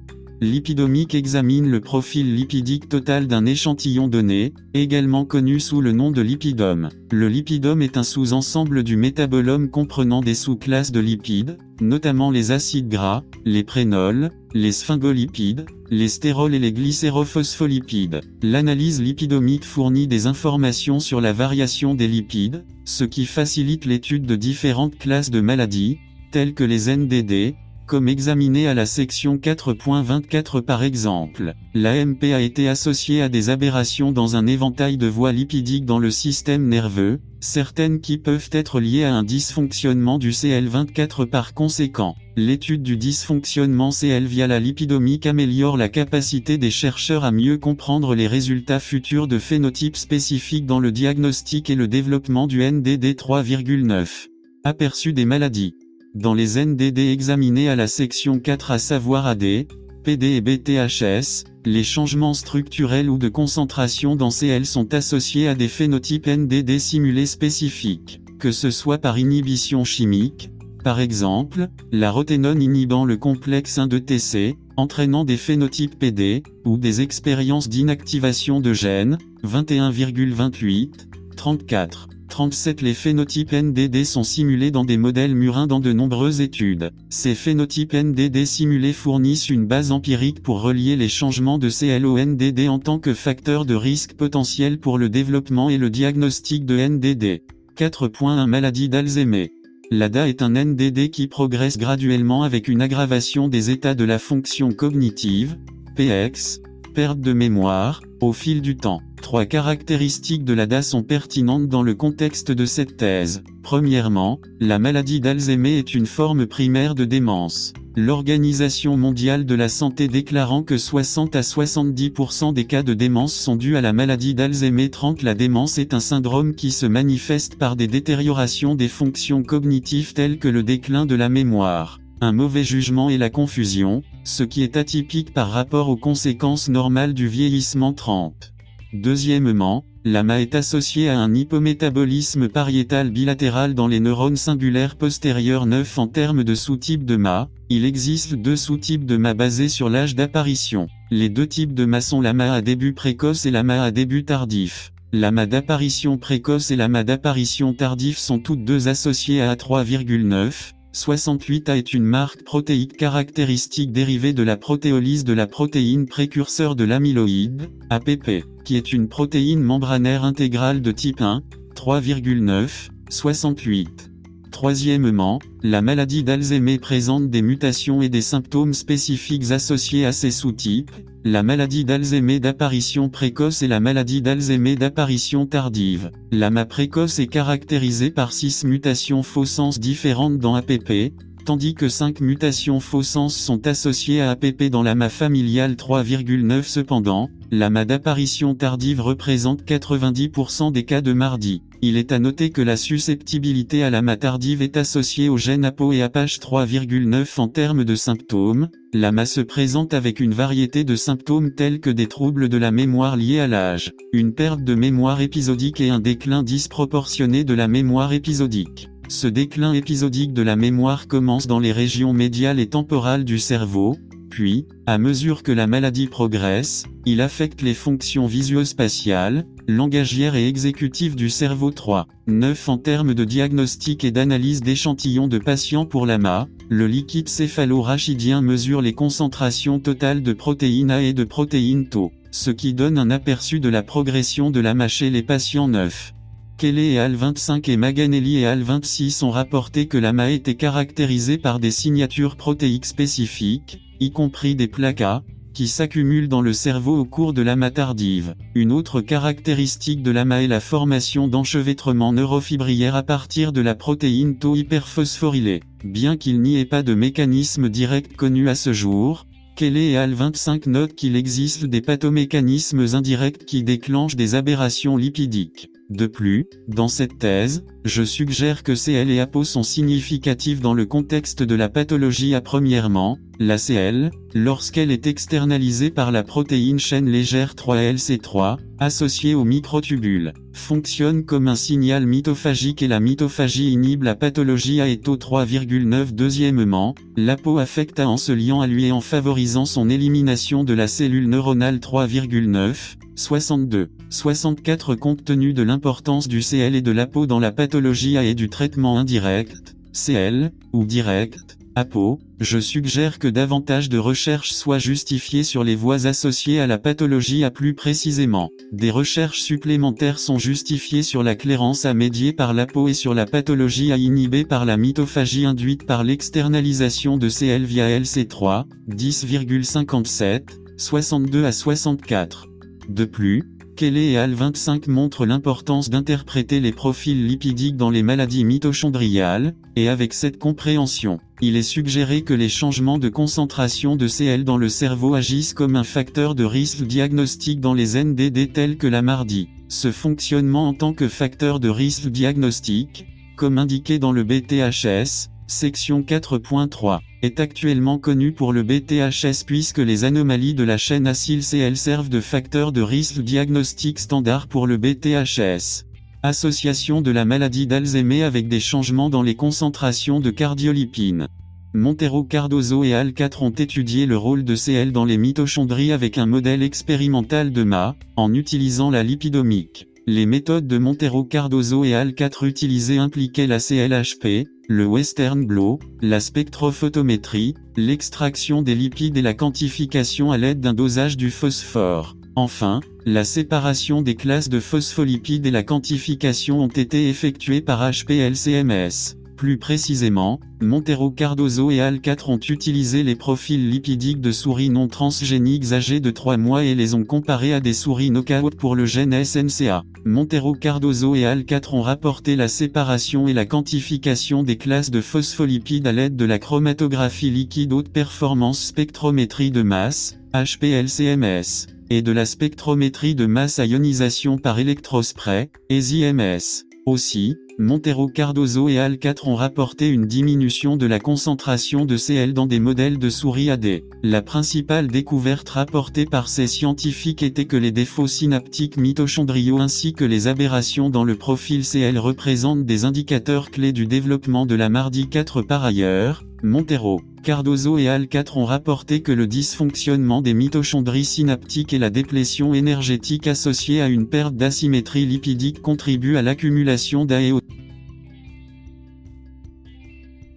[0.51, 6.23] Lipidomique examine le profil lipidique total d'un échantillon donné, également connu sous le nom de
[6.23, 6.89] lipidome.
[7.11, 12.89] Le lipidome est un sous-ensemble du métabolome comprenant des sous-classes de lipides, notamment les acides
[12.89, 18.21] gras, les prénols, les sphingolipides, les stérols et les glycérophospholipides.
[18.43, 24.37] L'analyse lipidomique fournit des informations sur la variation des lipides, ce qui facilite l'étude de
[24.37, 25.99] différentes classes de maladies,
[26.31, 27.55] telles que les NDD,
[27.87, 31.55] comme examiné à la section 4.24 par exemple.
[31.75, 36.11] L'AMP a été associée à des aberrations dans un éventail de voies lipidiques dans le
[36.11, 42.17] système nerveux, certaines qui peuvent être liées à un dysfonctionnement du CL24 par conséquent.
[42.37, 48.15] L'étude du dysfonctionnement CL via la lipidomique améliore la capacité des chercheurs à mieux comprendre
[48.15, 54.29] les résultats futurs de phénotypes spécifiques dans le diagnostic et le développement du NDD 3,9.
[54.65, 55.75] Aperçu des maladies.
[56.15, 59.67] Dans les NDD examinés à la section 4 à savoir AD,
[60.05, 65.67] PD et BTHS, les changements structurels ou de concentration dans CL sont associés à des
[65.67, 70.51] phénotypes NDD simulés spécifiques, que ce soit par inhibition chimique,
[70.85, 76.77] par exemple, la roténone inhibant le complexe 1 de TC, entraînant des phénotypes PD, ou
[76.79, 82.09] des expériences d'inactivation de gènes, 21,28, 34.
[82.29, 86.91] 37 Les phénotypes NDD sont simulés dans des modèles murins dans de nombreuses études.
[87.09, 92.19] Ces phénotypes NDD simulés fournissent une base empirique pour relier les changements de CL au
[92.19, 96.77] NDD en tant que facteur de risque potentiel pour le développement et le diagnostic de
[96.77, 97.43] NDD.
[97.77, 99.53] 4.1 Maladie d'Alzheimer.
[99.91, 104.73] L'ADA est un NDD qui progresse graduellement avec une aggravation des états de la fonction
[104.73, 105.57] cognitive,
[105.95, 106.61] PX,
[106.95, 109.03] perte de mémoire, au fil du temps.
[109.21, 113.43] Trois caractéristiques de l'ADA sont pertinentes dans le contexte de cette thèse.
[113.63, 117.73] Premièrement, la maladie d'Alzheimer est une forme primaire de démence.
[117.97, 123.57] L'Organisation mondiale de la santé déclarant que 60 à 70% des cas de démence sont
[123.57, 127.77] dus à la maladie d'Alzheimer 30 La démence est un syndrome qui se manifeste par
[127.77, 133.11] des détériorations des fonctions cognitives telles que le déclin de la mémoire, un mauvais jugement
[133.11, 138.53] et la confusion, ce qui est atypique par rapport aux conséquences normales du vieillissement 30.
[138.95, 145.99] Deuxièmement, l'AMA est associé à un hypométabolisme pariétal bilatéral dans les neurones singulaires postérieurs 9
[145.99, 147.49] en termes de sous-types de MA.
[147.71, 150.87] Il existe deux sous-types de MA basés sur l'âge d'apparition.
[151.11, 154.93] Les deux types de MA sont l'AMA à début précoce et l'AMA à début tardif.
[155.13, 160.74] L'AMA d'apparition précoce et l'AMA d'apparition tardif sont toutes deux associées à A3,9.
[160.95, 166.85] 68A est une marque protéique caractéristique dérivée de la protéolyse de la protéine précurseur de
[166.85, 171.43] l'amyloïde, APP, qui est une protéine membranaire intégrale de type 1,
[171.75, 174.13] 3,9, 68.
[174.53, 180.93] Troisièmement, la maladie d'Alzheimer présente des mutations et des symptômes spécifiques associés à ces sous-types,
[181.27, 186.11] la maladie d'Alzheimer d'apparition précoce et la maladie d'Alzheimer d'apparition tardive.
[186.31, 191.15] L'AMA précoce est caractérisée par 6 mutations faux sens différentes dans APP,
[191.45, 197.29] tandis que 5 mutations faux sens sont associées à APP dans l'AMA familiale 3,9 cependant,
[197.51, 201.63] l'AMA d'apparition tardive représente 90% des cas de mardi.
[201.83, 205.93] Il est à noter que la susceptibilité à l'AMA tardive est associée au gène APO
[205.93, 208.69] et APACH 3,9 en termes de symptômes.
[208.95, 213.17] L'AMA se présente avec une variété de symptômes tels que des troubles de la mémoire
[213.17, 218.15] liés à l'âge, une perte de mémoire épisodique et un déclin disproportionné de la mémoire
[218.15, 218.89] épisodique.
[219.09, 223.97] Ce déclin épisodique de la mémoire commence dans les régions médiales et temporales du cerveau,
[224.31, 231.15] puis, à mesure que la maladie progresse, il affecte les fonctions visuospatiales, langagières et exécutives
[231.15, 232.09] du cerveau 3.
[232.27, 238.41] 9 En termes de diagnostic et d'analyse d'échantillons de patients pour l'AMA, le liquide céphalo-rachidien
[238.41, 243.11] mesure les concentrations totales de protéines A et de protéines Tau, ce qui donne un
[243.11, 246.14] aperçu de la progression de l'AMA chez les patients 9.
[246.57, 251.73] Kelly et Al25 et Maganelli et Al26 ont rapporté que l'AMA était caractérisée par des
[251.73, 257.43] signatures protéiques spécifiques, y compris des placas, qui s'accumulent dans le cerveau au cours de
[257.43, 258.37] l'AMA tardive.
[258.55, 264.39] Une autre caractéristique de l'AMA est la formation d'enchevêtrements neurofibrillaires à partir de la protéine
[264.39, 265.61] Tau hyperphosphorylée.
[265.85, 269.27] Bien qu'il n'y ait pas de mécanisme direct connu à ce jour,
[269.57, 275.71] Kelly et Al25 notent qu'il existe des pathomécanismes indirects qui déclenchent des aberrations lipidiques.
[275.91, 280.87] De plus, dans cette thèse, je suggère que CL et APO sont significatifs dans le
[280.87, 287.11] contexte de la pathologie à premièrement, la CL, lorsqu'elle est externalisée par la protéine chaîne
[287.11, 294.15] légère 3LC3, associée aux microtubules, fonctionne comme un signal mitophagique et la mitophagie inhibe la
[294.15, 299.67] pathologie à éto 3,9 Deuxièmement, l'APO affecte en se liant à lui et en favorisant
[299.67, 303.91] son élimination de la cellule neuronale 3,9, 62.
[304.11, 308.35] 64 Compte tenu de l'importance du CL et de l'APO dans la pathologie A et
[308.35, 315.43] du traitement indirect, CL, ou direct, APO, je suggère que davantage de recherches soient justifiées
[315.43, 318.51] sur les voies associées à la pathologie A plus précisément.
[318.71, 323.27] Des recherches supplémentaires sont justifiées sur la clairance A médiée par l'APO et sur la
[323.27, 330.43] pathologie A inhibée par la mitophagie induite par l'externalisation de CL via LC3, 10,57,
[330.77, 332.47] 62 à 64.
[332.89, 338.45] De plus, Kelly et Al 25 montrent l'importance d'interpréter les profils lipidiques dans les maladies
[338.45, 344.45] mitochondriales, et avec cette compréhension, il est suggéré que les changements de concentration de CL
[344.45, 348.87] dans le cerveau agissent comme un facteur de risque diagnostique dans les NDD tels que
[348.87, 349.49] la mardi.
[349.69, 353.07] Ce fonctionnement en tant que facteur de risque diagnostique,
[353.37, 360.05] comme indiqué dans le BTHS, section 4.3 est actuellement connu pour le BTHS puisque les
[360.05, 365.85] anomalies de la chaîne acyl-CL servent de facteur de risque diagnostic standard pour le BTHS.
[366.23, 371.29] Association de la maladie d'Alzheimer avec des changements dans les concentrations de cardiolipine.
[371.75, 376.19] Montero Cardozo et Al 4 ont étudié le rôle de CL dans les mitochondries avec
[376.19, 379.89] un modèle expérimental de MA, en utilisant la lipidomique.
[380.07, 385.79] Les méthodes de Montero Cardozo et Al 4 utilisées impliquaient la CLHP, le western blot,
[386.03, 392.19] la spectrophotométrie, l'extraction des lipides et la quantification à l'aide d'un dosage du phosphore.
[392.37, 399.17] Enfin, la séparation des classes de phospholipides et la quantification ont été effectuées par HPLCMS.
[399.37, 404.87] Plus précisément, Montero Cardozo et Al 4 ont utilisé les profils lipidiques de souris non
[404.87, 408.87] transgéniques âgées de 3 mois et les ont comparés à des souris knockout pour le
[408.87, 409.83] gène SNCA.
[410.05, 415.01] Montero Cardozo et Al 4 ont rapporté la séparation et la quantification des classes de
[415.01, 422.13] phospholipides à l'aide de la chromatographie liquide haute performance spectrométrie de masse, HPLCMS, et de
[422.13, 426.65] la spectrométrie de masse à ionisation par électrospray, ESIMS.
[426.87, 432.33] Aussi, Montero Cardozo et Al 4 ont rapporté une diminution de la concentration de CL
[432.33, 433.83] dans des modèles de souris AD.
[434.03, 440.05] La principale découverte rapportée par ces scientifiques était que les défauts synaptiques mitochondriaux ainsi que
[440.05, 445.09] les aberrations dans le profil CL représentent des indicateurs clés du développement de la mardi
[445.09, 446.25] 4 par ailleurs.
[446.45, 451.89] Montero, Cardozo et Al 4 ont rapporté que le dysfonctionnement des mitochondries synaptiques et la
[451.89, 457.41] déplétion énergétique associée à une perte d'asymétrie lipidique contribuent à l'accumulation d'AEO.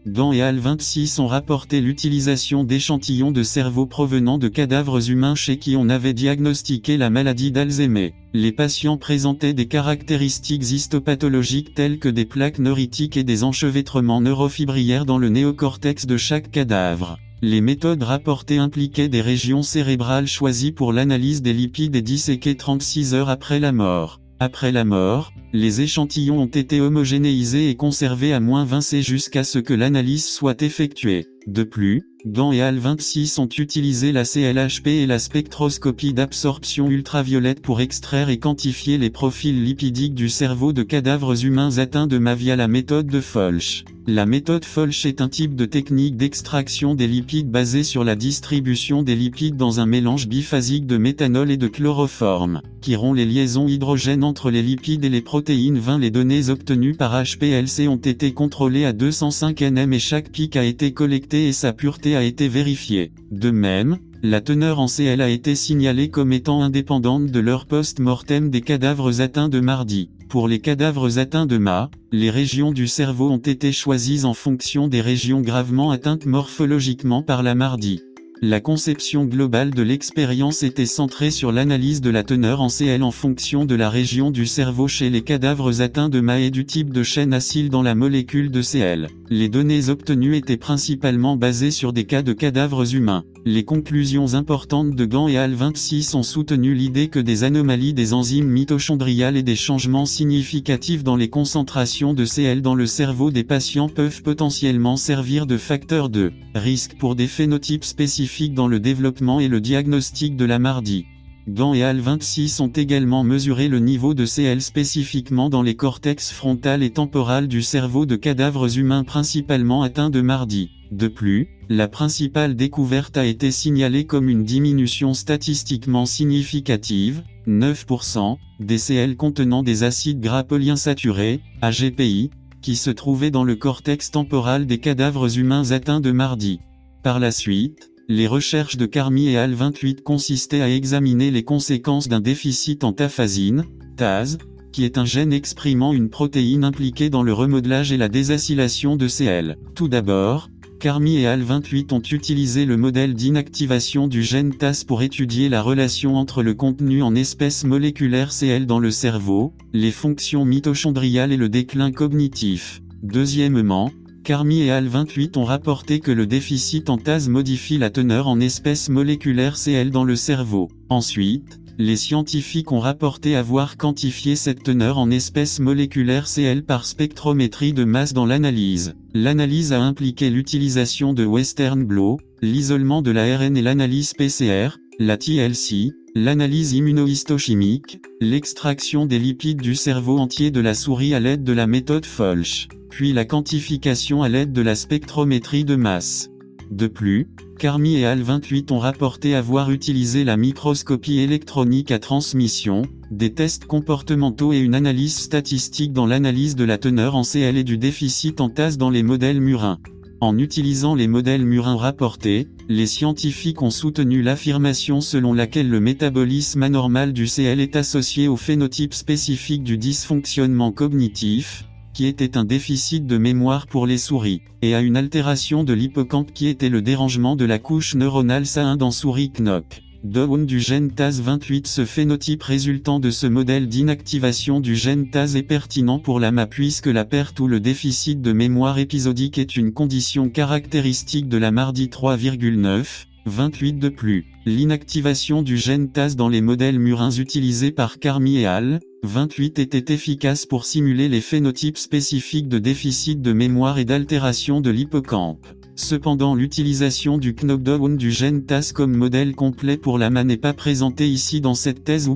[0.08, 5.58] Gant et Al 26 ont rapporté l'utilisation d'échantillons de cerveau provenant de cadavres humains chez
[5.58, 8.14] qui on avait diagnostiqué la maladie d'Alzheimer.
[8.34, 15.06] Les patients présentaient des caractéristiques histopathologiques telles que des plaques neuritiques et des enchevêtrements neurofibrillaires
[15.06, 17.20] dans le néocortex de chaque cadavre.
[17.42, 23.14] Les méthodes rapportées impliquaient des régions cérébrales choisies pour l'analyse des lipides et disséquées 36
[23.14, 24.22] heures après la mort.
[24.40, 29.44] Après la mort, les échantillons ont été homogénéisés et conservés à moins 20 C jusqu'à
[29.44, 31.26] ce que l'analyse soit effectuée.
[31.48, 37.62] De plus, Gant et Al 26 ont utilisé la CLHP et la spectroscopie d'absorption ultraviolette
[37.62, 42.36] pour extraire et quantifier les profils lipidiques du cerveau de cadavres humains atteints de MA
[42.36, 43.86] via la méthode de Folch.
[44.10, 49.04] La méthode Folch est un type de technique d'extraction des lipides basée sur la distribution
[49.04, 53.68] des lipides dans un mélange biphasique de méthanol et de chloroforme, qui rompt les liaisons
[53.68, 56.00] hydrogènes entre les lipides et les protéines 20.
[56.00, 60.64] Les données obtenues par HPLC ont été contrôlées à 205 nm et chaque pic a
[60.64, 63.12] été collecté et sa pureté a été vérifiée.
[63.32, 68.50] De même, la teneur en CL a été signalée comme étant indépendante de leur post-mortem
[68.50, 70.10] des cadavres atteints de mardi.
[70.30, 74.88] Pour les cadavres atteints de MA, les régions du cerveau ont été choisies en fonction
[74.88, 78.02] des régions gravement atteintes morphologiquement par la mardi.
[78.44, 83.10] La conception globale de l'expérience était centrée sur l'analyse de la teneur en CL en
[83.10, 86.94] fonction de la région du cerveau chez les cadavres atteints de MA et du type
[86.94, 89.08] de chaîne acyle dans la molécule de CL.
[89.32, 93.24] Les données obtenues étaient principalement basées sur des cas de cadavres humains.
[93.44, 98.14] Les conclusions importantes de Gant et Al 26 ont soutenu l'idée que des anomalies des
[98.14, 103.46] enzymes mitochondriales et des changements significatifs dans les concentrations de CL dans le cerveau des
[103.46, 109.40] patients peuvent potentiellement servir de facteur de risque pour des phénotypes spécifiques dans le développement
[109.40, 111.06] et le diagnostic de la mardie.
[111.48, 116.84] Gant et AL26 ont également mesuré le niveau de CL spécifiquement dans les cortex frontal
[116.84, 120.72] et temporal du cerveau de cadavres humains principalement atteints de mardi.
[120.92, 128.78] De plus, la principale découverte a été signalée comme une diminution statistiquement significative, 9%, des
[128.78, 132.30] CL contenant des acides gras polyinsaturés, AGPI,
[132.62, 136.60] qui se trouvaient dans le cortex temporal des cadavres humains atteints de mardi.
[137.04, 142.22] Par la suite, les recherches de Carmi et AL28 consistaient à examiner les conséquences d'un
[142.22, 143.66] déficit en taphasine,
[143.98, 144.38] TAS,
[144.72, 149.08] qui est un gène exprimant une protéine impliquée dans le remodelage et la désacylation de
[149.08, 149.58] CL.
[149.76, 155.50] Tout d'abord, Carmi et AL28 ont utilisé le modèle d'inactivation du gène TAS pour étudier
[155.50, 161.34] la relation entre le contenu en espèces moléculaires CL dans le cerveau, les fonctions mitochondriales
[161.34, 162.82] et le déclin cognitif.
[163.04, 163.92] Deuxièmement,
[164.28, 168.90] Carmi et AL28 ont rapporté que le déficit en TAS modifie la teneur en espèces
[168.90, 170.68] moléculaires CL dans le cerveau.
[170.90, 177.72] Ensuite, les scientifiques ont rapporté avoir quantifié cette teneur en espèces moléculaires CL par spectrométrie
[177.72, 178.96] de masse dans l'analyse.
[179.14, 185.94] L'analyse a impliqué l'utilisation de Western blot, l'isolement de l'ARN et l'analyse PCR, la TLC,
[186.24, 191.68] l'analyse immunohistochimique, l'extraction des lipides du cerveau entier de la souris à l'aide de la
[191.68, 196.30] méthode Folch, puis la quantification à l'aide de la spectrométrie de masse.
[196.72, 197.28] De plus,
[197.60, 202.82] Carmi et AL28 ont rapporté avoir utilisé la microscopie électronique à transmission,
[203.12, 207.64] des tests comportementaux et une analyse statistique dans l'analyse de la teneur en CL et
[207.64, 209.80] du déficit en TAS dans les modèles murins.
[210.20, 216.64] En utilisant les modèles murins rapportés, les scientifiques ont soutenu l'affirmation selon laquelle le métabolisme
[216.64, 223.06] anormal du CL est associé au phénotype spécifique du dysfonctionnement cognitif, qui était un déficit
[223.06, 227.36] de mémoire pour les souris, et à une altération de l'hippocampe qui était le dérangement
[227.36, 229.84] de la couche neuronale SA1 dans souris knock.
[230.04, 235.44] Down du gène TAS28 Ce phénotype résultant de ce modèle d'inactivation du gène TAS est
[235.44, 239.74] pertinent pour la MA puisque la perte ou le déficit de mémoire épisodique est une
[239.74, 244.28] condition caractéristique de la mardi 3,9, 28 de plus.
[244.46, 248.80] L'inactivation du gène TAS dans les modèles murins utilisés par Carmi et al.
[249.04, 254.70] 28 était efficace pour simuler les phénotypes spécifiques de déficit de mémoire et d'altération de
[254.70, 255.48] l'hippocampe.
[255.80, 260.54] Cependant l'utilisation du knockdown du gène TAS comme modèle complet pour la MA n'est pas
[260.54, 262.16] présentée ici dans cette thèse ou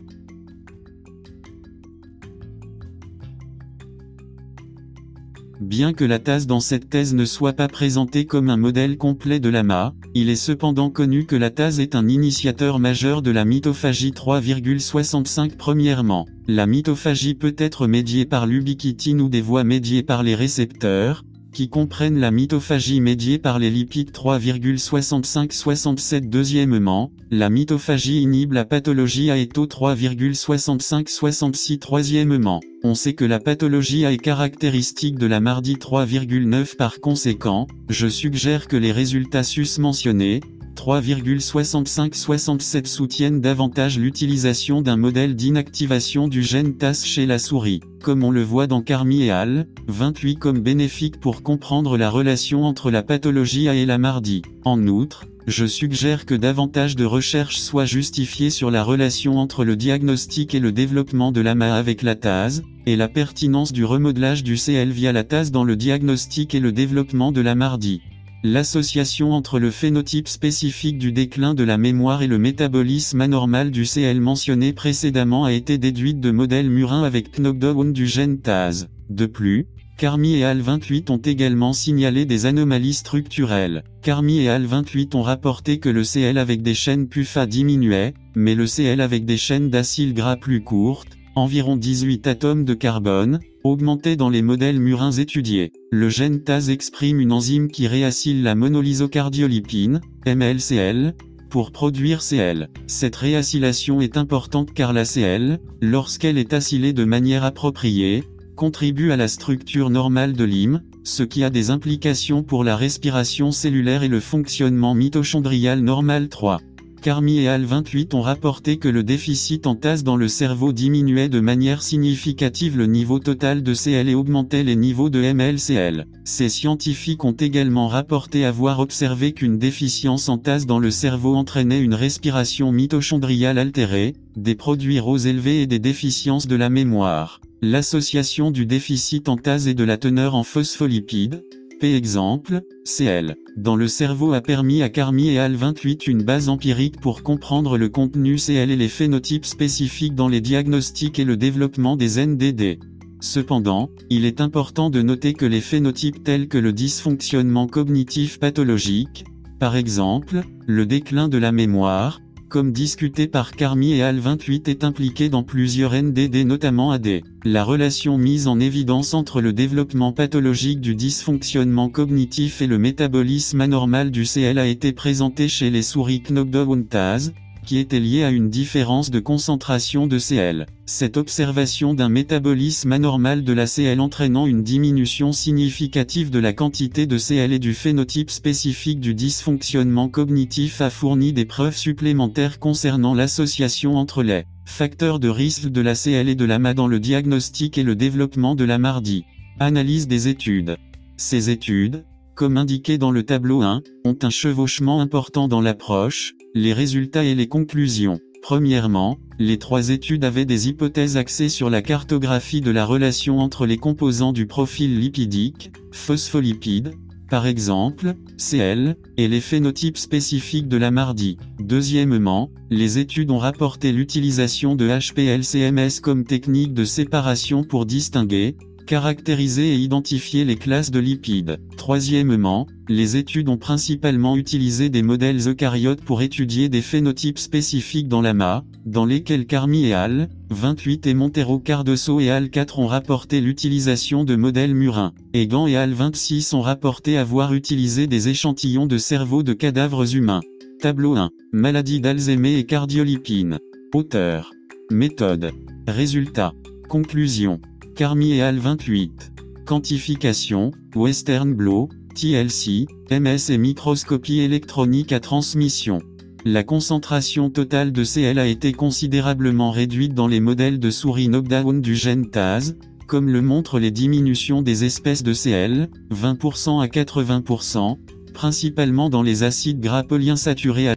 [5.60, 9.40] Bien que la TAS dans cette thèse ne soit pas présentée comme un modèle complet
[9.40, 13.46] de l'AMA, il est cependant connu que la TAS est un initiateur majeur de la
[13.46, 20.24] mitophagie 3,65 Premièrement, la mitophagie peut être médiée par l'ubiquitine ou des voies médiées par
[20.24, 21.24] les récepteurs,
[21.54, 29.30] qui comprennent la mitophagie médiée par les lipides 3,65-67 Deuxièmement, la mitophagie inhibe la pathologie
[29.30, 36.76] AETO 3,65-66 Troisièmement, on sait que la pathologie A est caractéristique de la mardi 3,9
[36.76, 40.42] par conséquent, je suggère que les résultats sus-mentionnés,
[40.76, 48.32] 3,65-67 soutiennent davantage l'utilisation d'un modèle d'inactivation du gène TAS chez la souris, comme on
[48.32, 49.68] le voit dans Carmi et al.
[49.88, 54.42] 28 comme bénéfique pour comprendre la relation entre la pathologie A et la mardi.
[54.66, 59.76] En outre, je suggère que davantage de recherches soient justifiées sur la relation entre le
[59.76, 64.56] diagnostic et le développement de l'AMA avec la TAS, et la pertinence du remodelage du
[64.56, 68.02] CL via la TAS dans le diagnostic et le développement de la mardi.
[68.44, 73.86] L'association entre le phénotype spécifique du déclin de la mémoire et le métabolisme anormal du
[73.86, 78.88] CL mentionné précédemment a été déduite de modèles murins avec knockdown du gène TAS.
[79.12, 79.68] De plus,
[80.00, 83.84] Carmi et AL28 ont également signalé des anomalies structurelles.
[84.02, 88.66] Carmi et AL28 ont rapporté que le CL avec des chaînes PUFA diminuait, mais le
[88.66, 94.30] CL avec des chaînes d'acyle gras plus courtes, environ 18 atomes de carbone, augmenté dans
[94.30, 95.72] les modèles murins étudiés.
[95.92, 101.14] Le gène TAS exprime une enzyme qui réacyle la monolysocardiolipine, MLCL,
[101.50, 102.70] pour produire CL.
[102.88, 108.24] Cette réacylation est importante car la CL, lorsqu'elle est acylée de manière appropriée,
[108.56, 113.52] contribue à la structure normale de l'hym, ce qui a des implications pour la respiration
[113.52, 116.62] cellulaire et le fonctionnement mitochondrial normal 3.
[117.02, 121.40] Carmi et Al28 ont rapporté que le déficit en TAS dans le cerveau diminuait de
[121.40, 126.06] manière significative le niveau total de CL et augmentait les niveaux de MLCL.
[126.26, 131.82] Ces scientifiques ont également rapporté avoir observé qu'une déficience en TAS dans le cerveau entraînait
[131.82, 137.42] une respiration mitochondriale altérée, des produits roses élevés et des déficiences de la mémoire.
[137.64, 141.44] L'association du déficit en TAS et de la teneur en phospholipides,
[141.84, 143.36] Exemple, CL.
[143.58, 147.90] Dans le cerveau a permis à Carmi et Al28 une base empirique pour comprendre le
[147.90, 152.80] contenu CL et les phénotypes spécifiques dans les diagnostics et le développement des NDD.
[153.20, 159.26] Cependant, il est important de noter que les phénotypes tels que le dysfonctionnement cognitif pathologique,
[159.60, 162.20] par exemple, le déclin de la mémoire,
[162.52, 167.22] comme discuté par Carmi et Al28 est impliqué dans plusieurs NDD notamment AD.
[167.46, 173.62] La relation mise en évidence entre le développement pathologique du dysfonctionnement cognitif et le métabolisme
[173.62, 177.32] anormal du CL a été présentée chez les souris Knobdowontaz,
[177.66, 180.66] qui était lié à une différence de concentration de Cl.
[180.86, 187.06] Cette observation d'un métabolisme anormal de la Cl entraînant une diminution significative de la quantité
[187.06, 193.14] de Cl et du phénotype spécifique du dysfonctionnement cognitif a fourni des preuves supplémentaires concernant
[193.14, 197.78] l'association entre les facteurs de risque de la Cl et de l'AMA dans le diagnostic
[197.78, 199.24] et le développement de la MARDI.
[199.60, 200.78] Analyse des études.
[201.18, 202.06] Ces études,
[202.36, 207.36] comme indiqué dans le tableau 1, ont un chevauchement important dans l'approche, les résultats et
[207.36, 208.20] les conclusions.
[208.42, 213.66] Premièrement, les trois études avaient des hypothèses axées sur la cartographie de la relation entre
[213.66, 216.94] les composants du profil lipidique, phospholipides,
[217.30, 221.38] par exemple, Cl, et les phénotypes spécifiques de la MARDI.
[221.60, 228.58] Deuxièmement, les études ont rapporté l'utilisation de HPLCMS comme technique de séparation pour distinguer,
[228.92, 231.62] Caractériser et identifier les classes de lipides.
[231.78, 238.20] Troisièmement, les études ont principalement utilisé des modèles eucaryotes pour étudier des phénotypes spécifiques dans
[238.20, 243.40] l'AMA, dans lesquels Carmi et Al, 28 et Montero Cardoso et Al 4 ont rapporté
[243.40, 245.14] l'utilisation de modèles murins.
[245.34, 250.42] Egan et Al 26 ont rapporté avoir utilisé des échantillons de cerveau de cadavres humains.
[250.82, 251.30] Tableau 1.
[251.54, 253.60] Maladie d'Alzheimer et cardiolipine.
[253.94, 254.52] Auteur.
[254.92, 255.54] Méthode.
[255.88, 256.52] Résultat.
[256.90, 257.62] Conclusion.
[258.02, 259.32] Carmi et Al 28.
[259.68, 266.02] Quantification, Western Blot, TLC, MS et microscopie électronique à transmission.
[266.44, 271.80] La concentration totale de Cl a été considérablement réduite dans les modèles de souris knockdown
[271.80, 272.76] du gène TAZ,
[273.06, 278.00] comme le montrent les diminutions des espèces de Cl, 20% à 80%,
[278.34, 280.96] principalement dans les acides gras polyinsaturés.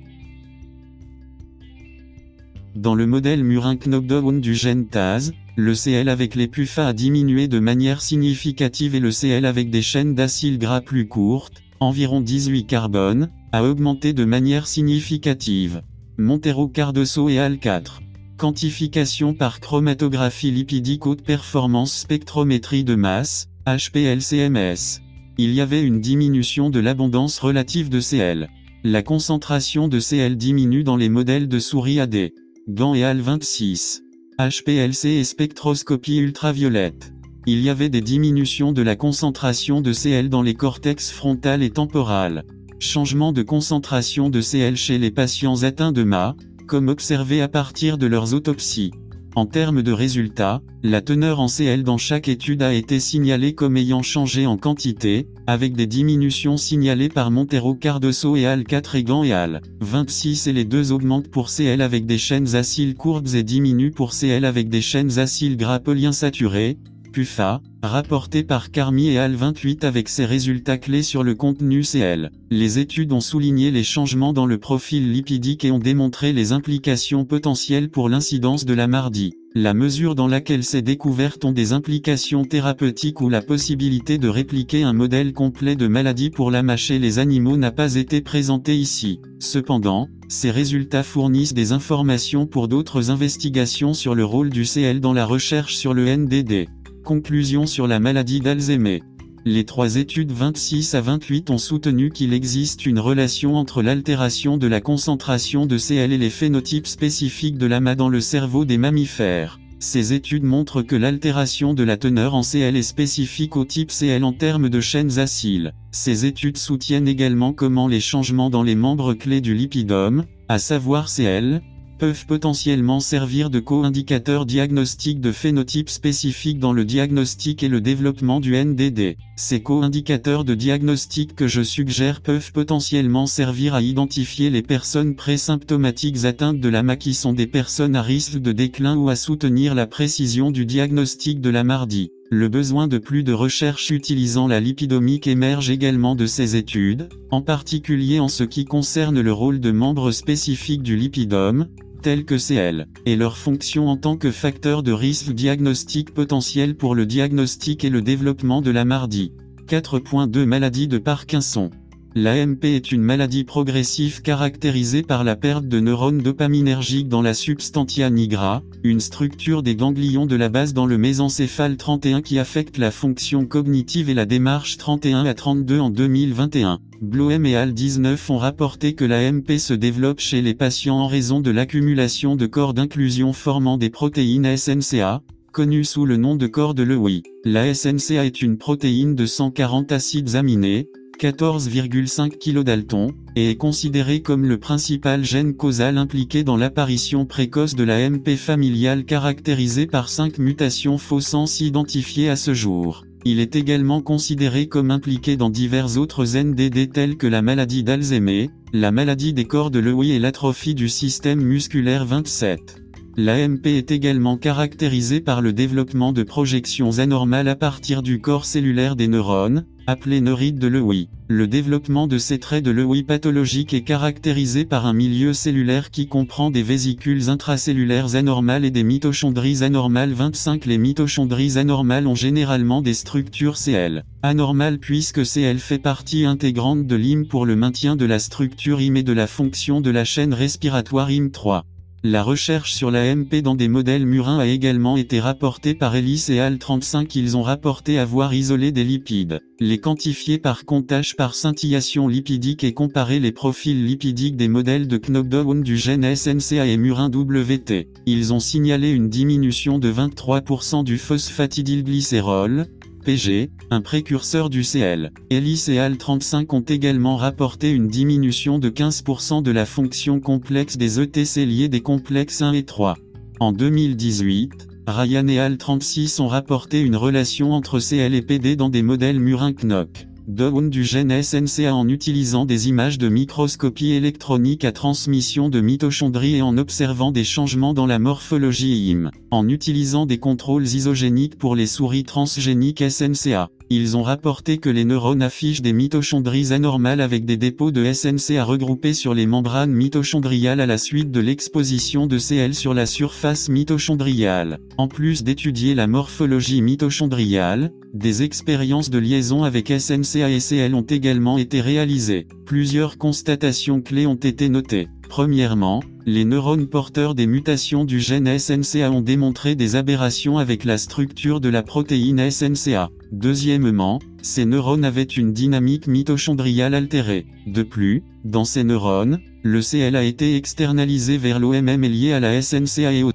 [2.74, 7.46] Dans le modèle murin knockdown du gène TAZ, le Cl avec les PUFA a diminué
[7.46, 12.66] de manière significative et le Cl avec des chaînes d'acides gras plus courtes, environ 18
[12.66, 15.82] carbone, a augmenté de manière significative.
[16.18, 18.02] Montero Cardoso et Al 4.
[18.38, 25.00] Quantification par chromatographie lipidique haute performance spectrométrie de masse, HPLCMS.
[25.38, 28.48] Il y avait une diminution de l'abondance relative de Cl.
[28.82, 32.32] La concentration de Cl diminue dans les modèles de souris AD.
[32.66, 34.04] Gant et Al 26.
[34.38, 37.12] HPLC et spectroscopie ultraviolette.
[37.46, 41.68] Il y avait des diminutions de la concentration de Cl dans les cortex frontal et
[41.68, 42.44] temporal.
[42.78, 46.36] Changement de concentration de Cl chez les patients atteints de MA,
[46.66, 48.92] comme observé à partir de leurs autopsies.
[49.36, 53.76] En termes de résultats, la teneur en Cl dans chaque étude a été signalée comme
[53.76, 59.04] ayant changé en quantité, avec des diminutions signalées par Montero Cardoso et Al 4 et
[59.24, 63.42] et Al 26 et les deux augmentent pour Cl avec des chaînes acyles courbes et
[63.42, 66.78] diminuent pour Cl avec des chaînes acyles gras polyinsaturés,
[67.14, 72.32] PUFA, rapporté par Carmi et Al 28 avec ses résultats clés sur le contenu CL.
[72.50, 77.24] Les études ont souligné les changements dans le profil lipidique et ont démontré les implications
[77.24, 79.34] potentielles pour l'incidence de la MARDI.
[79.54, 84.82] La mesure dans laquelle ces découvertes ont des implications thérapeutiques ou la possibilité de répliquer
[84.82, 89.20] un modèle complet de maladie pour la mâcher les animaux n'a pas été présentée ici.
[89.38, 95.12] Cependant, ces résultats fournissent des informations pour d'autres investigations sur le rôle du CL dans
[95.12, 96.66] la recherche sur le NDD.
[97.04, 99.02] Conclusion sur la maladie d'Alzheimer.
[99.44, 104.66] Les trois études 26 à 28 ont soutenu qu'il existe une relation entre l'altération de
[104.66, 109.60] la concentration de Cl et les phénotypes spécifiques de l'AMA dans le cerveau des mammifères.
[109.80, 114.24] Ces études montrent que l'altération de la teneur en Cl est spécifique au type Cl
[114.24, 115.74] en termes de chaînes acyles.
[115.92, 121.10] Ces études soutiennent également comment les changements dans les membres clés du lipidome, à savoir
[121.10, 121.60] Cl,
[121.98, 128.40] peuvent potentiellement servir de co-indicateurs diagnostiques de phénotypes spécifiques dans le diagnostic et le développement
[128.40, 129.16] du NDD.
[129.36, 136.24] Ces co-indicateurs de diagnostic que je suggère peuvent potentiellement servir à identifier les personnes présymptomatiques
[136.24, 139.86] atteintes de l'AMA qui sont des personnes à risque de déclin ou à soutenir la
[139.86, 142.10] précision du diagnostic de la MARDI.
[142.36, 147.42] Le besoin de plus de recherches utilisant la lipidomique émerge également de ces études, en
[147.42, 151.68] particulier en ce qui concerne le rôle de membres spécifiques du lipidome,
[152.02, 156.96] tels que CL, et leur fonction en tant que facteur de risque diagnostique potentiel pour
[156.96, 159.30] le diagnostic et le développement de la MARDI.
[159.68, 161.70] 4.2 Maladie de Parkinson.
[162.16, 168.08] L'AMP est une maladie progressive caractérisée par la perte de neurones dopaminergiques dans la substantia
[168.08, 172.92] nigra, une structure des ganglions de la base dans le mésencéphale 31 qui affecte la
[172.92, 176.78] fonction cognitive et la démarche 31 à 32 en 2021.
[177.02, 181.40] Bloem et Al 19 ont rapporté que l'AMP se développe chez les patients en raison
[181.40, 185.20] de l'accumulation de corps d'inclusion formant des protéines SNCA,
[185.50, 187.24] connues sous le nom de corps de Lewy.
[187.44, 190.88] La SNCA est une protéine de 140 acides aminés,
[191.18, 197.84] 14,5 kDalton, et est considéré comme le principal gène causal impliqué dans l'apparition précoce de
[197.84, 203.04] la MP familiale caractérisée par 5 mutations fausses identifiées à ce jour.
[203.24, 208.50] Il est également considéré comme impliqué dans divers autres NDD tels que la maladie d'Alzheimer,
[208.74, 212.83] la maladie des corps de Lewy et l'atrophie du système musculaire 27.
[213.16, 218.96] L'AMP est également caractérisée par le développement de projections anormales à partir du corps cellulaire
[218.96, 221.08] des neurones, appelés neurites de Lewy.
[221.28, 226.08] Le développement de ces traits de Lewy pathologiques est caractérisé par un milieu cellulaire qui
[226.08, 232.82] comprend des vésicules intracellulaires anormales et des mitochondries anormales 25 Les mitochondries anormales ont généralement
[232.82, 234.02] des structures CL.
[234.22, 238.96] Anormales puisque CL fait partie intégrante de l'IM pour le maintien de la structure IM
[238.96, 241.62] et de la fonction de la chaîne respiratoire IM3.
[242.06, 246.26] La recherche sur la MP dans des modèles murins a également été rapportée par Ellis
[246.28, 251.34] et Al 35 ils ont rapporté avoir isolé des lipides, les quantifier par comptage par
[251.34, 256.76] scintillation lipidique et comparer les profils lipidiques des modèles de knockdown du gène SNCA et
[256.76, 257.88] murin WT.
[258.04, 262.66] Ils ont signalé une diminution de 23% du phosphatidylglycérol,
[263.04, 265.12] PG, un précurseur du CL.
[265.30, 271.00] Et Al 35 ont également rapporté une diminution de 15% de la fonction complexe des
[271.00, 272.96] ETC liés des complexes 1 et 3.
[273.40, 278.70] En 2018, Ryan et Al 36 ont rapporté une relation entre CL et PD dans
[278.70, 284.72] des modèles murin-knock down du gène SNCA en utilisant des images de microscopie électronique à
[284.72, 290.18] transmission de mitochondries et en observant des changements dans la morphologie IM, en utilisant des
[290.18, 293.50] contrôles isogéniques pour les souris transgéniques SNCA.
[293.76, 298.44] Ils ont rapporté que les neurones affichent des mitochondries anormales avec des dépôts de SNCA
[298.44, 303.48] regroupés sur les membranes mitochondriales à la suite de l'exposition de CL sur la surface
[303.48, 304.60] mitochondriale.
[304.78, 310.82] En plus d'étudier la morphologie mitochondriale, des expériences de liaison avec SNCA et CL ont
[310.82, 312.28] également été réalisées.
[312.46, 314.86] Plusieurs constatations clés ont été notées.
[315.08, 320.76] Premièrement, les neurones porteurs des mutations du gène SNCA ont démontré des aberrations avec la
[320.78, 322.90] structure de la protéine SNCA.
[323.12, 327.26] Deuxièmement, ces neurones avaient une dynamique mitochondriale altérée.
[327.46, 332.20] De plus, dans ces neurones, le CL a été externalisé vers l'OMM et lié à
[332.20, 333.10] la SNCA et au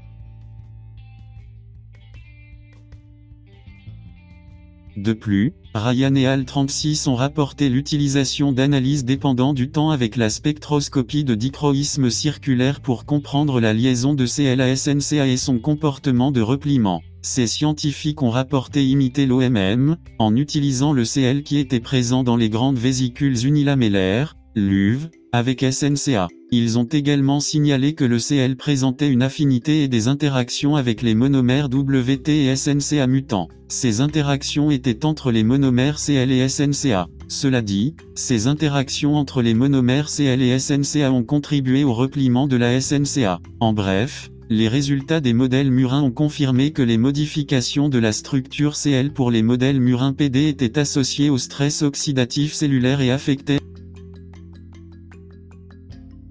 [4.99, 10.30] De plus, Ryan et Al 36 ont rapporté l'utilisation d'analyses dépendant du temps avec la
[10.30, 16.34] spectroscopie de dichroïsme circulaire pour comprendre la liaison de CL à SNCA et son comportement
[16.34, 17.01] de repliement.
[17.21, 22.49] Ces scientifiques ont rapporté imiter l'OMM, en utilisant le CL qui était présent dans les
[22.49, 26.27] grandes vésicules unilamellaires, LUV, avec SNCA.
[26.51, 31.14] Ils ont également signalé que le CL présentait une affinité et des interactions avec les
[31.14, 33.49] monomères WT et SNCA mutants.
[33.68, 37.07] Ces interactions étaient entre les monomères CL et SNCA.
[37.27, 42.57] Cela dit, ces interactions entre les monomères CL et SNCA ont contribué au repliement de
[42.57, 43.39] la SNCA.
[43.60, 48.76] En bref, les résultats des modèles murins ont confirmé que les modifications de la structure
[48.76, 53.60] CL pour les modèles murins PD étaient associées au stress oxydatif cellulaire et affectaient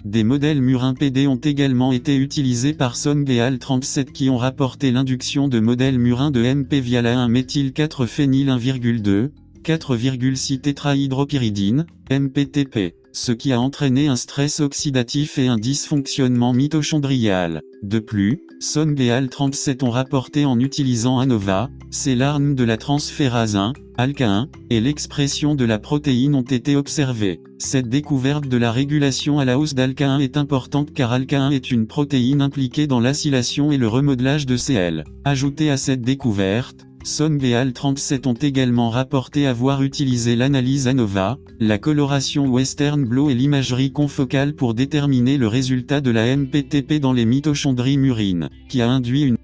[0.09, 4.39] des modèles murins PD ont également été utilisés par Song et Al 37 qui ont
[4.39, 9.29] rapporté l'induction de modèles murins de MP via la 1-méthyl-4-phényl 1,2,
[9.63, 17.63] 4,6 tétrahydropyridine, MPTP ce qui a entraîné un stress oxydatif et un dysfonctionnement mitochondrial.
[17.83, 22.77] De plus, Son et Al 37 ont rapporté en utilisant ANOVA, c'est l'arme de la
[22.77, 27.41] transférase 1, ALK1, et l'expression de la protéine ont été observées.
[27.59, 31.87] Cette découverte de la régulation à la hausse d'ALK1 est importante car ALK1 est une
[31.87, 35.05] protéine impliquée dans l'acylation et le remodelage de CL.
[35.25, 41.39] Ajoutée à cette découverte, Song et Al 37 ont également rapporté avoir utilisé l'analyse ANOVA,
[41.59, 47.15] la coloration Western Blot et l'imagerie confocale pour déterminer le résultat de la MPTP dans
[47.15, 49.39] les mitochondries murines, qui a induit une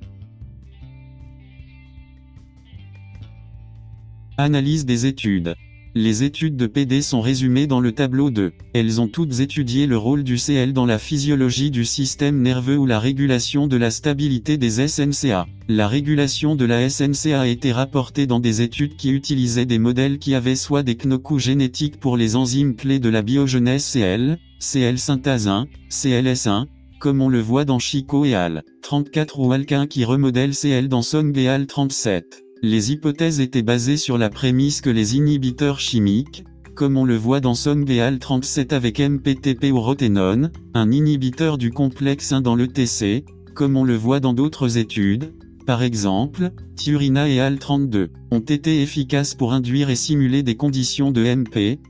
[4.36, 5.54] analyse des études.
[5.96, 8.52] Les études de PD sont résumées dans le tableau 2.
[8.72, 12.84] Elles ont toutes étudié le rôle du CL dans la physiologie du système nerveux ou
[12.84, 15.46] la régulation de la stabilité des SNCA.
[15.68, 20.18] La régulation de la SNCA a été rapportée dans des études qui utilisaient des modèles
[20.18, 24.98] qui avaient soit des knocous génétiques pour les enzymes clés de la biogenèse CL, CL
[24.98, 26.66] synthase 1, CLS1,
[26.98, 28.64] comme on le voit dans Chico et Al.
[28.82, 32.43] 34 ou Alquin qui remodèle CL dans Song et Al 37.
[32.62, 36.44] Les hypothèses étaient basées sur la prémisse que les inhibiteurs chimiques,
[36.74, 42.32] comme on le voit dans Sonbeal 37 avec MPTP ou Roténone, un inhibiteur du complexe
[42.32, 43.24] 1 dans le TC,
[43.54, 45.34] comme on le voit dans d'autres études,
[45.66, 51.24] par exemple, Turina et AL32, ont été efficaces pour induire et simuler des conditions de
[51.24, 51.80] MP,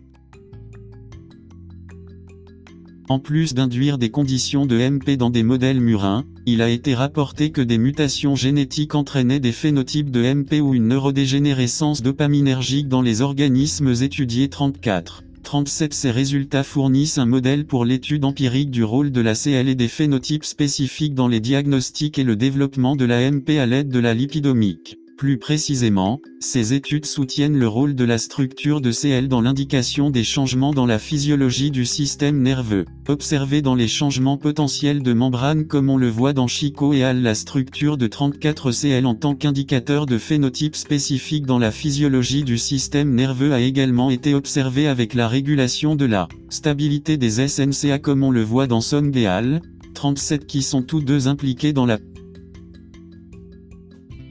[3.10, 7.50] En plus d'induire des conditions de MP dans des modèles murins, il a été rapporté
[7.50, 13.20] que des mutations génétiques entraînaient des phénotypes de MP ou une neurodégénérescence dopaminergique dans les
[13.20, 15.22] organismes étudiés 34.
[15.42, 19.74] 37 Ces résultats fournissent un modèle pour l'étude empirique du rôle de la CL et
[19.74, 23.98] des phénotypes spécifiques dans les diagnostics et le développement de la MP à l'aide de
[23.98, 24.96] la lipidomique.
[25.16, 30.24] Plus précisément, ces études soutiennent le rôle de la structure de CL dans l'indication des
[30.24, 32.84] changements dans la physiologie du système nerveux.
[33.06, 37.22] Observés dans les changements potentiels de membrane comme on le voit dans Chico et Al
[37.22, 43.14] la structure de 34CL en tant qu'indicateur de phénotype spécifique dans la physiologie du système
[43.14, 48.32] nerveux a également été observée avec la régulation de la stabilité des SNCA comme on
[48.32, 49.62] le voit dans Song et Al,
[49.94, 51.98] 37 qui sont tous deux impliqués dans la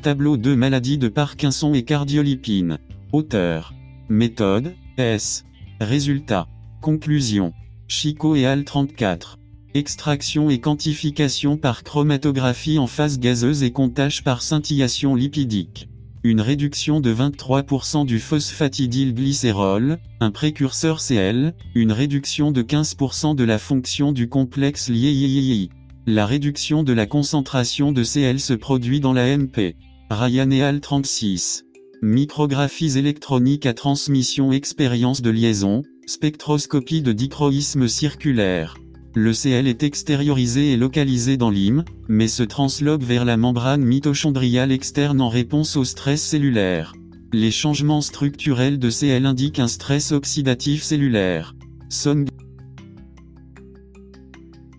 [0.03, 2.77] Tableau de maladies de Parkinson et cardiolipine.
[3.13, 3.73] Auteur.
[4.09, 4.75] Méthode.
[4.97, 5.45] S.
[5.79, 6.49] Résultat.
[6.81, 7.53] Conclusion.
[7.87, 9.39] Chico et Al 34.
[9.73, 15.87] Extraction et quantification par chromatographie en phase gazeuse et comptage par scintillation lipidique.
[16.25, 23.57] Une réduction de 23% du phosphatidylglycérol, un précurseur CL, une réduction de 15% de la
[23.57, 25.69] fonction du complexe lié
[26.07, 29.77] La réduction de la concentration de CL se produit dans la MP.
[30.13, 31.65] Ryan 36.
[32.03, 38.77] Micrographies électroniques à transmission expérience de liaison, spectroscopie de dichroïsme circulaire.
[39.15, 44.71] Le CL est extériorisé et localisé dans l'hym, mais se transloque vers la membrane mitochondriale
[44.71, 46.93] externe en réponse au stress cellulaire.
[47.31, 51.55] Les changements structurels de CL indiquent un stress oxydatif cellulaire.
[51.89, 52.27] Song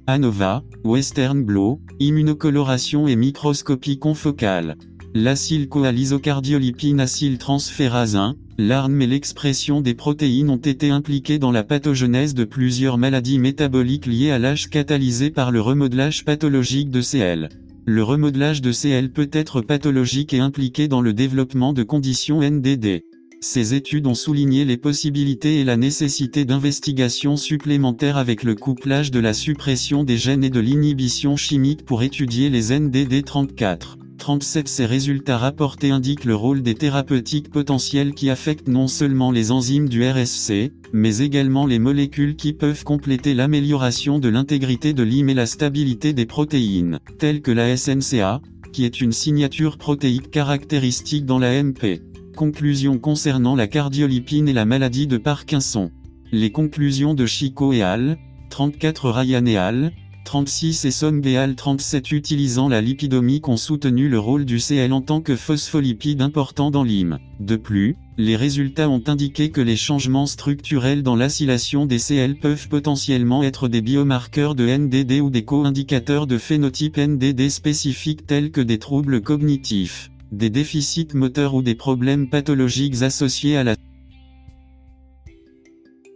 [0.07, 4.77] ANOVA, Western Blot, immunocoloration et microscopie confocale.
[5.17, 12.43] L'acylcoalisocardiolipine acyltransférase 1, l'ARN et l'expression des protéines ont été impliquées dans la pathogenèse de
[12.43, 17.49] plusieurs maladies métaboliques liées à l'âge catalysé par le remodelage pathologique de CL.
[17.87, 23.03] Le remodelage de CL peut être pathologique et impliqué dans le développement de conditions NDD.
[23.41, 29.21] Ces études ont souligné les possibilités et la nécessité d'investigations supplémentaires avec le couplage de
[29.21, 33.99] la suppression des gènes et de l'inhibition chimique pour étudier les NDD 34.
[34.19, 39.51] 37 Ces résultats rapportés indiquent le rôle des thérapeutiques potentielles qui affectent non seulement les
[39.51, 45.29] enzymes du RSC, mais également les molécules qui peuvent compléter l'amélioration de l'intégrité de l'hym
[45.29, 48.41] et la stabilité des protéines, telles que la SNCA,
[48.73, 52.03] qui est une signature protéique caractéristique dans la MP.
[52.37, 55.91] Conclusion concernant la cardiolipine et la maladie de Parkinson.
[56.33, 58.19] Les conclusions de Chico et al.
[58.51, 59.93] 34 Ryan et al.
[60.25, 65.21] 36 et Sonbeal 37 utilisant la lipidomique ont soutenu le rôle du CL en tant
[65.21, 67.19] que phospholipide important dans l'hym.
[67.41, 72.69] De plus, les résultats ont indiqué que les changements structurels dans l'acylation des CL peuvent
[72.69, 78.63] potentiellement être des biomarqueurs de NDD ou des co-indicateurs de phénotype NDD spécifiques tels que
[78.63, 83.77] des troubles cognitifs, des déficits moteurs ou des problèmes pathologiques associés à la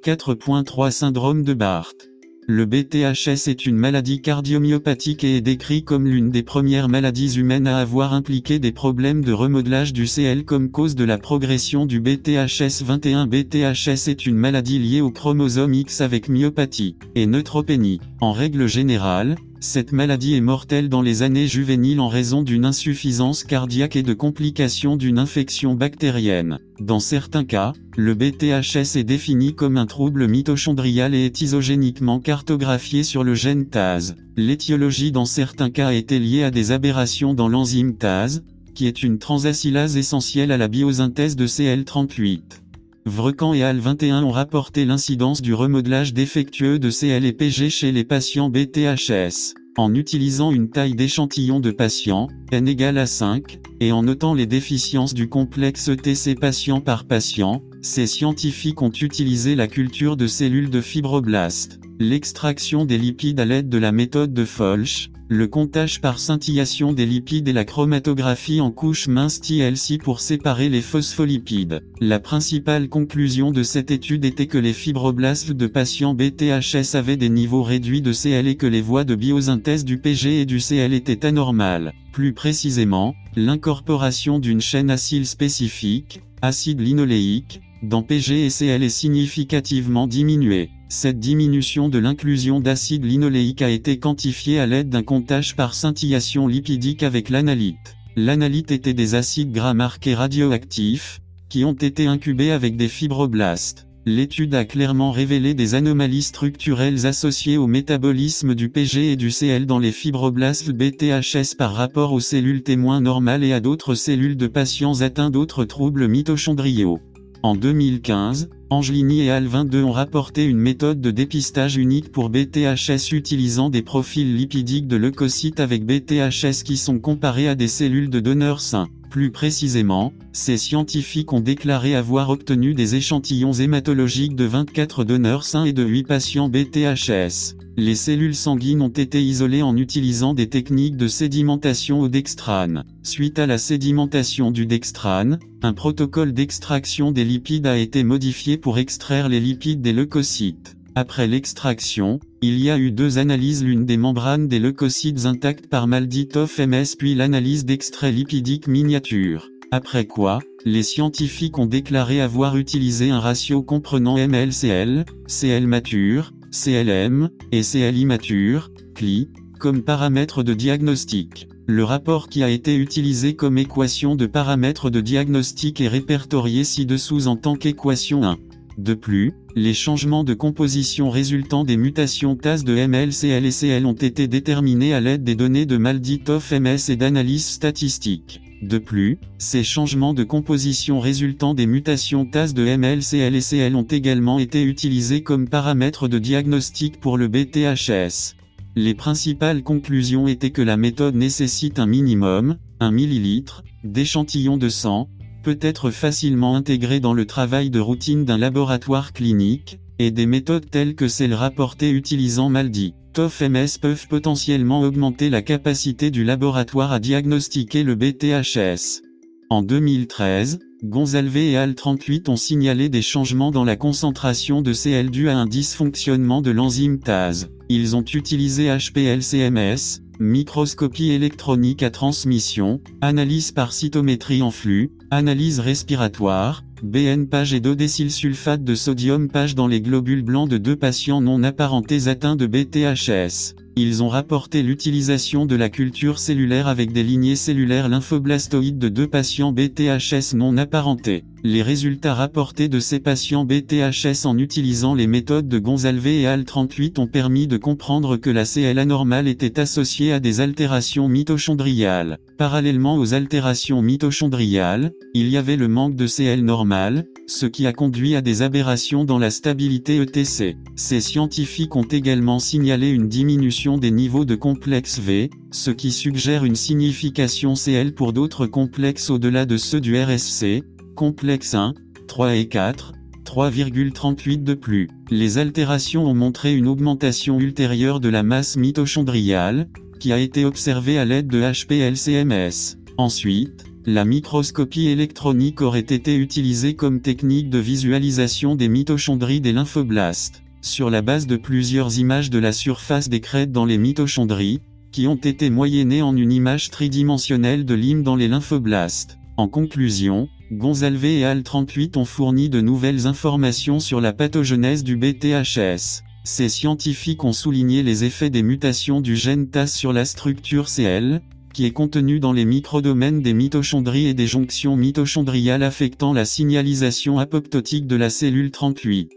[0.02, 2.07] 4.3 Syndrome de Barth
[2.50, 7.66] le BTHS est une maladie cardiomyopathique et est décrit comme l'une des premières maladies humaines
[7.66, 12.00] à avoir impliqué des problèmes de remodelage du CL comme cause de la progression du
[12.00, 13.26] BTHS 21.
[13.26, 18.00] BTHS est une maladie liée au chromosome X avec myopathie et neutropénie.
[18.22, 23.42] En règle générale, cette maladie est mortelle dans les années juvéniles en raison d'une insuffisance
[23.42, 26.58] cardiaque et de complications d'une infection bactérienne.
[26.80, 33.02] Dans certains cas, le BTHS est défini comme un trouble mitochondrial et est isogéniquement cartographié
[33.02, 34.14] sur le gène TAS.
[34.36, 38.40] L'étiologie dans certains cas été liée à des aberrations dans l'enzyme TAS,
[38.74, 42.60] qui est une transacylase essentielle à la biosynthèse de CL38.
[43.06, 47.92] Vrecan et AL 21 ont rapporté l'incidence du remodelage défectueux de CL et PG chez
[47.92, 49.54] les patients BTHS.
[49.76, 54.46] En utilisant une taille d'échantillon de patients, n égale à 5, et en notant les
[54.46, 60.70] déficiences du complexe ETC patient par patient, ces scientifiques ont utilisé la culture de cellules
[60.70, 66.18] de fibroblastes, l'extraction des lipides à l'aide de la méthode de Folch, le comptage par
[66.18, 71.82] scintillation des lipides et la chromatographie en couche mince TLC pour séparer les phospholipides.
[72.00, 77.28] La principale conclusion de cette étude était que les fibroblastes de patients BTHS avaient des
[77.28, 80.94] niveaux réduits de CL et que les voies de biosynthèse du PG et du CL
[80.94, 81.92] étaient anormales.
[82.12, 90.06] Plus précisément, l'incorporation d'une chaîne acyle spécifique, acide linoléique, dans PG et CL est significativement
[90.06, 90.70] diminuée.
[90.90, 96.46] Cette diminution de l'inclusion d'acide linoléique a été quantifiée à l'aide d'un comptage par scintillation
[96.46, 97.96] lipidique avec l'analyte.
[98.16, 101.20] L'analyte était des acides gras marqués radioactifs,
[101.50, 103.86] qui ont été incubés avec des fibroblastes.
[104.06, 109.66] L'étude a clairement révélé des anomalies structurelles associées au métabolisme du PG et du CL
[109.66, 114.46] dans les fibroblastes BTHS par rapport aux cellules témoins normales et à d'autres cellules de
[114.46, 117.00] patients atteints d'autres troubles mitochondriaux.
[117.42, 123.12] En 2015, Angelini et Al 22 ont rapporté une méthode de dépistage unique pour BTHS
[123.12, 128.20] utilisant des profils lipidiques de leucocytes avec BTHS qui sont comparés à des cellules de
[128.20, 128.88] donneurs sains.
[129.08, 135.64] Plus précisément, ces scientifiques ont déclaré avoir obtenu des échantillons hématologiques de 24 donneurs sains
[135.64, 137.56] et de 8 patients BTHS.
[137.80, 142.84] Les cellules sanguines ont été isolées en utilisant des techniques de sédimentation au dextrane.
[143.02, 148.78] Suite à la sédimentation du dextrane, un protocole d'extraction des lipides a été modifié pour
[148.78, 150.76] extraire les lipides des leucocytes.
[150.94, 155.86] Après l'extraction, il y a eu deux analyses l'une des membranes des leucocytes intactes par
[155.86, 159.48] Malditov MS puis l'analyse d'extrait lipidique miniature.
[159.70, 167.30] Après quoi, les scientifiques ont déclaré avoir utilisé un ratio comprenant MLCL, CL mature, CLM,
[167.52, 169.28] et CL immature, CLI,
[169.58, 171.48] comme paramètres de diagnostic.
[171.66, 177.26] Le rapport qui a été utilisé comme équation de paramètres de diagnostic est répertorié ci-dessous
[177.26, 178.38] en tant qu'équation 1.
[178.78, 184.28] De plus, les changements de composition résultant des mutations TAS de MLCL et ont été
[184.28, 188.40] déterminés à l'aide des données de Malditov MS et d'analyse statistique.
[188.62, 194.38] De plus, ces changements de composition résultant des mutations TAS de MLCL et ont également
[194.38, 198.36] été utilisés comme paramètres de diagnostic pour le BTHS.
[198.76, 203.42] Les principales conclusions étaient que la méthode nécessite un minimum, 1 ml,
[203.82, 205.08] d'échantillons de sang,
[205.42, 210.70] peut être facilement intégré dans le travail de routine d'un laboratoire clinique, et des méthodes
[210.70, 212.94] telles que celles rapportées utilisant Maldi.
[213.14, 219.02] TOF-MS peuvent potentiellement augmenter la capacité du laboratoire à diagnostiquer le BTHS.
[219.50, 225.10] En 2013, Gonzalve et Al 38 ont signalé des changements dans la concentration de CL
[225.10, 227.46] dû à un dysfonctionnement de l'enzyme TAS.
[227.68, 236.64] Ils ont utilisé HPLCMS, microscopie électronique à transmission, analyse par cytométrie en flux, analyse respiratoire,
[236.82, 241.42] BN page et d'odécylsulfate de sodium page dans les globules blancs de deux patients non
[241.42, 243.54] apparentés atteints de BTHS.
[243.80, 249.06] Ils ont rapporté l'utilisation de la culture cellulaire avec des lignées cellulaires lymphoblastoïdes de deux
[249.06, 251.22] patients BTHS non apparentés.
[251.44, 256.44] Les résultats rapportés de ces patients BTHS en utilisant les méthodes de Gonzalve et Al
[256.44, 262.18] 38 ont permis de comprendre que la CL anormale était associée à des altérations mitochondriales.
[262.38, 267.72] Parallèlement aux altérations mitochondriales, il y avait le manque de CL normal, ce qui a
[267.72, 270.56] conduit à des aberrations dans la stabilité ETC.
[270.76, 276.44] Ces scientifiques ont également signalé une diminution des niveaux de complexe V, ce qui suggère
[276.44, 280.62] une signification CL pour d'autres complexes au-delà de ceux du RSC,
[280.94, 281.74] complexe 1,
[282.06, 282.92] 3 et 4,
[283.24, 284.88] 3,38 de plus.
[285.10, 289.68] Les altérations ont montré une augmentation ultérieure de la masse mitochondriale,
[289.98, 292.78] qui a été observée à l'aide de HPLCMS.
[292.96, 300.42] Ensuite, la microscopie électronique aurait été utilisée comme technique de visualisation des mitochondries des lymphoblastes,
[300.60, 304.60] sur la base de plusieurs images de la surface des crêtes dans les mitochondries,
[304.92, 309.18] qui ont été moyennées en une image tridimensionnelle de l'hymne dans les lymphoblastes.
[309.36, 314.96] En conclusion, Gonzalve et Al 38 ont fourni de nouvelles informations sur la pathogenèse du
[314.96, 316.02] BTHS.
[316.30, 321.22] Ces scientifiques ont souligné les effets des mutations du gène TAS sur la structure CL,
[321.54, 327.18] qui est contenu dans les microdomaines des mitochondries et des jonctions mitochondriales affectant la signalisation
[327.18, 329.10] apoptotique de la cellule 38.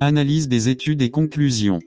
[0.00, 1.80] Analyse des études et conclusions.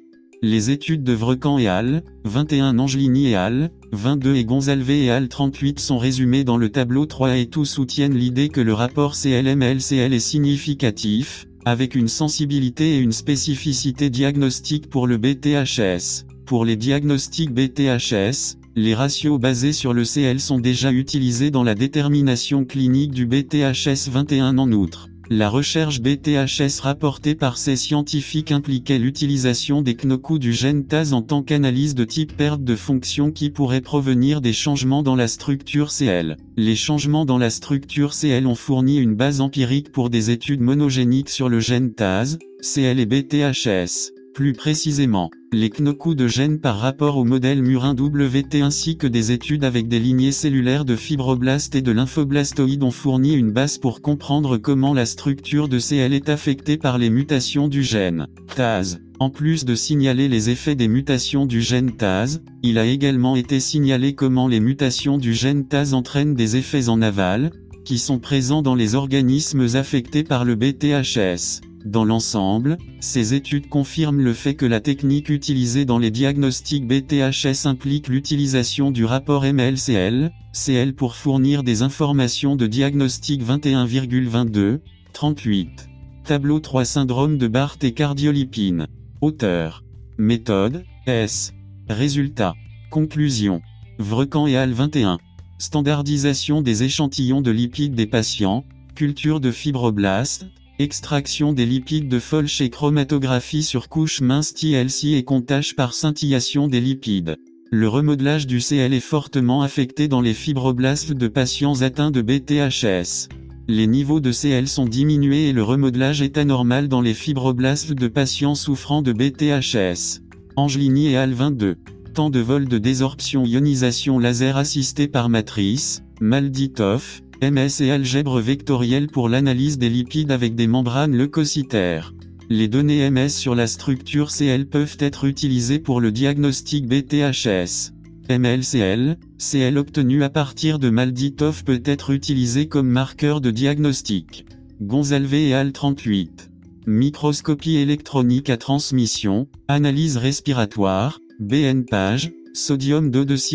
[0.43, 5.27] Les études de Vrecan et al., 21 Angelini et al., 22 et Gonzalve et al.
[5.27, 10.13] 38 sont résumées dans le tableau 3 et tous soutiennent l'idée que le rapport CLMLCL
[10.13, 16.25] est significatif, avec une sensibilité et une spécificité diagnostique pour le BTHS.
[16.45, 21.75] Pour les diagnostics BTHS, les ratios basés sur le CL sont déjà utilisés dans la
[21.75, 25.09] détermination clinique du BTHS 21 en outre.
[25.29, 31.21] La recherche BTHS rapportée par ces scientifiques impliquait l'utilisation des knocous du gène TAS en
[31.21, 35.91] tant qu'analyse de type perte de fonction qui pourrait provenir des changements dans la structure
[35.91, 36.37] CL.
[36.55, 41.29] Les changements dans la structure CL ont fourni une base empirique pour des études monogéniques
[41.29, 44.16] sur le gène TAS, CL et BTHS.
[44.37, 49.31] Plus précisément, les knocous de gènes par rapport au modèle murin WT ainsi que des
[49.31, 54.03] études avec des lignées cellulaires de fibroblastes et de lymphoblastoïdes ont fourni une base pour
[54.03, 58.99] comprendre comment la structure de CL est affectée par les mutations du gène TAS.
[59.17, 63.59] En plus de signaler les effets des mutations du gène TAS, il a également été
[63.59, 67.49] signalé comment les mutations du gène TAS entraînent des effets en aval,
[67.87, 71.61] qui sont présents dans les organismes affectés par le BTHS.
[71.85, 77.65] Dans l'ensemble, ces études confirment le fait que la technique utilisée dans les diagnostics BTHS
[77.65, 84.79] implique l'utilisation du rapport MLCL, CL pour fournir des informations de diagnostic 21,22,
[85.13, 85.87] 38.
[86.25, 88.87] Tableau 3 Syndrome de Barth et cardiolipine.
[89.21, 89.85] Auteur.
[90.17, 91.53] Méthode, S.
[91.87, 92.53] Résultat.
[92.91, 93.61] Conclusion.
[93.97, 95.19] Vrecan et Al 21.
[95.59, 98.63] Standardisation des échantillons de lipides des patients,
[98.93, 100.45] culture de fibroblastes,
[100.79, 106.67] Extraction des lipides de Folch et chromatographie sur couche mince TLC et comptage par scintillation
[106.67, 107.37] des lipides.
[107.71, 113.27] Le remodelage du CL est fortement affecté dans les fibroblastes de patients atteints de BTHS.
[113.67, 118.07] Les niveaux de CL sont diminués et le remodelage est anormal dans les fibroblastes de
[118.07, 120.21] patients souffrant de BTHS.
[120.55, 121.77] Angelini et Al 22.
[122.17, 129.29] De vol de désorption ionisation laser assisté par matrice, Malditov, MS et algèbre vectorielle pour
[129.29, 132.15] l'analyse des lipides avec des membranes leucocytaires.
[132.49, 137.93] Les données MS sur la structure CL peuvent être utilisées pour le diagnostic BTHS.
[138.31, 144.47] MLCL, CL obtenu à partir de Malditov peut être utilisé comme marqueur de diagnostic.
[144.81, 146.49] Gonzalve et Al 38.
[146.87, 153.11] Microscopie électronique à transmission, analyse respiratoire, BN page, sodium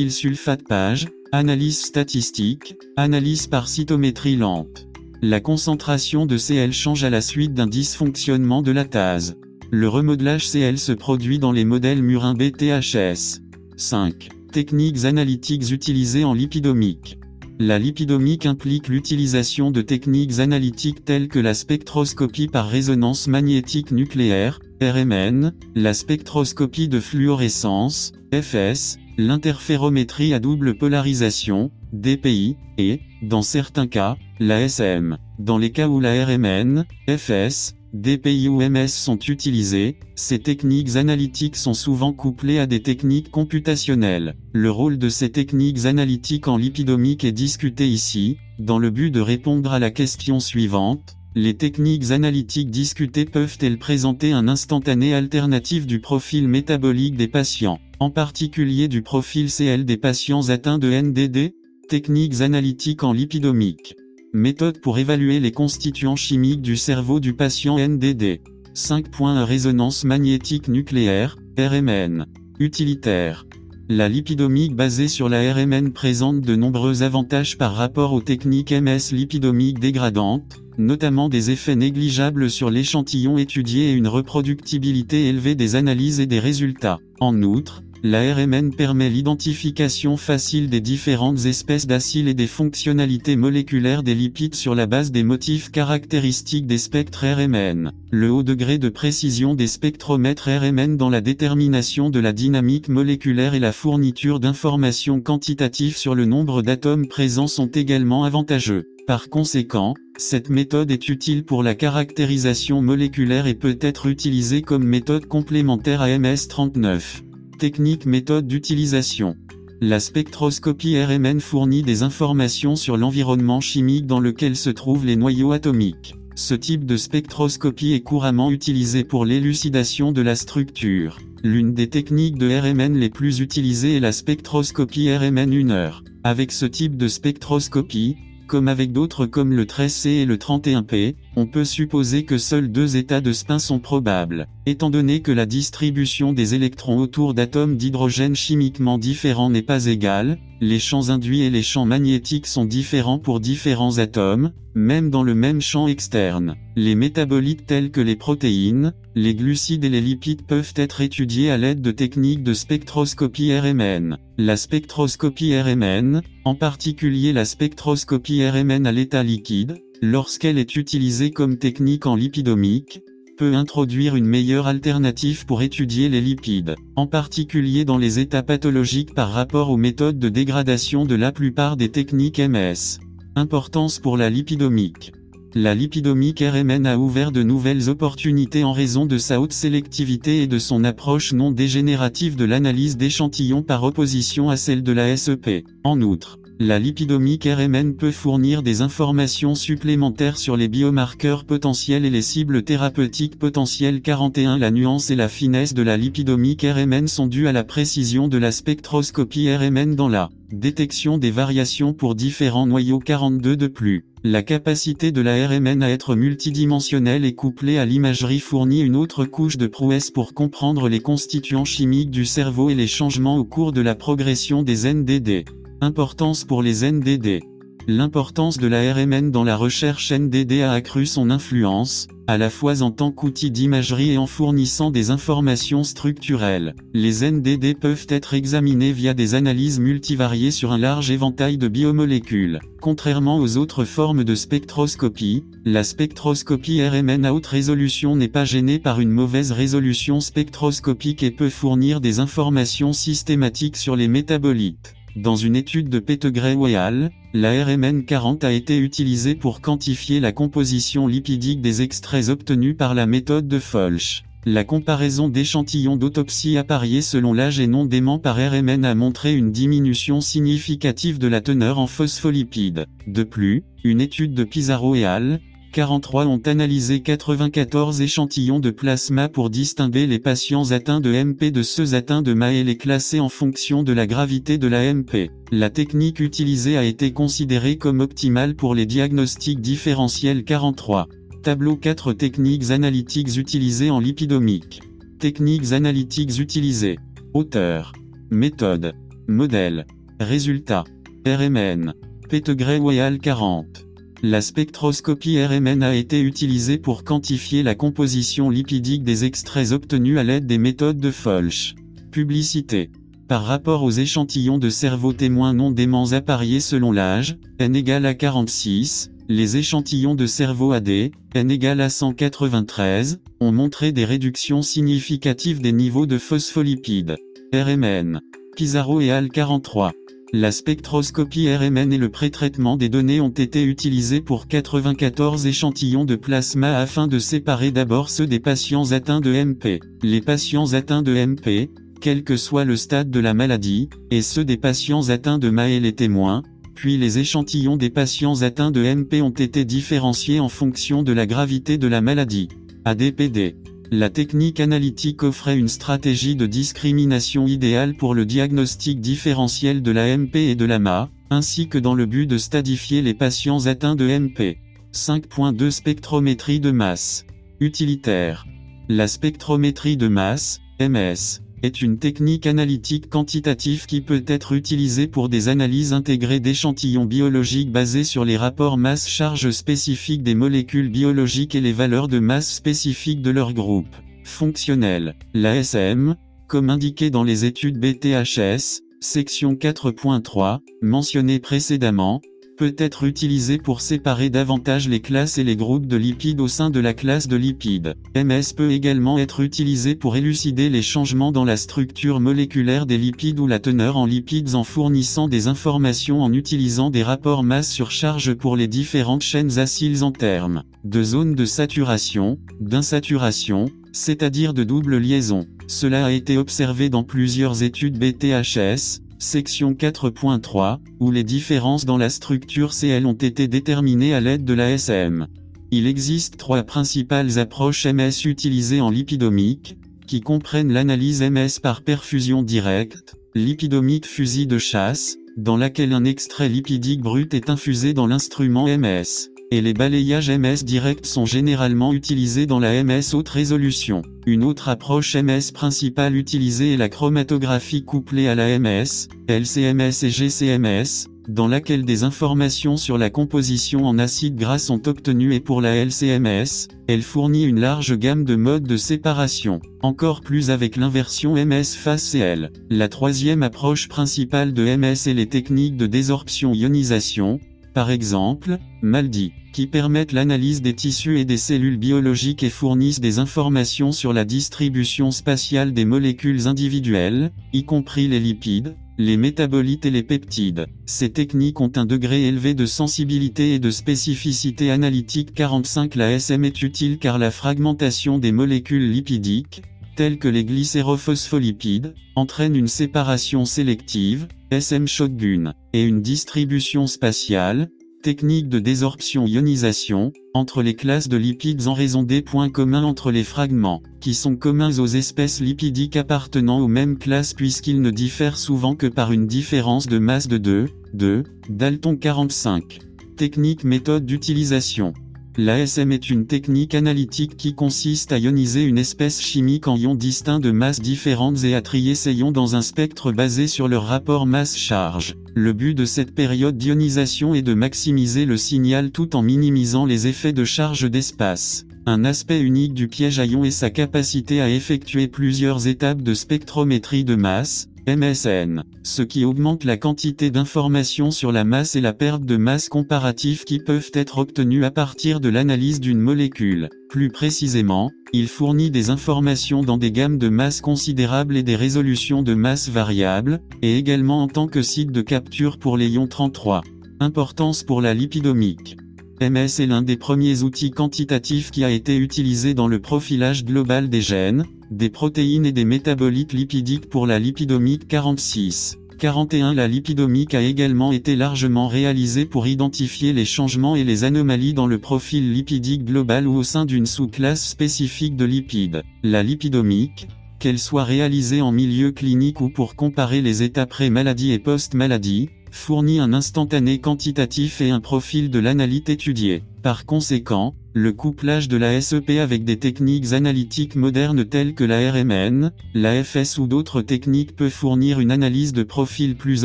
[0.08, 4.86] sulfate page, Analyse statistique, analyse par cytométrie lente.
[5.20, 9.34] La concentration de Cl change à la suite d'un dysfonctionnement de la TASE.
[9.72, 13.40] Le remodelage Cl se produit dans les modèles murins BTHS.
[13.76, 14.28] 5.
[14.52, 17.18] Techniques analytiques utilisées en lipidomique.
[17.58, 24.60] La lipidomique implique l'utilisation de techniques analytiques telles que la spectroscopie par résonance magnétique nucléaire,
[24.82, 34.16] RMN, la spectroscopie de fluorescence, FS, l'interférométrie à double polarisation, DPI, et, dans certains cas,
[34.40, 35.18] la SM.
[35.38, 41.56] Dans les cas où la RMN, FS, DPI ou MS sont utilisées, ces techniques analytiques
[41.56, 44.34] sont souvent couplées à des techniques computationnelles.
[44.52, 49.20] Le rôle de ces techniques analytiques en lipidomique est discuté ici, dans le but de
[49.20, 51.18] répondre à la question suivante.
[51.34, 58.10] Les techniques analytiques discutées peuvent-elles présenter un instantané alternatif du profil métabolique des patients en
[58.10, 61.54] particulier du profil CL des patients atteints de NDD,
[61.88, 63.94] techniques analytiques en lipidomique.
[64.34, 68.40] Méthode pour évaluer les constituants chimiques du cerveau du patient NDD.
[68.74, 72.26] 5 points résonance magnétique nucléaire, RMN.
[72.58, 73.46] Utilitaire.
[73.94, 79.12] La lipidomique basée sur la RMN présente de nombreux avantages par rapport aux techniques MS
[79.12, 86.20] lipidomiques dégradantes, notamment des effets négligeables sur l'échantillon étudié et une reproductibilité élevée des analyses
[86.20, 87.00] et des résultats.
[87.20, 94.02] En outre, la RMN permet l'identification facile des différentes espèces d'acides et des fonctionnalités moléculaires
[94.02, 97.92] des lipides sur la base des motifs caractéristiques des spectres RMN.
[98.10, 103.54] Le haut degré de précision des spectromètres RMN dans la détermination de la dynamique moléculaire
[103.54, 108.88] et la fourniture d'informations quantitatives sur le nombre d'atomes présents sont également avantageux.
[109.06, 114.84] Par conséquent, cette méthode est utile pour la caractérisation moléculaire et peut être utilisée comme
[114.84, 117.22] méthode complémentaire à MS39.
[117.62, 119.36] Technique méthode d'utilisation.
[119.80, 125.52] La spectroscopie RMN fournit des informations sur l'environnement chimique dans lequel se trouvent les noyaux
[125.52, 126.16] atomiques.
[126.34, 131.20] Ce type de spectroscopie est couramment utilisé pour l'élucidation de la structure.
[131.44, 136.02] L'une des techniques de RMN les plus utilisées est la spectroscopie RMN 1 heure.
[136.24, 138.16] Avec ce type de spectroscopie,
[138.52, 142.98] comme avec d'autres comme le 13C et le 31P, on peut supposer que seuls deux
[142.98, 144.46] états de spin sont probables.
[144.66, 150.36] Étant donné que la distribution des électrons autour d'atomes d'hydrogène chimiquement différents n'est pas égale,
[150.60, 155.34] les champs induits et les champs magnétiques sont différents pour différents atomes, même dans le
[155.34, 156.54] même champ externe.
[156.76, 161.58] Les métabolites tels que les protéines, les glucides et les lipides peuvent être étudiés à
[161.58, 164.16] l'aide de techniques de spectroscopie RMN.
[164.38, 171.58] La spectroscopie RMN, en particulier la spectroscopie RMN à l'état liquide, lorsqu'elle est utilisée comme
[171.58, 173.02] technique en lipidomique,
[173.36, 179.14] peut introduire une meilleure alternative pour étudier les lipides, en particulier dans les états pathologiques
[179.14, 183.00] par rapport aux méthodes de dégradation de la plupart des techniques MS.
[183.34, 185.12] Importance pour la lipidomique.
[185.54, 190.46] La lipidomique RMN a ouvert de nouvelles opportunités en raison de sa haute sélectivité et
[190.46, 195.66] de son approche non dégénérative de l'analyse d'échantillons par opposition à celle de la SEP.
[195.84, 202.10] En outre, la lipidomique RMN peut fournir des informations supplémentaires sur les biomarqueurs potentiels et
[202.10, 207.26] les cibles thérapeutiques potentielles 41 La nuance et la finesse de la lipidomique RMN sont
[207.26, 212.66] dues à la précision de la spectroscopie RMN dans la détection des variations pour différents
[212.66, 214.06] noyaux 42 de plus.
[214.24, 219.24] La capacité de la RMN à être multidimensionnelle et couplée à l'imagerie fournit une autre
[219.24, 223.72] couche de prouesse pour comprendre les constituants chimiques du cerveau et les changements au cours
[223.72, 225.44] de la progression des NDD.
[225.80, 227.40] Importance pour les NDD.
[227.88, 232.80] L'importance de la RMN dans la recherche NDD a accru son influence, à la fois
[232.82, 236.76] en tant qu'outil d'imagerie et en fournissant des informations structurelles.
[236.94, 242.60] Les NDD peuvent être examinés via des analyses multivariées sur un large éventail de biomolécules.
[242.80, 248.78] Contrairement aux autres formes de spectroscopie, la spectroscopie RMN à haute résolution n'est pas gênée
[248.78, 254.94] par une mauvaise résolution spectroscopique et peut fournir des informations systématiques sur les métabolites.
[255.16, 260.20] Dans une étude de Pettegray et al., la RMN 40 a été utilisée pour quantifier
[260.20, 264.24] la composition lipidique des extraits obtenus par la méthode de Folch.
[264.46, 269.52] La comparaison d'échantillons d'autopsie appariés selon l'âge et non dément par RMN a montré une
[269.52, 272.86] diminution significative de la teneur en phospholipides.
[273.06, 275.40] De plus, une étude de Pizarro et al.,
[275.72, 281.62] 43 ont analysé 94 échantillons de plasma pour distinguer les patients atteints de MP de
[281.62, 285.30] ceux atteints de MA et les classer en fonction de la gravité de la MP.
[285.50, 291.08] La technique utilisée a été considérée comme optimale pour les diagnostics différentiels 43.
[291.42, 294.82] Tableau 4 techniques analytiques utilisées en lipidomique.
[295.18, 296.98] Techniques analytiques utilisées.
[297.32, 297.94] Auteur.
[298.30, 298.92] Méthode.
[299.26, 299.86] Modèle.
[300.20, 300.84] Résultat.
[301.26, 301.94] RMN.
[302.28, 302.78] Pettegray
[303.18, 303.86] 40.
[304.24, 310.22] La spectroscopie RMN a été utilisée pour quantifier la composition lipidique des extraits obtenus à
[310.22, 311.74] l'aide des méthodes de Folch.
[312.12, 312.92] Publicité.
[313.26, 318.14] Par rapport aux échantillons de cerveau témoins non déments appariés selon l'âge, n égale à
[318.14, 325.60] 46, les échantillons de cerveau AD, n égale à 193, ont montré des réductions significatives
[325.60, 327.16] des niveaux de phospholipides.
[327.52, 328.20] RMN.
[328.54, 329.92] Pizarro et al 43.
[330.34, 336.16] La spectroscopie RMN et le pré-traitement des données ont été utilisés pour 94 échantillons de
[336.16, 339.80] plasma afin de séparer d'abord ceux des patients atteints de MP.
[340.02, 341.70] Les patients atteints de MP,
[342.00, 345.68] quel que soit le stade de la maladie, et ceux des patients atteints de MA
[345.68, 346.42] et les témoins,
[346.74, 351.26] puis les échantillons des patients atteints de MP ont été différenciés en fonction de la
[351.26, 352.48] gravité de la maladie.
[352.86, 353.54] ADPD.
[353.94, 360.16] La technique analytique offrait une stratégie de discrimination idéale pour le diagnostic différentiel de la
[360.16, 363.94] MP et de la MA, ainsi que dans le but de stadifier les patients atteints
[363.94, 364.56] de MP.
[364.94, 367.26] 5.2 Spectrométrie de masse.
[367.60, 368.46] Utilitaire.
[368.88, 375.28] La spectrométrie de masse, MS, est une technique analytique quantitative qui peut être utilisée pour
[375.28, 381.60] des analyses intégrées d'échantillons biologiques basées sur les rapports masse-charge spécifiques des molécules biologiques et
[381.60, 383.94] les valeurs de masse spécifiques de leur groupe.
[384.24, 385.14] Fonctionnel.
[385.34, 386.16] L'ASM,
[386.48, 392.20] comme indiqué dans les études BTHS, section 4.3, mentionnées précédemment,
[392.56, 396.70] peut être utilisé pour séparer davantage les classes et les groupes de lipides au sein
[396.70, 397.94] de la classe de lipides.
[398.14, 403.40] MS peut également être utilisé pour élucider les changements dans la structure moléculaire des lipides
[403.40, 407.90] ou la teneur en lipides en fournissant des informations en utilisant des rapports masse sur
[407.90, 414.64] charge pour les différentes chaînes acyles en termes de zone de saturation, d'insaturation, c'est-à-dire de
[414.64, 415.46] double liaison.
[415.68, 422.10] Cela a été observé dans plusieurs études BTHS, section 4.3, où les différences dans la
[422.10, 425.26] structure CL ont été déterminées à l'aide de la SM.
[425.70, 429.76] Il existe trois principales approches MS utilisées en lipidomique,
[430.06, 436.50] qui comprennent l'analyse MS par perfusion directe, lipidomique fusil de chasse, dans laquelle un extrait
[436.50, 442.46] lipidique brut est infusé dans l'instrument MS et les balayages MS directs sont généralement utilisés
[442.46, 444.00] dans la MS haute résolution.
[444.24, 450.08] Une autre approche MS principale utilisée est la chromatographie couplée à la MS, LCMS et
[450.08, 455.60] GCMS, dans laquelle des informations sur la composition en acide gras sont obtenues et pour
[455.60, 461.34] la LCMS, elle fournit une large gamme de modes de séparation, encore plus avec l'inversion
[461.34, 462.52] MS phase CL.
[462.70, 467.38] La troisième approche principale de MS est les techniques de désorption-ionisation,
[467.72, 473.18] par exemple, MALDI, qui permettent l'analyse des tissus et des cellules biologiques et fournissent des
[473.18, 479.90] informations sur la distribution spatiale des molécules individuelles, y compris les lipides, les métabolites et
[479.90, 480.66] les peptides.
[480.86, 486.44] Ces techniques ont un degré élevé de sensibilité et de spécificité analytique 45 La SM
[486.44, 489.62] est utile car la fragmentation des molécules lipidiques,
[489.96, 497.70] telles que les glycérophospholipides, entraîne une séparation sélective, SM shotgun, et une distribution spatiale,
[498.02, 503.24] technique de désorption-ionisation, entre les classes de lipides en raison des points communs entre les
[503.24, 508.74] fragments, qui sont communs aux espèces lipidiques appartenant aux mêmes classes puisqu'ils ne diffèrent souvent
[508.74, 512.80] que par une différence de masse de 2, 2, Dalton 45.
[513.16, 514.92] Technique méthode d'utilisation.
[515.38, 520.40] L'ASM est une technique analytique qui consiste à ioniser une espèce chimique en ions distincts
[520.40, 524.26] de masses différentes et à trier ces ions dans un spectre basé sur leur rapport
[524.26, 525.14] masse-charge.
[525.34, 530.06] Le but de cette période d'ionisation est de maximiser le signal tout en minimisant les
[530.06, 531.64] effets de charge d'espace.
[531.86, 536.12] Un aspect unique du piège à ions est sa capacité à effectuer plusieurs étapes de
[536.12, 541.92] spectrométrie de masse, MSN, ce qui augmente la quantité d'informations sur la masse et la
[541.92, 546.68] perte de masse comparative qui peuvent être obtenues à partir de l'analyse d'une molécule.
[546.88, 552.22] Plus précisément, il fournit des informations dans des gammes de masse considérables et des résolutions
[552.22, 556.62] de masse variables, et également en tant que site de capture pour les ions 33.
[557.00, 558.76] Importance pour la lipidomique.
[559.20, 563.88] MS est l'un des premiers outils quantitatifs qui a été utilisé dans le profilage global
[563.88, 564.44] des gènes,
[564.76, 568.78] des protéines et des métabolites lipidiques pour la lipidomique 46.
[568.98, 574.54] 41 La lipidomique a également été largement réalisée pour identifier les changements et les anomalies
[574.54, 578.82] dans le profil lipidique global ou au sein d'une sous-classe spécifique de lipides.
[579.02, 584.38] La lipidomique, qu'elle soit réalisée en milieu clinique ou pour comparer les états pré-maladie et
[584.38, 589.42] post-maladie, fournit un instantané quantitatif et un profil de l'analyte étudié.
[589.62, 594.90] Par conséquent, le couplage de la SEP avec des techniques analytiques modernes telles que la
[594.90, 599.44] RMN, la FS ou d'autres techniques peut fournir une analyse de profil plus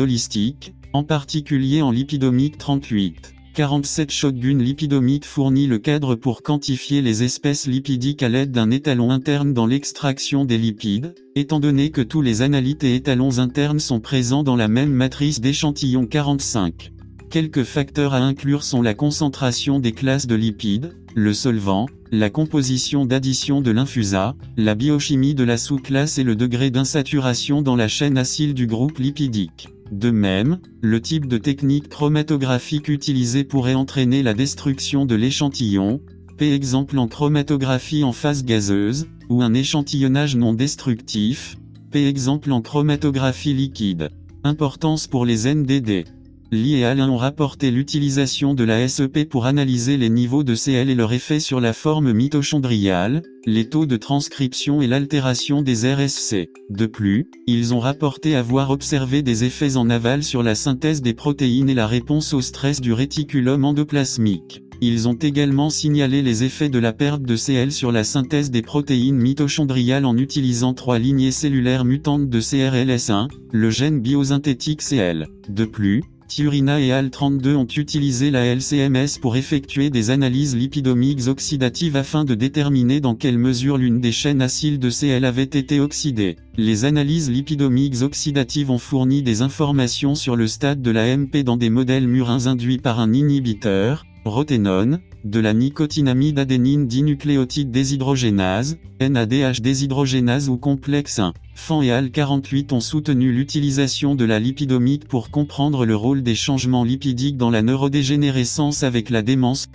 [0.00, 3.34] holistique, en particulier en lipidomique 38.
[3.54, 9.10] 47 Shotgun lipidomique fournit le cadre pour quantifier les espèces lipidiques à l'aide d'un étalon
[9.10, 14.00] interne dans l'extraction des lipides, étant donné que tous les analytes et étalons internes sont
[14.00, 16.92] présents dans la même matrice d'échantillons 45.
[17.30, 23.04] Quelques facteurs à inclure sont la concentration des classes de lipides, le solvant, la composition
[23.04, 28.16] d'addition de l'infusa, la biochimie de la sous-classe et le degré d'insaturation dans la chaîne
[28.16, 29.68] acyle du groupe lipidique.
[29.92, 36.00] De même, le type de technique chromatographique utilisée pourrait entraîner la destruction de l'échantillon,
[36.38, 36.54] p.
[36.54, 41.58] exemple en chromatographie en phase gazeuse, ou un échantillonnage non destructif,
[41.90, 42.08] p.
[42.08, 44.08] exemple en chromatographie liquide.
[44.44, 46.06] Importance pour les NDD.
[46.50, 50.88] Li et Alain ont rapporté l'utilisation de la SEP pour analyser les niveaux de CL
[50.88, 56.48] et leur effet sur la forme mitochondriale, les taux de transcription et l'altération des RSC.
[56.70, 61.12] De plus, ils ont rapporté avoir observé des effets en aval sur la synthèse des
[61.12, 64.62] protéines et la réponse au stress du réticulum endoplasmique.
[64.80, 68.62] Ils ont également signalé les effets de la perte de CL sur la synthèse des
[68.62, 75.26] protéines mitochondriales en utilisant trois lignées cellulaires mutantes de CRLS1, le gène biosynthétique CL.
[75.48, 81.96] De plus, Tiurina et AL32 ont utilisé la LCMS pour effectuer des analyses lipidomiques oxydatives
[81.96, 86.36] afin de déterminer dans quelle mesure l'une des chaînes acyles de CL avait été oxydée.
[86.58, 91.56] Les analyses lipidomiques oxydatives ont fourni des informations sur le stade de la MP dans
[91.56, 99.60] des modèles murins induits par un inhibiteur, roténone, de la nicotinamide adénine dinucléotide déshydrogénase, NADH
[99.62, 101.32] déshydrogénase ou complexe 1.
[101.58, 106.36] Fan et AL 48 ont soutenu l'utilisation de la lipidomique pour comprendre le rôle des
[106.36, 109.66] changements lipidiques dans la neurodégénérescence avec la démence.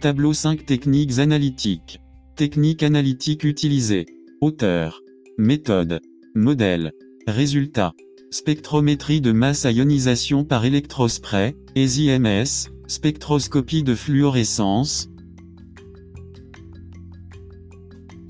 [0.00, 2.00] Tableau 5 Techniques analytiques.
[2.36, 4.06] Techniques analytiques utilisées.
[4.40, 5.02] Auteur.
[5.36, 6.00] Méthode.
[6.34, 6.92] Modèle.
[7.26, 7.92] Résultat.
[8.30, 15.09] Spectrométrie de masse à ionisation par électrospray, ESI-MS, spectroscopie de fluorescence.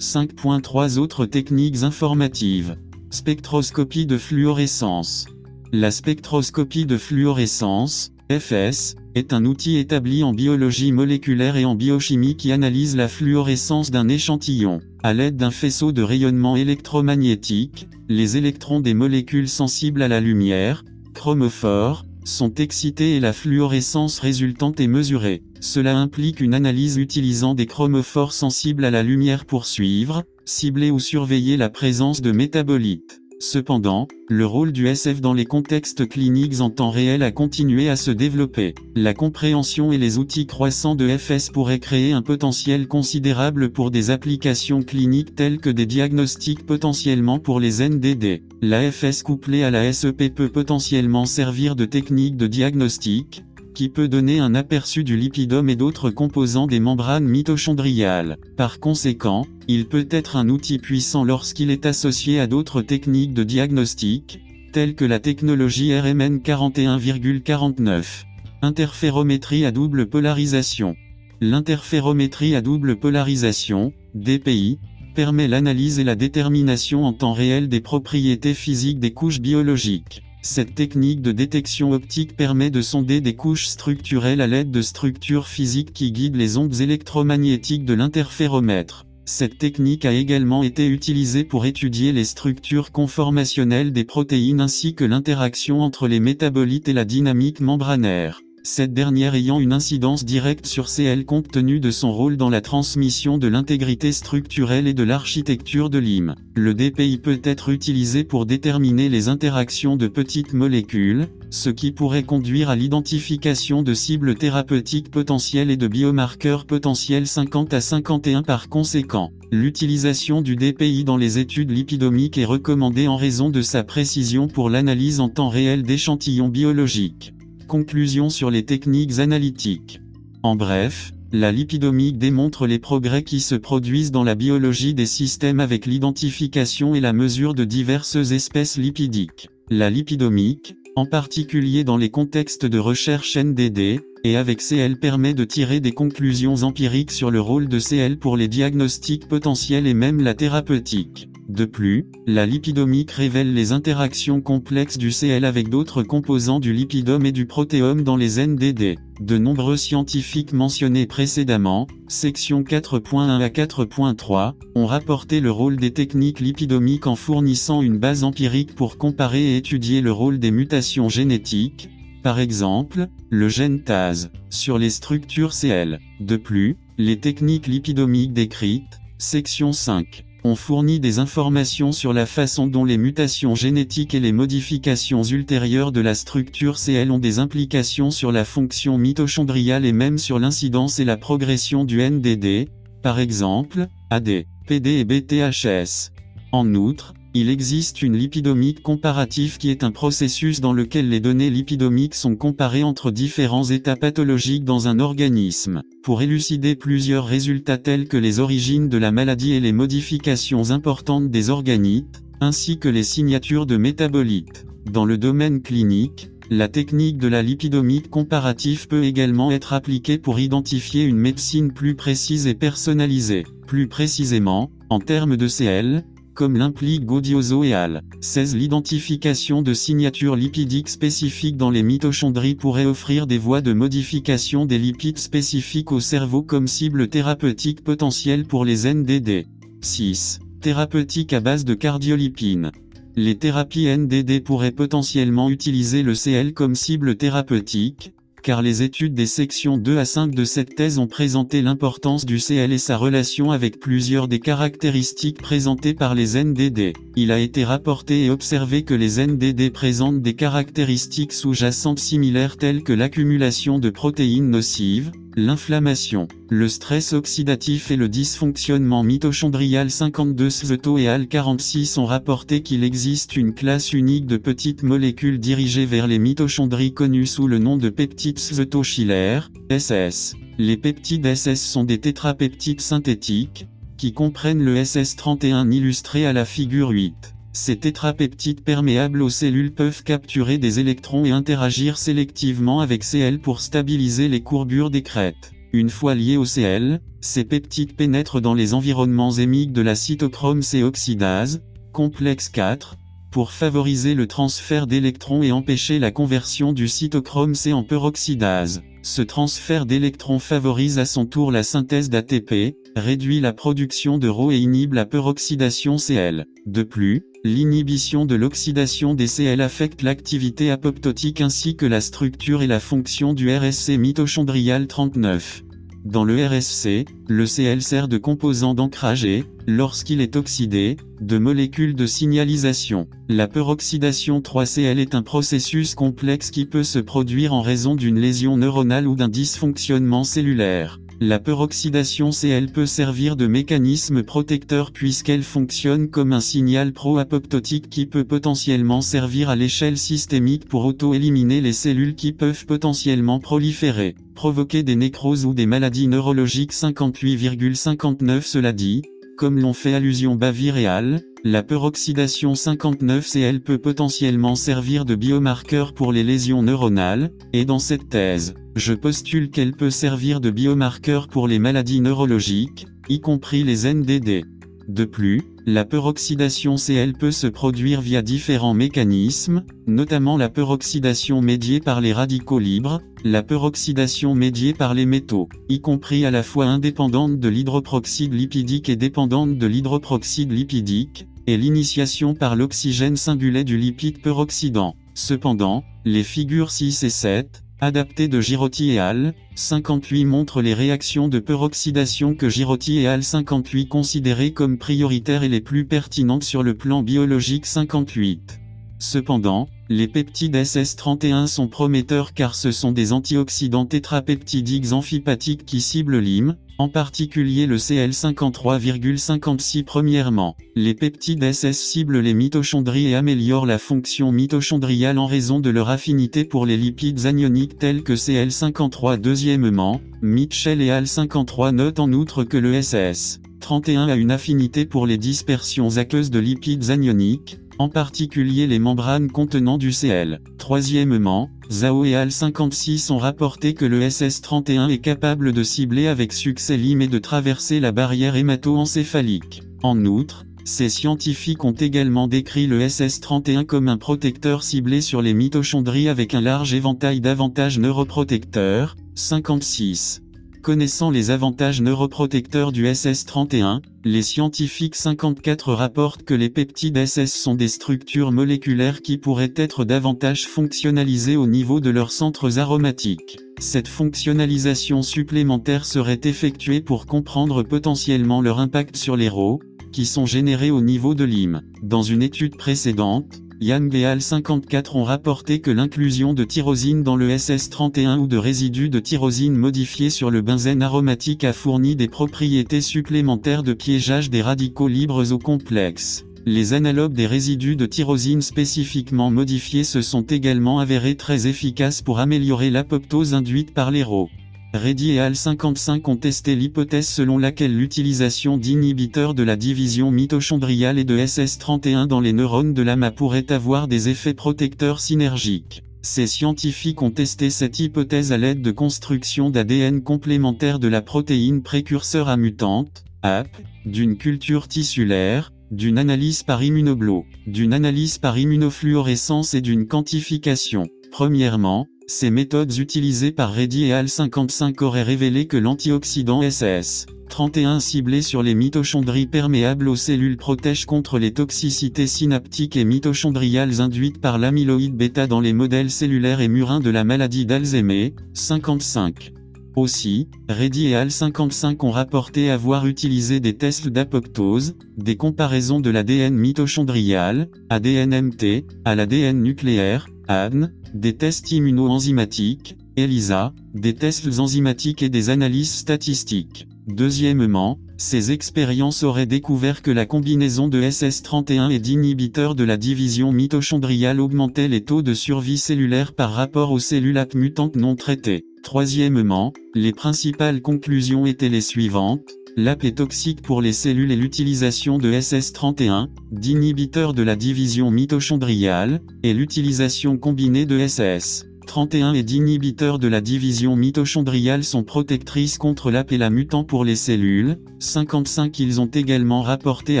[0.00, 2.76] 5.3 Autres techniques informatives.
[3.10, 5.26] Spectroscopie de fluorescence.
[5.72, 12.38] La spectroscopie de fluorescence, FS, est un outil établi en biologie moléculaire et en biochimie
[12.38, 14.80] qui analyse la fluorescence d'un échantillon.
[15.02, 20.82] À l'aide d'un faisceau de rayonnement électromagnétique, les électrons des molécules sensibles à la lumière,
[21.12, 25.42] chromophores, sont excités et la fluorescence résultante est mesurée.
[25.60, 30.98] Cela implique une analyse utilisant des chromophores sensibles à la lumière pour suivre, cibler ou
[30.98, 33.19] surveiller la présence de métabolites.
[33.42, 37.96] Cependant, le rôle du SF dans les contextes cliniques en temps réel a continué à
[37.96, 38.74] se développer.
[38.94, 44.10] La compréhension et les outils croissants de FS pourraient créer un potentiel considérable pour des
[44.10, 48.42] applications cliniques telles que des diagnostics potentiellement pour les NDD.
[48.60, 53.42] La FS couplée à la SEP peut potentiellement servir de technique de diagnostic,
[53.74, 58.38] qui peut donner un aperçu du lipidome et d'autres composants des membranes mitochondriales.
[58.56, 63.44] Par conséquent, il peut être un outil puissant lorsqu'il est associé à d'autres techniques de
[63.44, 64.40] diagnostic,
[64.72, 68.24] telles que la technologie RMN 41,49.
[68.62, 70.96] Interférométrie à double polarisation.
[71.40, 74.78] L'interférométrie à double polarisation, DPI,
[75.14, 80.22] permet l'analyse et la détermination en temps réel des propriétés physiques des couches biologiques.
[80.42, 85.46] Cette technique de détection optique permet de sonder des couches structurelles à l'aide de structures
[85.46, 89.04] physiques qui guident les ondes électromagnétiques de l'interféromètre.
[89.26, 95.04] Cette technique a également été utilisée pour étudier les structures conformationnelles des protéines ainsi que
[95.04, 100.88] l'interaction entre les métabolites et la dynamique membranaire cette dernière ayant une incidence directe sur
[100.88, 105.88] CL compte tenu de son rôle dans la transmission de l'intégrité structurelle et de l'architecture
[105.88, 106.34] de l'IM.
[106.54, 112.22] Le DPI peut être utilisé pour déterminer les interactions de petites molécules, ce qui pourrait
[112.22, 118.68] conduire à l'identification de cibles thérapeutiques potentielles et de biomarqueurs potentiels 50 à 51 par
[118.68, 119.32] conséquent.
[119.50, 124.68] L'utilisation du DPI dans les études lipidomiques est recommandée en raison de sa précision pour
[124.68, 127.32] l'analyse en temps réel d'échantillons biologiques.
[127.70, 130.00] Conclusion sur les techniques analytiques.
[130.42, 135.60] En bref, la lipidomique démontre les progrès qui se produisent dans la biologie des systèmes
[135.60, 139.50] avec l'identification et la mesure de diverses espèces lipidiques.
[139.70, 145.44] La lipidomique, en particulier dans les contextes de recherche NDD, et avec CL permet de
[145.44, 150.20] tirer des conclusions empiriques sur le rôle de CL pour les diagnostics potentiels et même
[150.20, 151.29] la thérapeutique.
[151.50, 157.26] De plus, la lipidomique révèle les interactions complexes du CL avec d'autres composants du lipidome
[157.26, 158.94] et du protéome dans les NDD.
[159.20, 166.38] De nombreux scientifiques mentionnés précédemment, section 4.1 à 4.3, ont rapporté le rôle des techniques
[166.38, 171.90] lipidomiques en fournissant une base empirique pour comparer et étudier le rôle des mutations génétiques,
[172.22, 175.98] par exemple, le gène TAS, sur les structures CL.
[176.20, 182.66] De plus, les techniques lipidomiques décrites, section 5, on fournit des informations sur la façon
[182.66, 188.10] dont les mutations génétiques et les modifications ultérieures de la structure CL ont des implications
[188.10, 192.68] sur la fonction mitochondriale et même sur l'incidence et la progression du NDD,
[193.02, 196.10] par exemple, AD, PD et BTHS.
[196.52, 201.50] En outre, il existe une lipidomique comparative qui est un processus dans lequel les données
[201.50, 208.08] lipidomiques sont comparées entre différents états pathologiques dans un organisme, pour élucider plusieurs résultats tels
[208.08, 213.04] que les origines de la maladie et les modifications importantes des organites, ainsi que les
[213.04, 214.66] signatures de métabolites.
[214.90, 220.40] Dans le domaine clinique, la technique de la lipidomique comparative peut également être appliquée pour
[220.40, 223.44] identifier une médecine plus précise et personnalisée.
[223.68, 226.02] Plus précisément, en termes de CL,
[226.40, 228.02] comme l'implique Godioso et al.
[228.22, 234.64] 16 L'identification de signatures lipidiques spécifiques dans les mitochondries pourrait offrir des voies de modification
[234.64, 239.48] des lipides spécifiques au cerveau comme cible thérapeutique potentielle pour les NDD.
[239.82, 240.38] 6.
[240.62, 242.70] Thérapeutique à base de cardiolipine.
[243.16, 249.26] Les thérapies NDD pourraient potentiellement utiliser le CL comme cible thérapeutique, car les études des
[249.26, 253.50] sections 2 à 5 de cette thèse ont présenté l'importance du CL et sa relation
[253.50, 256.92] avec plusieurs des caractéristiques présentées par les NDD.
[257.16, 262.82] Il a été rapporté et observé que les NDD présentent des caractéristiques sous-jacentes similaires telles
[262.82, 270.98] que l'accumulation de protéines nocives, L'inflammation, le stress oxydatif et le dysfonctionnement mitochondrial 52 Sveto
[270.98, 276.08] et Al 46 ont rapporté qu'il existe une classe unique de petites molécules dirigées vers
[276.08, 280.34] les mitochondries connues sous le nom de peptides Sveto-Schiller, SS.
[280.58, 286.88] Les peptides SS sont des tétrapeptides synthétiques, qui comprennent le SS31 illustré à la figure
[286.88, 287.14] 8.
[287.52, 293.60] Ces tétrapeptides perméables aux cellules peuvent capturer des électrons et interagir sélectivement avec Cl pour
[293.60, 295.52] stabiliser les courbures des crêtes.
[295.72, 300.62] Une fois liés au Cl, ces peptides pénètrent dans les environnements hémiques de la cytochrome
[300.62, 301.62] C oxydase,
[301.92, 302.96] complexe 4,
[303.32, 308.82] pour favoriser le transfert d'électrons et empêcher la conversion du cytochrome C en peroxydase.
[309.02, 314.50] Ce transfert d'électrons favorise à son tour la synthèse d'ATP, réduit la production de Rho
[314.50, 316.46] et inhibe la peroxydation Cl.
[316.66, 322.66] De plus, l'inhibition de l'oxydation des CL affecte l'activité apoptotique ainsi que la structure et
[322.66, 325.64] la fonction du RSC mitochondrial 39.
[326.04, 331.94] Dans le RSC, le Cl sert de composant d'ancrage et, lorsqu'il est oxydé, de molécule
[331.94, 333.06] de signalisation.
[333.28, 338.56] La peroxydation 3Cl est un processus complexe qui peut se produire en raison d'une lésion
[338.56, 341.00] neuronale ou d'un dysfonctionnement cellulaire.
[341.22, 348.06] La peroxydation Cl peut servir de mécanisme protecteur puisqu'elle fonctionne comme un signal pro-apoptotique qui
[348.06, 354.82] peut potentiellement servir à l'échelle systémique pour auto-éliminer les cellules qui peuvent potentiellement proliférer, provoquer
[354.82, 356.72] des nécroses ou des maladies neurologiques.
[356.72, 359.02] 58,59 Cela dit,
[359.36, 365.94] comme l'ont fait allusion Bavir et Al, la peroxydation 59Cl peut potentiellement servir de biomarqueur
[365.94, 371.28] pour les lésions neuronales, et dans cette thèse, je postule qu'elle peut servir de biomarqueur
[371.28, 374.44] pour les maladies neurologiques, y compris les NDD.
[374.88, 381.80] De plus, la peroxydation Cl peut se produire via différents mécanismes, notamment la peroxydation médiée
[381.80, 386.66] par les radicaux libres, la peroxydation médiée par les métaux, y compris à la fois
[386.66, 393.78] indépendante de l'hydroproxyde lipidique et dépendante de l'hydroproxyde lipidique, et l'initiation par l'oxygène singulet du
[393.78, 394.96] lipide peroxydant.
[395.14, 401.28] Cependant, les figures 6 et 7, adaptées de Girotti et Al, 58 montrent les réactions
[401.28, 406.62] de peroxydation que Girotti et Al 58 considéraient comme prioritaires et les plus pertinentes sur
[406.62, 408.60] le plan biologique 58.
[408.98, 416.20] Cependant, les peptides SS31 sont prometteurs car ce sont des antioxydants tétrapeptidiques amphipathiques qui ciblent
[416.20, 423.78] l'hym, en particulier le CL53,56 Premièrement, les peptides SS ciblent les mitochondries et améliorent la
[423.78, 430.00] fonction mitochondriale en raison de leur affinité pour les lipides anioniques tels que CL53 Deuxièmement,
[430.22, 435.18] Mitchell et Al53 notent en outre que le SS 31 a une affinité pour les
[435.18, 440.42] dispersions aqueuses de lipides anioniques, en particulier les membranes contenant du Cl.
[440.58, 446.34] Troisièmement, Zhao et Al 56 ont rapporté que le SS31 est capable de cibler avec
[446.34, 449.62] succès l'IM et de traverser la barrière hémato-encéphalique.
[449.82, 455.32] En outre, ces scientifiques ont également décrit le SS31 comme un protecteur ciblé sur les
[455.32, 458.94] mitochondries avec un large éventail d'avantages neuroprotecteurs.
[459.14, 460.20] 56.
[460.62, 467.54] Connaissant les avantages neuroprotecteurs du SS31, les scientifiques 54 rapportent que les peptides SS sont
[467.54, 473.38] des structures moléculaires qui pourraient être davantage fonctionnalisées au niveau de leurs centres aromatiques.
[473.58, 479.60] Cette fonctionnalisation supplémentaire serait effectuée pour comprendre potentiellement leur impact sur les RO,
[479.92, 481.62] qui sont générés au niveau de l'hym.
[481.82, 487.16] Dans une étude précédente, Yang et Al 54 ont rapporté que l'inclusion de tyrosine dans
[487.16, 492.08] le SS31 ou de résidus de tyrosine modifiés sur le benzène aromatique a fourni des
[492.08, 496.24] propriétés supplémentaires de piégeage des radicaux libres au complexe.
[496.46, 502.18] Les analogues des résidus de tyrosine spécifiquement modifiés se sont également avérés très efficaces pour
[502.18, 504.30] améliorer l'apoptose induite par les RO.
[504.72, 510.96] Reddy et Al 55 ont testé l'hypothèse selon laquelle l'utilisation d'inhibiteurs de la division mitochondriale
[511.00, 515.82] et de SS31 dans les neurones de l'AMA pourrait avoir des effets protecteurs synergiques.
[516.02, 521.62] Ces scientifiques ont testé cette hypothèse à l'aide de construction d'ADN complémentaire de la protéine
[521.62, 523.48] précurseur à mutante, AP,
[523.86, 530.86] d'une culture tissulaire, d'une analyse par immunoblo, d'une analyse par immunofluorescence et d'une quantification.
[531.10, 537.78] Premièrement, ces méthodes utilisées par Reddy et Al 55 auraient révélé que l'antioxydant SS 31
[537.78, 544.20] ciblé sur les mitochondries perméables aux cellules protège contre les toxicités synaptiques et mitochondriales induites
[544.20, 548.16] par l'amyloïde bêta dans les modèles cellulaires et murins de la maladie d'Alzheimer.
[548.34, 549.32] 55.
[549.76, 555.90] Aussi, Reddy et Al 55 ont rapporté avoir utilisé des tests d'apoptose, des comparaisons de
[555.90, 565.08] l'ADN mitochondrial, ADN-MT, à l'ADN nucléaire, ADN, des tests immuno-enzymatiques, ELISA, des tests enzymatiques et
[565.08, 566.66] des analyses statistiques.
[566.86, 573.30] Deuxièmement, ces expériences auraient découvert que la combinaison de SS31 et d'inhibiteurs de la division
[573.30, 578.44] mitochondriale augmentait les taux de survie cellulaire par rapport aux cellules mutantes non traitées.
[578.62, 582.28] Troisièmement, les principales conclusions étaient les suivantes.
[582.56, 589.00] L'AP est toxique pour les cellules et l'utilisation de SS31, d'inhibiteurs de la division mitochondriale,
[589.22, 591.46] et l'utilisation combinée de SS.
[591.66, 596.84] 31 et d'inhibiteurs de la division mitochondriale sont protectrices contre l'AP et la mutant pour
[596.84, 597.58] les cellules.
[597.78, 600.00] 55 Ils ont également rapporté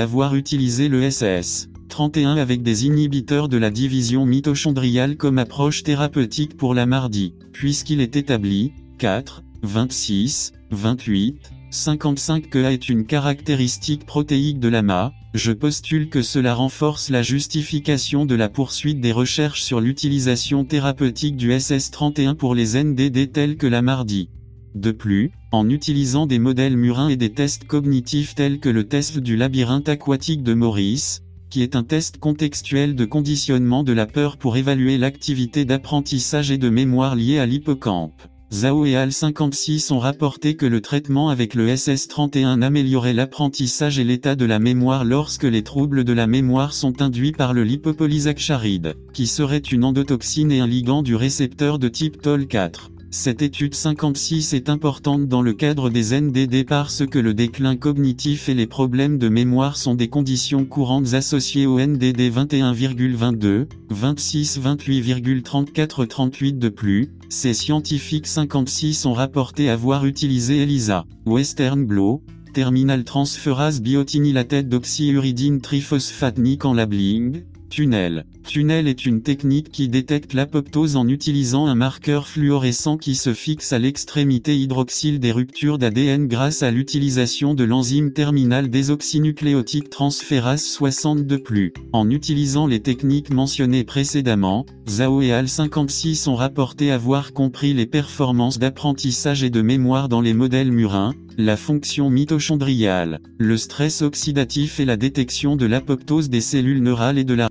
[0.00, 1.68] avoir utilisé le SS.
[1.88, 8.00] 31 avec des inhibiteurs de la division mitochondriale comme approche thérapeutique pour la mardi, puisqu'il
[8.00, 15.52] est établi, 4, 26, 28, 55 que A est une caractéristique protéique de l'AMA, Je
[15.52, 21.52] postule que cela renforce la justification de la poursuite des recherches sur l'utilisation thérapeutique du
[21.52, 24.30] SS31 pour les NDD tels que la mardi.
[24.74, 29.18] De plus, en utilisant des modèles murins et des tests cognitifs tels que le test
[29.18, 34.36] du labyrinthe aquatique de Maurice, qui est un test contextuel de conditionnement de la peur
[34.36, 38.22] pour évaluer l'activité d'apprentissage et de mémoire liée à l'hippocampe.
[38.52, 44.04] Zhao et Al 56 ont rapporté que le traitement avec le SS31 améliorait l'apprentissage et
[44.04, 48.96] l'état de la mémoire lorsque les troubles de la mémoire sont induits par le lipopolysaccharide,
[49.12, 52.90] qui serait une endotoxine et un ligand du récepteur de type TOL4.
[53.12, 58.48] Cette étude 56 est importante dans le cadre des NDD parce que le déclin cognitif
[58.48, 66.06] et les problèmes de mémoire sont des conditions courantes associées au NDD 21,22, 26, 28,34,
[66.06, 67.10] 38 de plus.
[67.28, 72.22] Ces scientifiques 56 ont rapporté avoir utilisé ELISA, Western Blot,
[72.52, 78.26] terminal transférase biotinylate d'oxyuridine triphosphate en labeling, Tunnel.
[78.46, 83.72] Tunnel est une technique qui détecte l'apoptose en utilisant un marqueur fluorescent qui se fixe
[83.72, 91.72] à l'extrémité hydroxyle des ruptures d'ADN grâce à l'utilisation de l'enzyme terminale désoxynucléotide transférase 62+.
[91.92, 97.86] En utilisant les techniques mentionnées précédemment, Zhao et Al 56 ont rapporté avoir compris les
[97.86, 104.80] performances d'apprentissage et de mémoire dans les modèles murins, la fonction mitochondriale, le stress oxydatif
[104.80, 107.48] et la détection de l'apoptose des cellules neurales et de la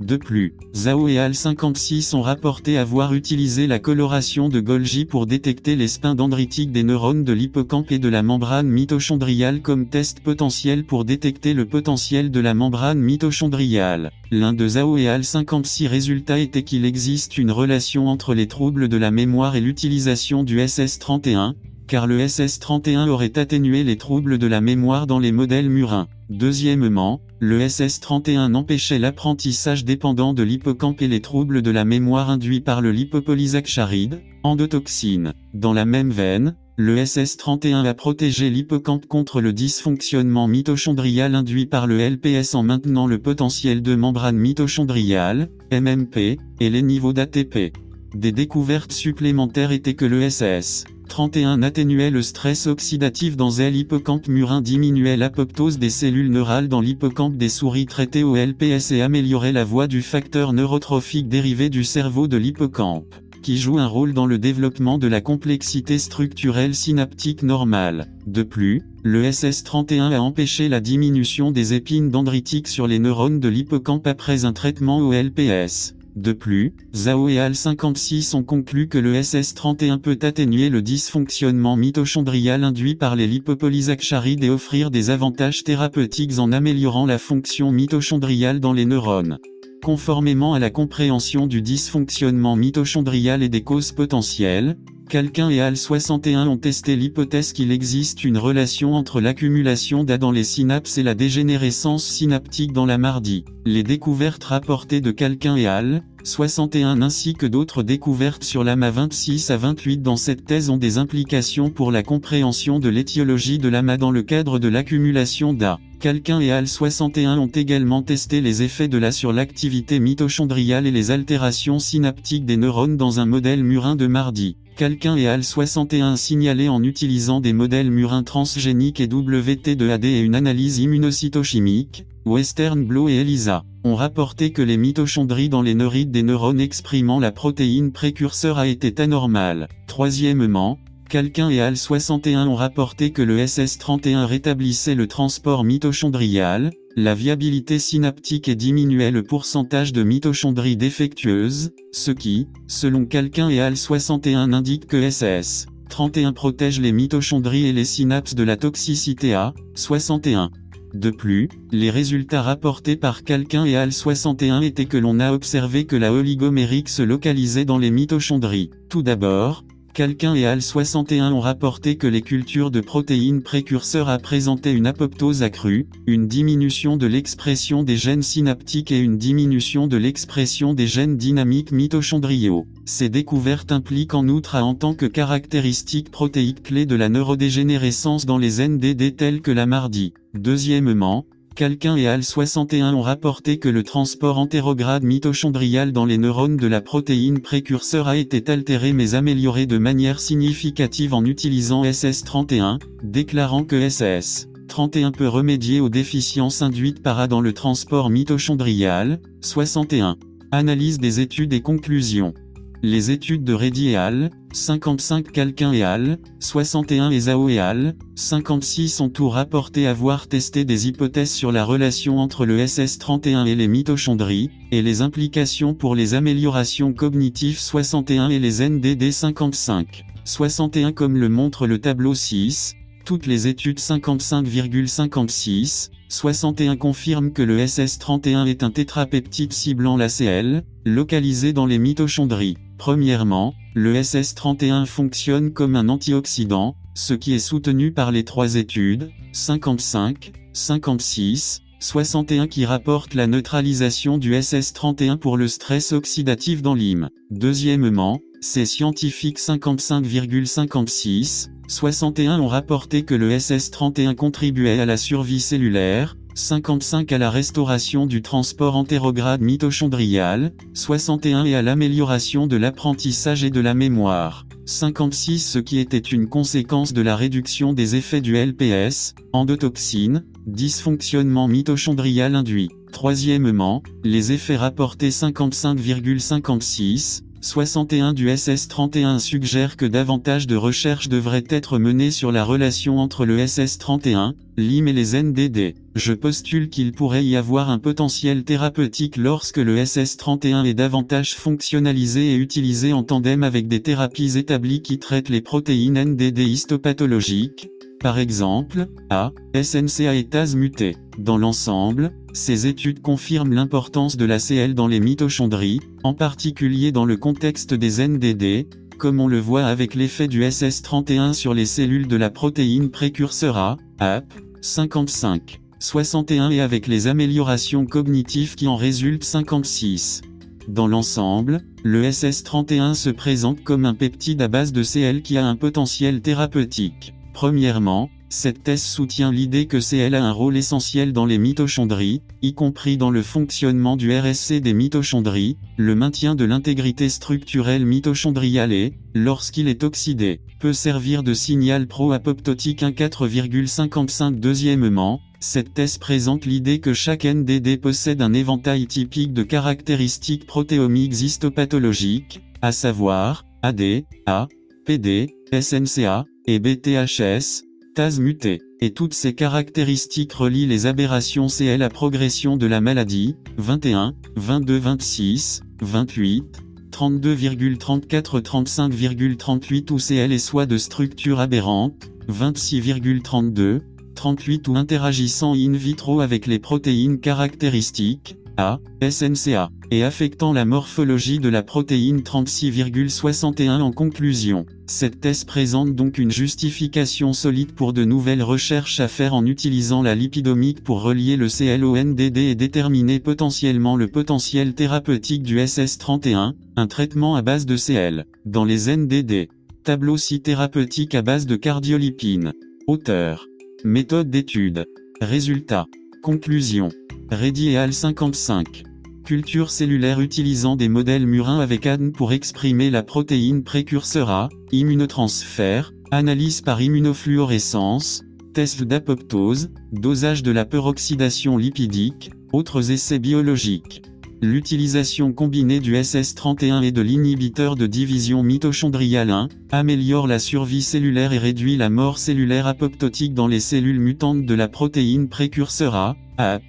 [0.00, 5.26] De plus, Zhao et Al 56 ont rapporté avoir utilisé la coloration de Golgi pour
[5.26, 10.20] détecter les spins dendritiques des neurones de l'hippocampe et de la membrane mitochondriale comme test
[10.20, 14.12] potentiel pour détecter le potentiel de la membrane mitochondriale.
[14.30, 18.88] L'un de Zhao et Al 56 résultats était qu'il existe une relation entre les troubles
[18.88, 21.54] de la mémoire et l'utilisation du SS31,
[21.88, 26.06] car le SS31 aurait atténué les troubles de la mémoire dans les modèles murins.
[26.30, 32.60] Deuxièmement, le SS31 empêchait l'apprentissage dépendant de l'hippocampe et les troubles de la mémoire induits
[32.60, 35.32] par le lipopolysaccharide, endotoxine.
[35.54, 41.86] Dans la même veine, le SS31 a protégé l'hippocampe contre le dysfonctionnement mitochondrial induit par
[41.86, 47.72] le LPS en maintenant le potentiel de membrane mitochondriale, MMP, et les niveaux d'ATP.
[48.14, 54.60] Des découvertes supplémentaires étaient que le SS 31 atténuait le stress oxydatif dans l'hippocampe murin
[54.60, 59.64] diminuait l'apoptose des cellules neurales dans l'hippocampe des souris traitées au LPS et améliorait la
[59.64, 64.38] voie du facteur neurotrophique dérivé du cerveau de l'hippocampe, qui joue un rôle dans le
[64.38, 68.06] développement de la complexité structurelle synaptique normale.
[68.26, 73.48] De plus, le SS31 a empêché la diminution des épines dendritiques sur les neurones de
[73.48, 75.94] l'hippocampe après un traitement au LPS.
[76.18, 81.76] De plus, Zhao et Al 56 ont conclu que le SS31 peut atténuer le dysfonctionnement
[81.76, 88.58] mitochondrial induit par les lipopolysaccharides et offrir des avantages thérapeutiques en améliorant la fonction mitochondriale
[88.58, 89.38] dans les neurones.
[89.80, 94.76] Conformément à la compréhension du dysfonctionnement mitochondrial et des causes potentielles,
[95.08, 100.30] Calquin et Al 61 ont testé l'hypothèse qu'il existe une relation entre l'accumulation d'A dans
[100.30, 103.46] les synapses et la dégénérescence synaptique dans la mardi.
[103.64, 109.50] Les découvertes rapportées de Calquin et Al 61 ainsi que d'autres découvertes sur l'AMA 26
[109.50, 113.96] à 28 dans cette thèse ont des implications pour la compréhension de l'étiologie de l'AMA
[113.96, 115.78] dans le cadre de l'accumulation d'A.
[116.00, 120.92] Calquin et Al 61 ont également testé les effets de l'A sur l'activité mitochondriale et
[120.92, 124.56] les altérations synaptiques des neurones dans un modèle murin de mardi.
[124.76, 130.36] Calquin et Al 61 signalé en utilisant des modèles murins transgéniques et WT2AD et une
[130.36, 136.22] analyse immunocytochimique, Western Blot et ELISA, ont rapporté que les mitochondries dans les neurites des
[136.22, 139.68] neurones exprimant la protéine précurseur a été anormale.
[139.86, 147.14] Troisièmement, Calquin et Al 61 ont rapporté que le SS31 rétablissait le transport mitochondrial, la
[147.14, 153.76] viabilité synaptique et diminuait le pourcentage de mitochondries défectueuses, ce qui, selon Calquin et Al
[153.76, 159.54] 61 indique que SS 31 protège les mitochondries et les synapses de la toxicité A,
[159.74, 160.50] 61.
[160.94, 165.84] De plus, les résultats rapportés par Calquin et Al 61 étaient que l'on a observé
[165.84, 168.70] que la oligomérique se localisait dans les mitochondries.
[168.88, 174.18] Tout d'abord, Calquin et Al 61 ont rapporté que les cultures de protéines précurseurs a
[174.18, 179.96] présenté une apoptose accrue, une diminution de l'expression des gènes synaptiques et une diminution de
[179.96, 182.66] l'expression des gènes dynamiques mitochondriaux.
[182.84, 188.24] Ces découvertes impliquent en outre à en tant que caractéristique protéique clé de la neurodégénérescence
[188.24, 190.12] dans les NDD telles que la mardi.
[190.34, 191.26] Deuxièmement,
[191.58, 196.80] Calquin et Al61 ont rapporté que le transport entérograde mitochondrial dans les neurones de la
[196.80, 203.74] protéine précurseur a été altéré mais amélioré de manière significative en utilisant SS31, déclarant que
[203.74, 209.18] SS31 peut remédier aux déficiences induites par A dans le transport mitochondrial.
[209.40, 210.16] 61.
[210.52, 212.34] Analyse des études et conclusions.
[212.82, 217.96] Les études de Reddy et al., 55 Calquin et al., 61 et Zhao et al.,
[218.14, 223.56] 56 ont tout rapporté avoir testé des hypothèses sur la relation entre le SS31 et
[223.56, 230.04] les mitochondries, et les implications pour les améliorations cognitives 61 et les NDD 55.
[230.24, 237.58] 61 comme le montre le tableau 6, toutes les études 55,56, 61 confirment que le
[237.58, 242.56] SS31 est un tétrapeptide ciblant la CL, localisé dans les mitochondries.
[242.78, 249.10] Premièrement, le SS31 fonctionne comme un antioxydant, ce qui est soutenu par les trois études,
[249.32, 257.10] 55, 56, 61 qui rapportent la neutralisation du SS31 pour le stress oxydatif dans l'hymne.
[257.30, 266.16] Deuxièmement, ces scientifiques 55,56, 61 ont rapporté que le SS31 contribuait à la survie cellulaire,
[266.38, 273.50] 55 à la restauration du transport entérograde mitochondrial, 61 et à l'amélioration de l'apprentissage et
[273.50, 274.46] de la mémoire.
[274.64, 281.48] 56 ce qui était une conséquence de la réduction des effets du LPS, endotoxine, dysfonctionnement
[281.48, 282.70] mitochondrial induit.
[282.92, 291.78] Troisièmement, les effets rapportés 55,56, 61 du SS31 suggère que davantage de recherches devraient être
[291.78, 295.74] menées sur la relation entre le SS31, l'IM et les NDD.
[295.94, 302.34] Je postule qu'il pourrait y avoir un potentiel thérapeutique lorsque le SS31 est davantage fonctionnalisé
[302.34, 307.70] et utilisé en tandem avec des thérapies établies qui traitent les protéines NDD histopathologiques,
[308.00, 310.96] par exemple, A, SNCA et TAS muté.
[311.18, 317.04] Dans l'ensemble, ces études confirment l'importance de la CL dans les mitochondries, en particulier dans
[317.04, 318.68] le contexte des NDD,
[318.98, 323.56] comme on le voit avec l'effet du SS31 sur les cellules de la protéine précurseur
[323.56, 330.22] A, AP, 55, 61 et avec les améliorations cognitives qui en résultent 56.
[330.68, 335.46] Dans l'ensemble, le SS31 se présente comme un peptide à base de CL qui a
[335.46, 337.14] un potentiel thérapeutique.
[337.38, 342.52] Premièrement, cette thèse soutient l'idée que CL a un rôle essentiel dans les mitochondries, y
[342.52, 348.94] compris dans le fonctionnement du RSC des mitochondries, le maintien de l'intégrité structurelle mitochondriale et,
[349.14, 352.82] lorsqu'il est oxydé, peut servir de signal pro-apoptotique.
[352.82, 360.44] 1,4,55 Deuxièmement, cette thèse présente l'idée que chaque NDD possède un éventail typique de caractéristiques
[360.44, 364.48] protéomiques histopathologiques, à savoir, AD, A,
[364.88, 368.62] PD, SNCA, et BTHS, TAS muté.
[368.80, 374.78] Et toutes ces caractéristiques relient les aberrations C à progression de la maladie, 21, 22,
[374.78, 383.80] 26, 28, 32,34 35,38 ou CL et soit de structure aberrante, 26,32,
[384.14, 391.38] 38 ou interagissant in vitro avec les protéines caractéristiques, A, SNCA, et affectant la morphologie
[391.38, 394.66] de la protéine 36,61 en conclusion.
[394.88, 400.02] Cette thèse présente donc une justification solide pour de nouvelles recherches à faire en utilisant
[400.02, 406.86] la lipidomique pour relier le CLONDD et déterminer potentiellement le potentiel thérapeutique du SS31, un
[406.88, 408.26] traitement à base de CL.
[408.44, 409.48] Dans les NDD,
[409.84, 412.52] tableau si thérapeutique à base de cardiolipine.
[412.88, 413.46] Auteur.
[413.84, 414.84] Méthode d'étude.
[415.20, 415.86] Résultat.
[416.24, 416.88] Conclusion.
[417.30, 418.84] Reddy et al 55.
[419.22, 425.92] Culture cellulaire utilisant des modèles murins avec ADN pour exprimer la protéine précurseur A, immunotransfert,
[426.10, 428.24] analyse par immunofluorescence,
[428.54, 434.00] test d'apoptose, dosage de la peroxydation lipidique, autres essais biologiques.
[434.40, 441.34] L'utilisation combinée du SS31 et de l'inhibiteur de division mitochondriale 1 améliore la survie cellulaire
[441.34, 446.16] et réduit la mort cellulaire apoptotique dans les cellules mutantes de la protéine précurseur A,
[446.38, 446.62] AP.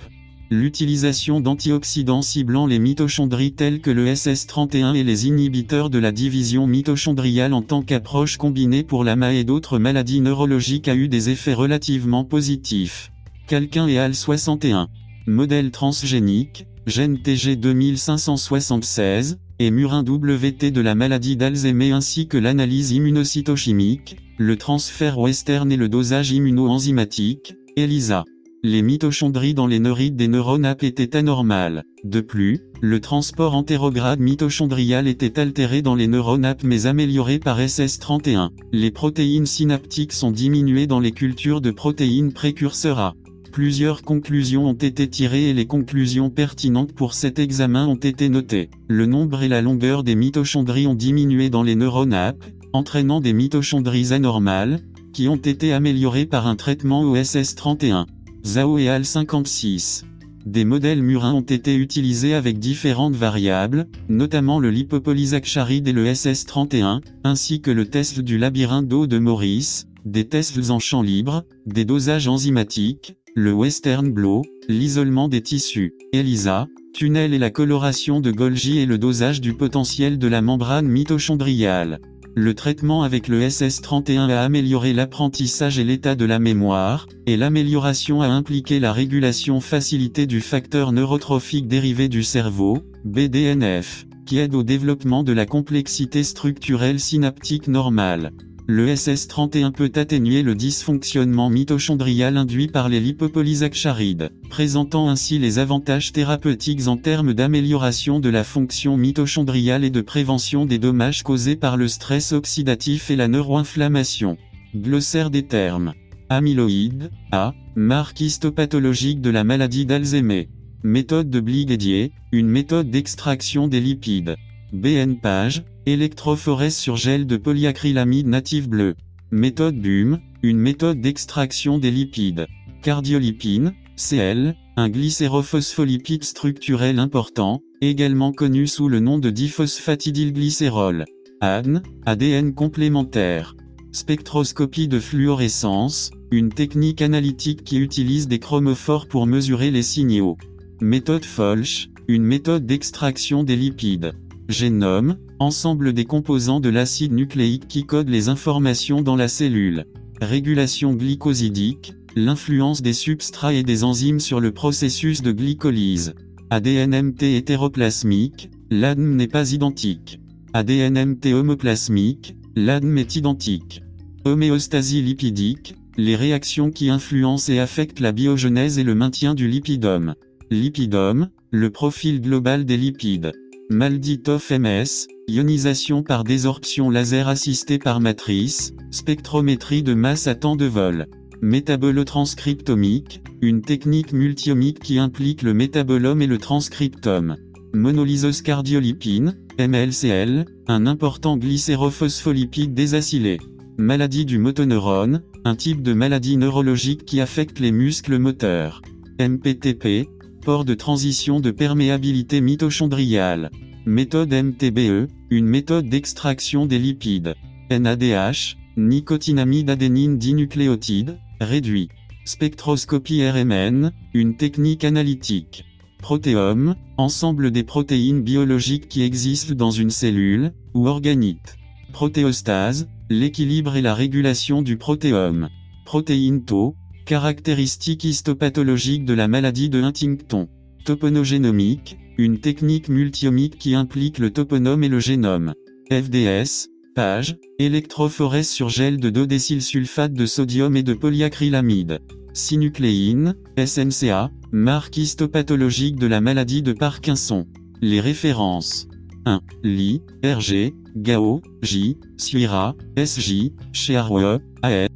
[0.51, 6.65] L'utilisation d'antioxydants ciblant les mitochondries tels que le SS31 et les inhibiteurs de la division
[6.65, 11.29] mitochondriale en tant qu'approche combinée pour la MA et d'autres maladies neurologiques a eu des
[11.29, 13.11] effets relativement positifs.
[13.45, 14.87] Calquin et AL 61.
[15.27, 22.91] Modèle transgénique, gène TG 2576, et murin WT de la maladie d'Alzheimer ainsi que l'analyse
[22.91, 28.25] immunocytochimique, le transfert western et le dosage immunoenzymatique, ELISA.
[28.61, 31.85] Les mitochondries dans les neurites des neurones étaient anormales.
[32.03, 38.49] De plus, le transport entérograde mitochondrial était altéré dans les neurones mais amélioré par SS31.
[38.73, 43.15] Les protéines synaptiques sont diminuées dans les cultures de protéines précurseurs A.
[43.53, 48.69] Plusieurs conclusions ont été tirées et les conclusions pertinentes pour cet examen ont été notées.
[48.89, 52.33] Le nombre et la longueur des mitochondries ont diminué dans les neurones
[52.73, 54.81] entraînant des mitochondries anormales,
[55.13, 58.05] qui ont été améliorées par un traitement OSS31.
[58.43, 60.05] Zhao et al 56.
[60.45, 67.01] Des modèles murins ont été utilisés avec différentes variables, notamment le lipopolysaccharide et le SS31,
[67.23, 71.85] ainsi que le test du labyrinthe d'eau de Maurice, des tests en champ libre, des
[71.85, 78.79] dosages enzymatiques, le Western Blot, l'isolement des tissus, ELISA, tunnel et la coloration de Golgi
[78.79, 81.99] et le dosage du potentiel de la membrane mitochondriale.
[82.35, 88.21] Le traitement avec le SS31 a amélioré l'apprentissage et l'état de la mémoire, et l'amélioration
[88.21, 94.63] a impliqué la régulation facilitée du facteur neurotrophique dérivé du cerveau, BDNF, qui aide au
[94.63, 98.31] développement de la complexité structurelle synaptique normale.
[98.71, 106.11] Le SS31 peut atténuer le dysfonctionnement mitochondrial induit par les lipopolysaccharides, présentant ainsi les avantages
[106.11, 111.77] thérapeutiques en termes d'amélioration de la fonction mitochondriale et de prévention des dommages causés par
[111.77, 114.37] le stress oxydatif et la neuroinflammation.
[114.75, 115.95] Glossaire des termes.
[116.29, 120.47] Amyloïde, A, marque histopathologique de la maladie d'Alzheimer.
[120.83, 124.35] Méthode de Bligadier, une méthode d'extraction des lipides.
[124.71, 128.95] BN page, électrophorèse sur gel de polyacrylamide native bleu.
[129.31, 132.45] Méthode BUM, une méthode d'extraction des lipides.
[132.83, 141.05] Cardiolipine, CL, un glycérophospholipide structurel important, également connu sous le nom de diphosphatidylglycérol.
[141.41, 143.55] ADN, ADN complémentaire.
[143.91, 150.37] Spectroscopie de fluorescence, une technique analytique qui utilise des chromophores pour mesurer les signaux.
[150.79, 154.13] Méthode Folch, une méthode d'extraction des lipides.
[154.49, 159.85] Génome, ensemble des composants de l'acide nucléique qui codent les informations dans la cellule.
[160.21, 166.15] Régulation glycosidique, l'influence des substrats et des enzymes sur le processus de glycolyse.
[166.49, 170.19] ADNMT hétéroplasmique, l'ADN n'est pas identique.
[170.53, 173.83] ADNMT homoplasmique, l'ADN est identique.
[174.25, 180.15] Homéostasie lipidique, les réactions qui influencent et affectent la biogenèse et le maintien du lipidome.
[180.49, 183.31] Lipidome, le profil global des lipides.
[183.71, 190.65] Malditoff MS, ionisation par désorption laser assistée par matrice, spectrométrie de masse à temps de
[190.65, 191.05] vol.
[191.43, 197.35] Métabolotranscriptomique, une technique multiomique qui implique le métabolome et le transcriptome.
[197.75, 203.37] Monolysose cardiolipine, MLCL, un important glycérophospholipide désacylé.
[203.77, 208.81] Maladie du motoneurone, un type de maladie neurologique qui affecte les muscles moteurs.
[209.19, 210.09] MPTP,
[210.39, 213.51] port de transition de perméabilité mitochondriale.
[213.85, 217.35] Méthode MTBE, une méthode d'extraction des lipides.
[217.69, 221.89] NADH, nicotinamide adénine dinucléotide, réduit.
[222.25, 225.65] Spectroscopie RMN, une technique analytique.
[225.99, 231.57] Protéome, ensemble des protéines biologiques qui existent dans une cellule, ou organite.
[231.91, 235.49] Protéostase, l'équilibre et la régulation du protéome.
[235.85, 236.75] Protéine tau,
[237.09, 240.47] caractéristique histopathologique de la maladie de Huntington.
[240.85, 245.55] Toponogénomique, une technique multiomique qui implique le toponome et le génome.
[245.91, 251.97] FDS, page, électrophorèse sur gel de 2 sulfate de sodium et de polyacrylamide.
[252.33, 257.47] Synucléine, SNCA, marque histopathologique de la maladie de Parkinson.
[257.81, 258.87] Les références.
[259.25, 259.41] 1.
[259.63, 264.89] Li, RG, Gao, J, Suira, SJ, Cherwe, AS.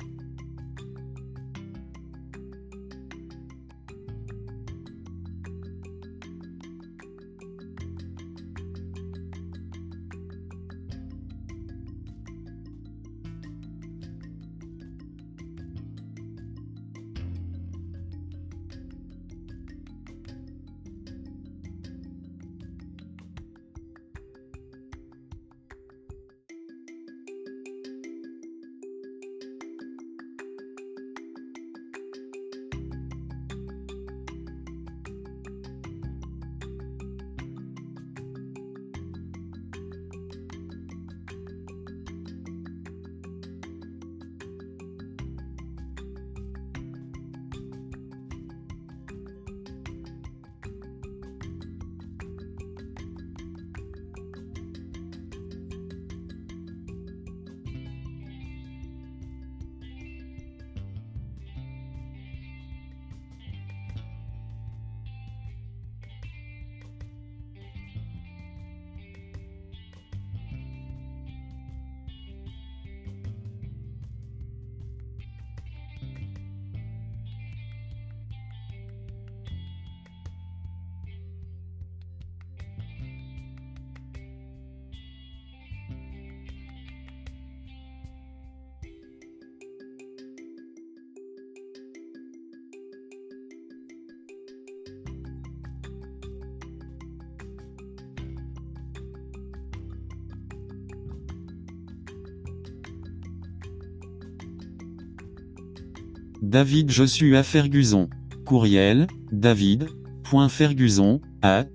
[106.54, 108.10] David Joshua Ferguson.
[108.46, 111.66] Courriel, david.ferguson, at.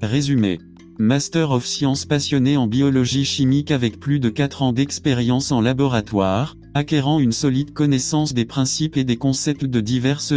[0.00, 0.58] Résumé.
[0.98, 6.56] Master of Science passionné en biologie chimique avec plus de 4 ans d'expérience en laboratoire,
[6.72, 10.32] acquérant une solide connaissance des principes et des concepts de diverses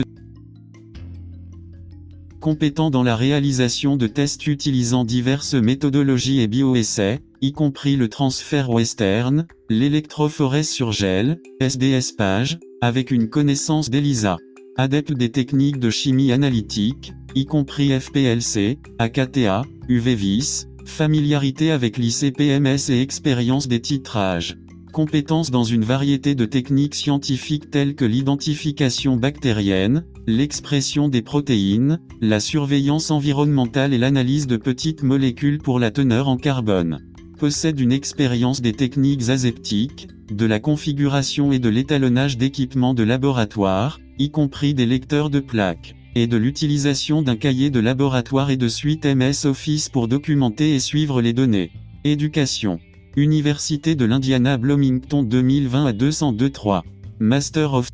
[2.42, 8.70] compétent dans la réalisation de tests utilisant diverses méthodologies et bioessais, y compris le transfert
[8.70, 14.38] western, l'électrophorèse sur gel, SDS page, avec une connaissance d'ELISA.
[14.78, 23.02] Adepte des techniques de chimie analytique, y compris FPLC, AKTA, UV-VIS, familiarité avec l'ICPMS et
[23.02, 24.56] expérience des titrages.
[24.94, 32.40] Compétences dans une variété de techniques scientifiques telles que l'identification bactérienne, l'expression des protéines, la
[32.40, 37.02] surveillance environnementale et l'analyse de petites molécules pour la teneur en carbone.
[37.44, 44.00] Possède une expérience des techniques aseptiques, de la configuration et de l'étalonnage d'équipements de laboratoire,
[44.18, 48.70] y compris des lecteurs de plaques, et de l'utilisation d'un cahier de laboratoire et de
[48.70, 51.72] suite MS Office pour documenter et suivre les données.
[52.06, 52.80] Éducation.
[53.18, 56.84] Université de l'Indiana Bloomington 2020 à 202-3.
[57.20, 57.90] Master of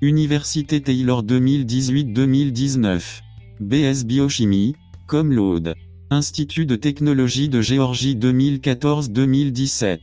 [0.00, 3.20] Université Taylor 2018-2019.
[3.60, 4.74] BS Biochimie,
[5.06, 5.74] comme l'Aude.
[6.12, 9.98] Institut de technologie de Géorgie 2014-2017.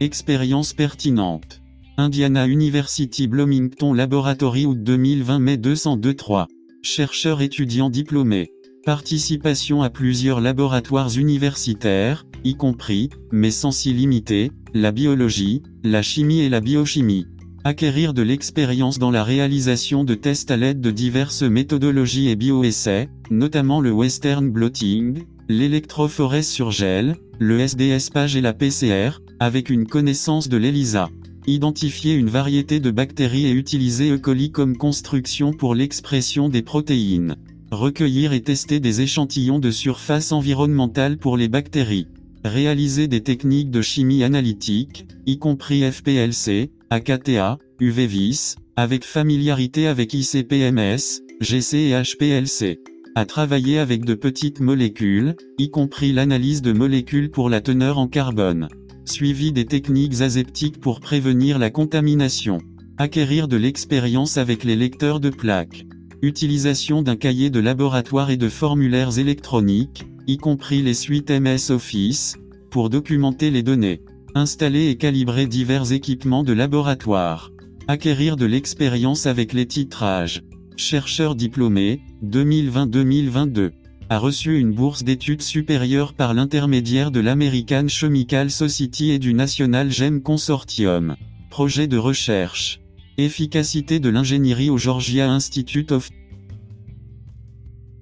[0.00, 1.60] Expérience pertinente.
[1.98, 6.46] Indiana University Bloomington Laboratory août 2020 mai 202-3.
[6.82, 8.48] Chercheur étudiant diplômé.
[8.86, 16.40] Participation à plusieurs laboratoires universitaires, y compris, mais sans s'y limiter, la biologie, la chimie
[16.40, 17.26] et la biochimie.
[17.64, 23.10] Acquérir de l'expérience dans la réalisation de tests à l'aide de diverses méthodologies et bioessais,
[23.30, 29.86] notamment le western blotting, l'électrophorèse sur gel, le SDS page et la PCR, avec une
[29.86, 31.10] connaissance de l'ELISA.
[31.46, 34.18] Identifier une variété de bactéries et utiliser E.
[34.18, 37.34] coli comme construction pour l'expression des protéines.
[37.72, 42.06] Recueillir et tester des échantillons de surface environnementale pour les bactéries.
[42.44, 51.22] Réaliser des techniques de chimie analytique, y compris FPLC, AKTA, UV-VIS, avec familiarité avec ICPMS,
[51.40, 52.78] GC et HPLC.
[53.16, 58.06] À travailler avec de petites molécules, y compris l'analyse de molécules pour la teneur en
[58.06, 58.68] carbone.
[59.04, 62.58] Suivi des techniques aseptiques pour prévenir la contamination.
[62.98, 65.86] Acquérir de l'expérience avec les lecteurs de plaques.
[66.22, 72.36] Utilisation d'un cahier de laboratoire et de formulaires électroniques, y compris les suites MS Office,
[72.70, 74.02] pour documenter les données.
[74.36, 77.50] Installer et calibrer divers équipements de laboratoire.
[77.88, 80.44] Acquérir de l'expérience avec les titrages.
[80.80, 83.72] Chercheur diplômé, 2020-2022.
[84.08, 89.90] A reçu une bourse d'études supérieures par l'intermédiaire de l'American Chemical Society et du National
[89.90, 91.16] GEM Consortium.
[91.50, 92.80] Projet de recherche.
[93.18, 96.08] Efficacité de l'ingénierie au Georgia Institute of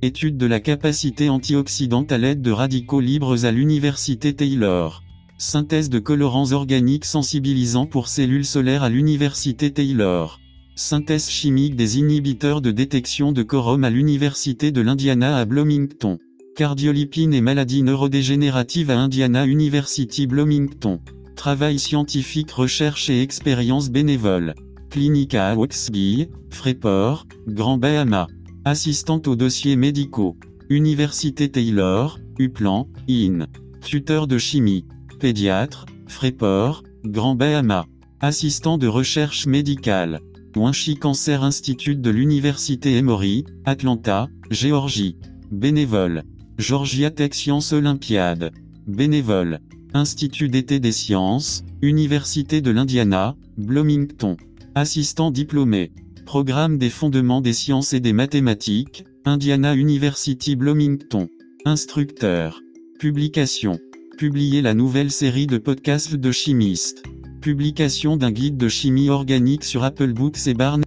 [0.01, 5.03] Étude de la capacité antioxydante à l'aide de radicaux libres à l'Université Taylor.
[5.37, 10.39] Synthèse de colorants organiques sensibilisants pour cellules solaires à l'Université Taylor.
[10.79, 16.21] Synthèse chimique des inhibiteurs de détection de quorum à l'Université de l'Indiana à Bloomington.
[16.55, 21.01] Cardiolipine et maladies neurodégénératives à Indiana University Bloomington.
[21.35, 24.55] Travail scientifique recherche et expérience bénévole.
[24.89, 28.29] Clinique à Waxby, Freeport, Grand Bahama.
[28.65, 30.37] Assistante aux dossiers médicaux.
[30.71, 33.49] Université Taylor, Uplan, IN.
[33.85, 34.85] Tuteur de chimie
[35.19, 37.85] pédiatre, Freeport, Grand Bahama.
[38.21, 40.21] Assistant de recherche médicale.
[40.57, 45.17] Winchi Cancer Institute de l'Université Emory, Atlanta, Géorgie.
[45.51, 46.25] Bénévole.
[46.59, 48.53] Georgia Tech Science Olympiade.
[48.87, 49.61] Bénévole.
[49.95, 54.37] Institut d'été des sciences, Université de l'Indiana, Bloomington.
[54.75, 55.93] Assistant diplômé.
[56.27, 61.29] Programme des fondements des sciences et des mathématiques, Indiana University Bloomington.
[61.65, 62.61] Instructeur.
[62.99, 63.79] Publication.
[64.17, 67.05] Publier la nouvelle série de podcasts de chimistes.
[67.41, 70.83] Publication d'un guide de chimie organique sur Apple Books et Barnes.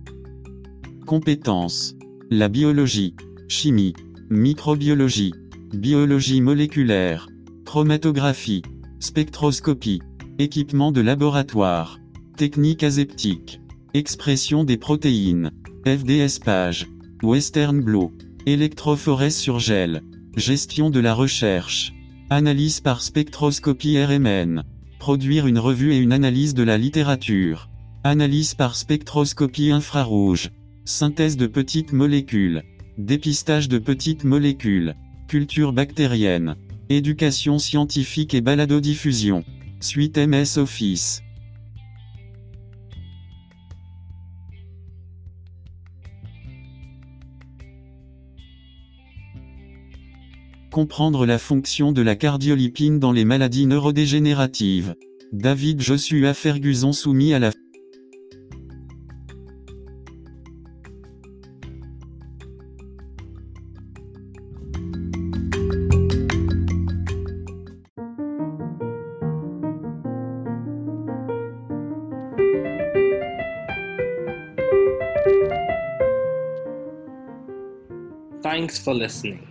[1.05, 1.95] Compétences.
[2.29, 3.15] La biologie.
[3.47, 3.93] Chimie.
[4.29, 5.33] Microbiologie.
[5.73, 7.29] Biologie moléculaire.
[7.65, 8.63] Chromatographie.
[8.99, 10.01] Spectroscopie.
[10.39, 11.99] Équipement de laboratoire.
[12.35, 13.61] Technique aseptique.
[13.93, 15.51] Expression des protéines.
[15.85, 16.87] FDS page.
[17.23, 18.11] Western Blot.
[18.45, 20.01] Électrophorèse sur gel.
[20.35, 21.93] Gestion de la recherche.
[22.29, 24.63] Analyse par spectroscopie RMN.
[25.01, 27.71] Produire une revue et une analyse de la littérature.
[28.03, 30.51] Analyse par spectroscopie infrarouge.
[30.85, 32.61] Synthèse de petites molécules.
[32.99, 34.93] Dépistage de petites molécules.
[35.27, 36.55] Culture bactérienne.
[36.89, 39.43] Éducation scientifique et baladodiffusion.
[39.79, 41.23] Suite MS Office.
[50.71, 54.95] Comprendre la fonction de la cardiolipine dans les maladies neurodégénératives.
[55.33, 57.51] David Joshua Ferguson soumis à la
[78.41, 79.50] Thanks for listening.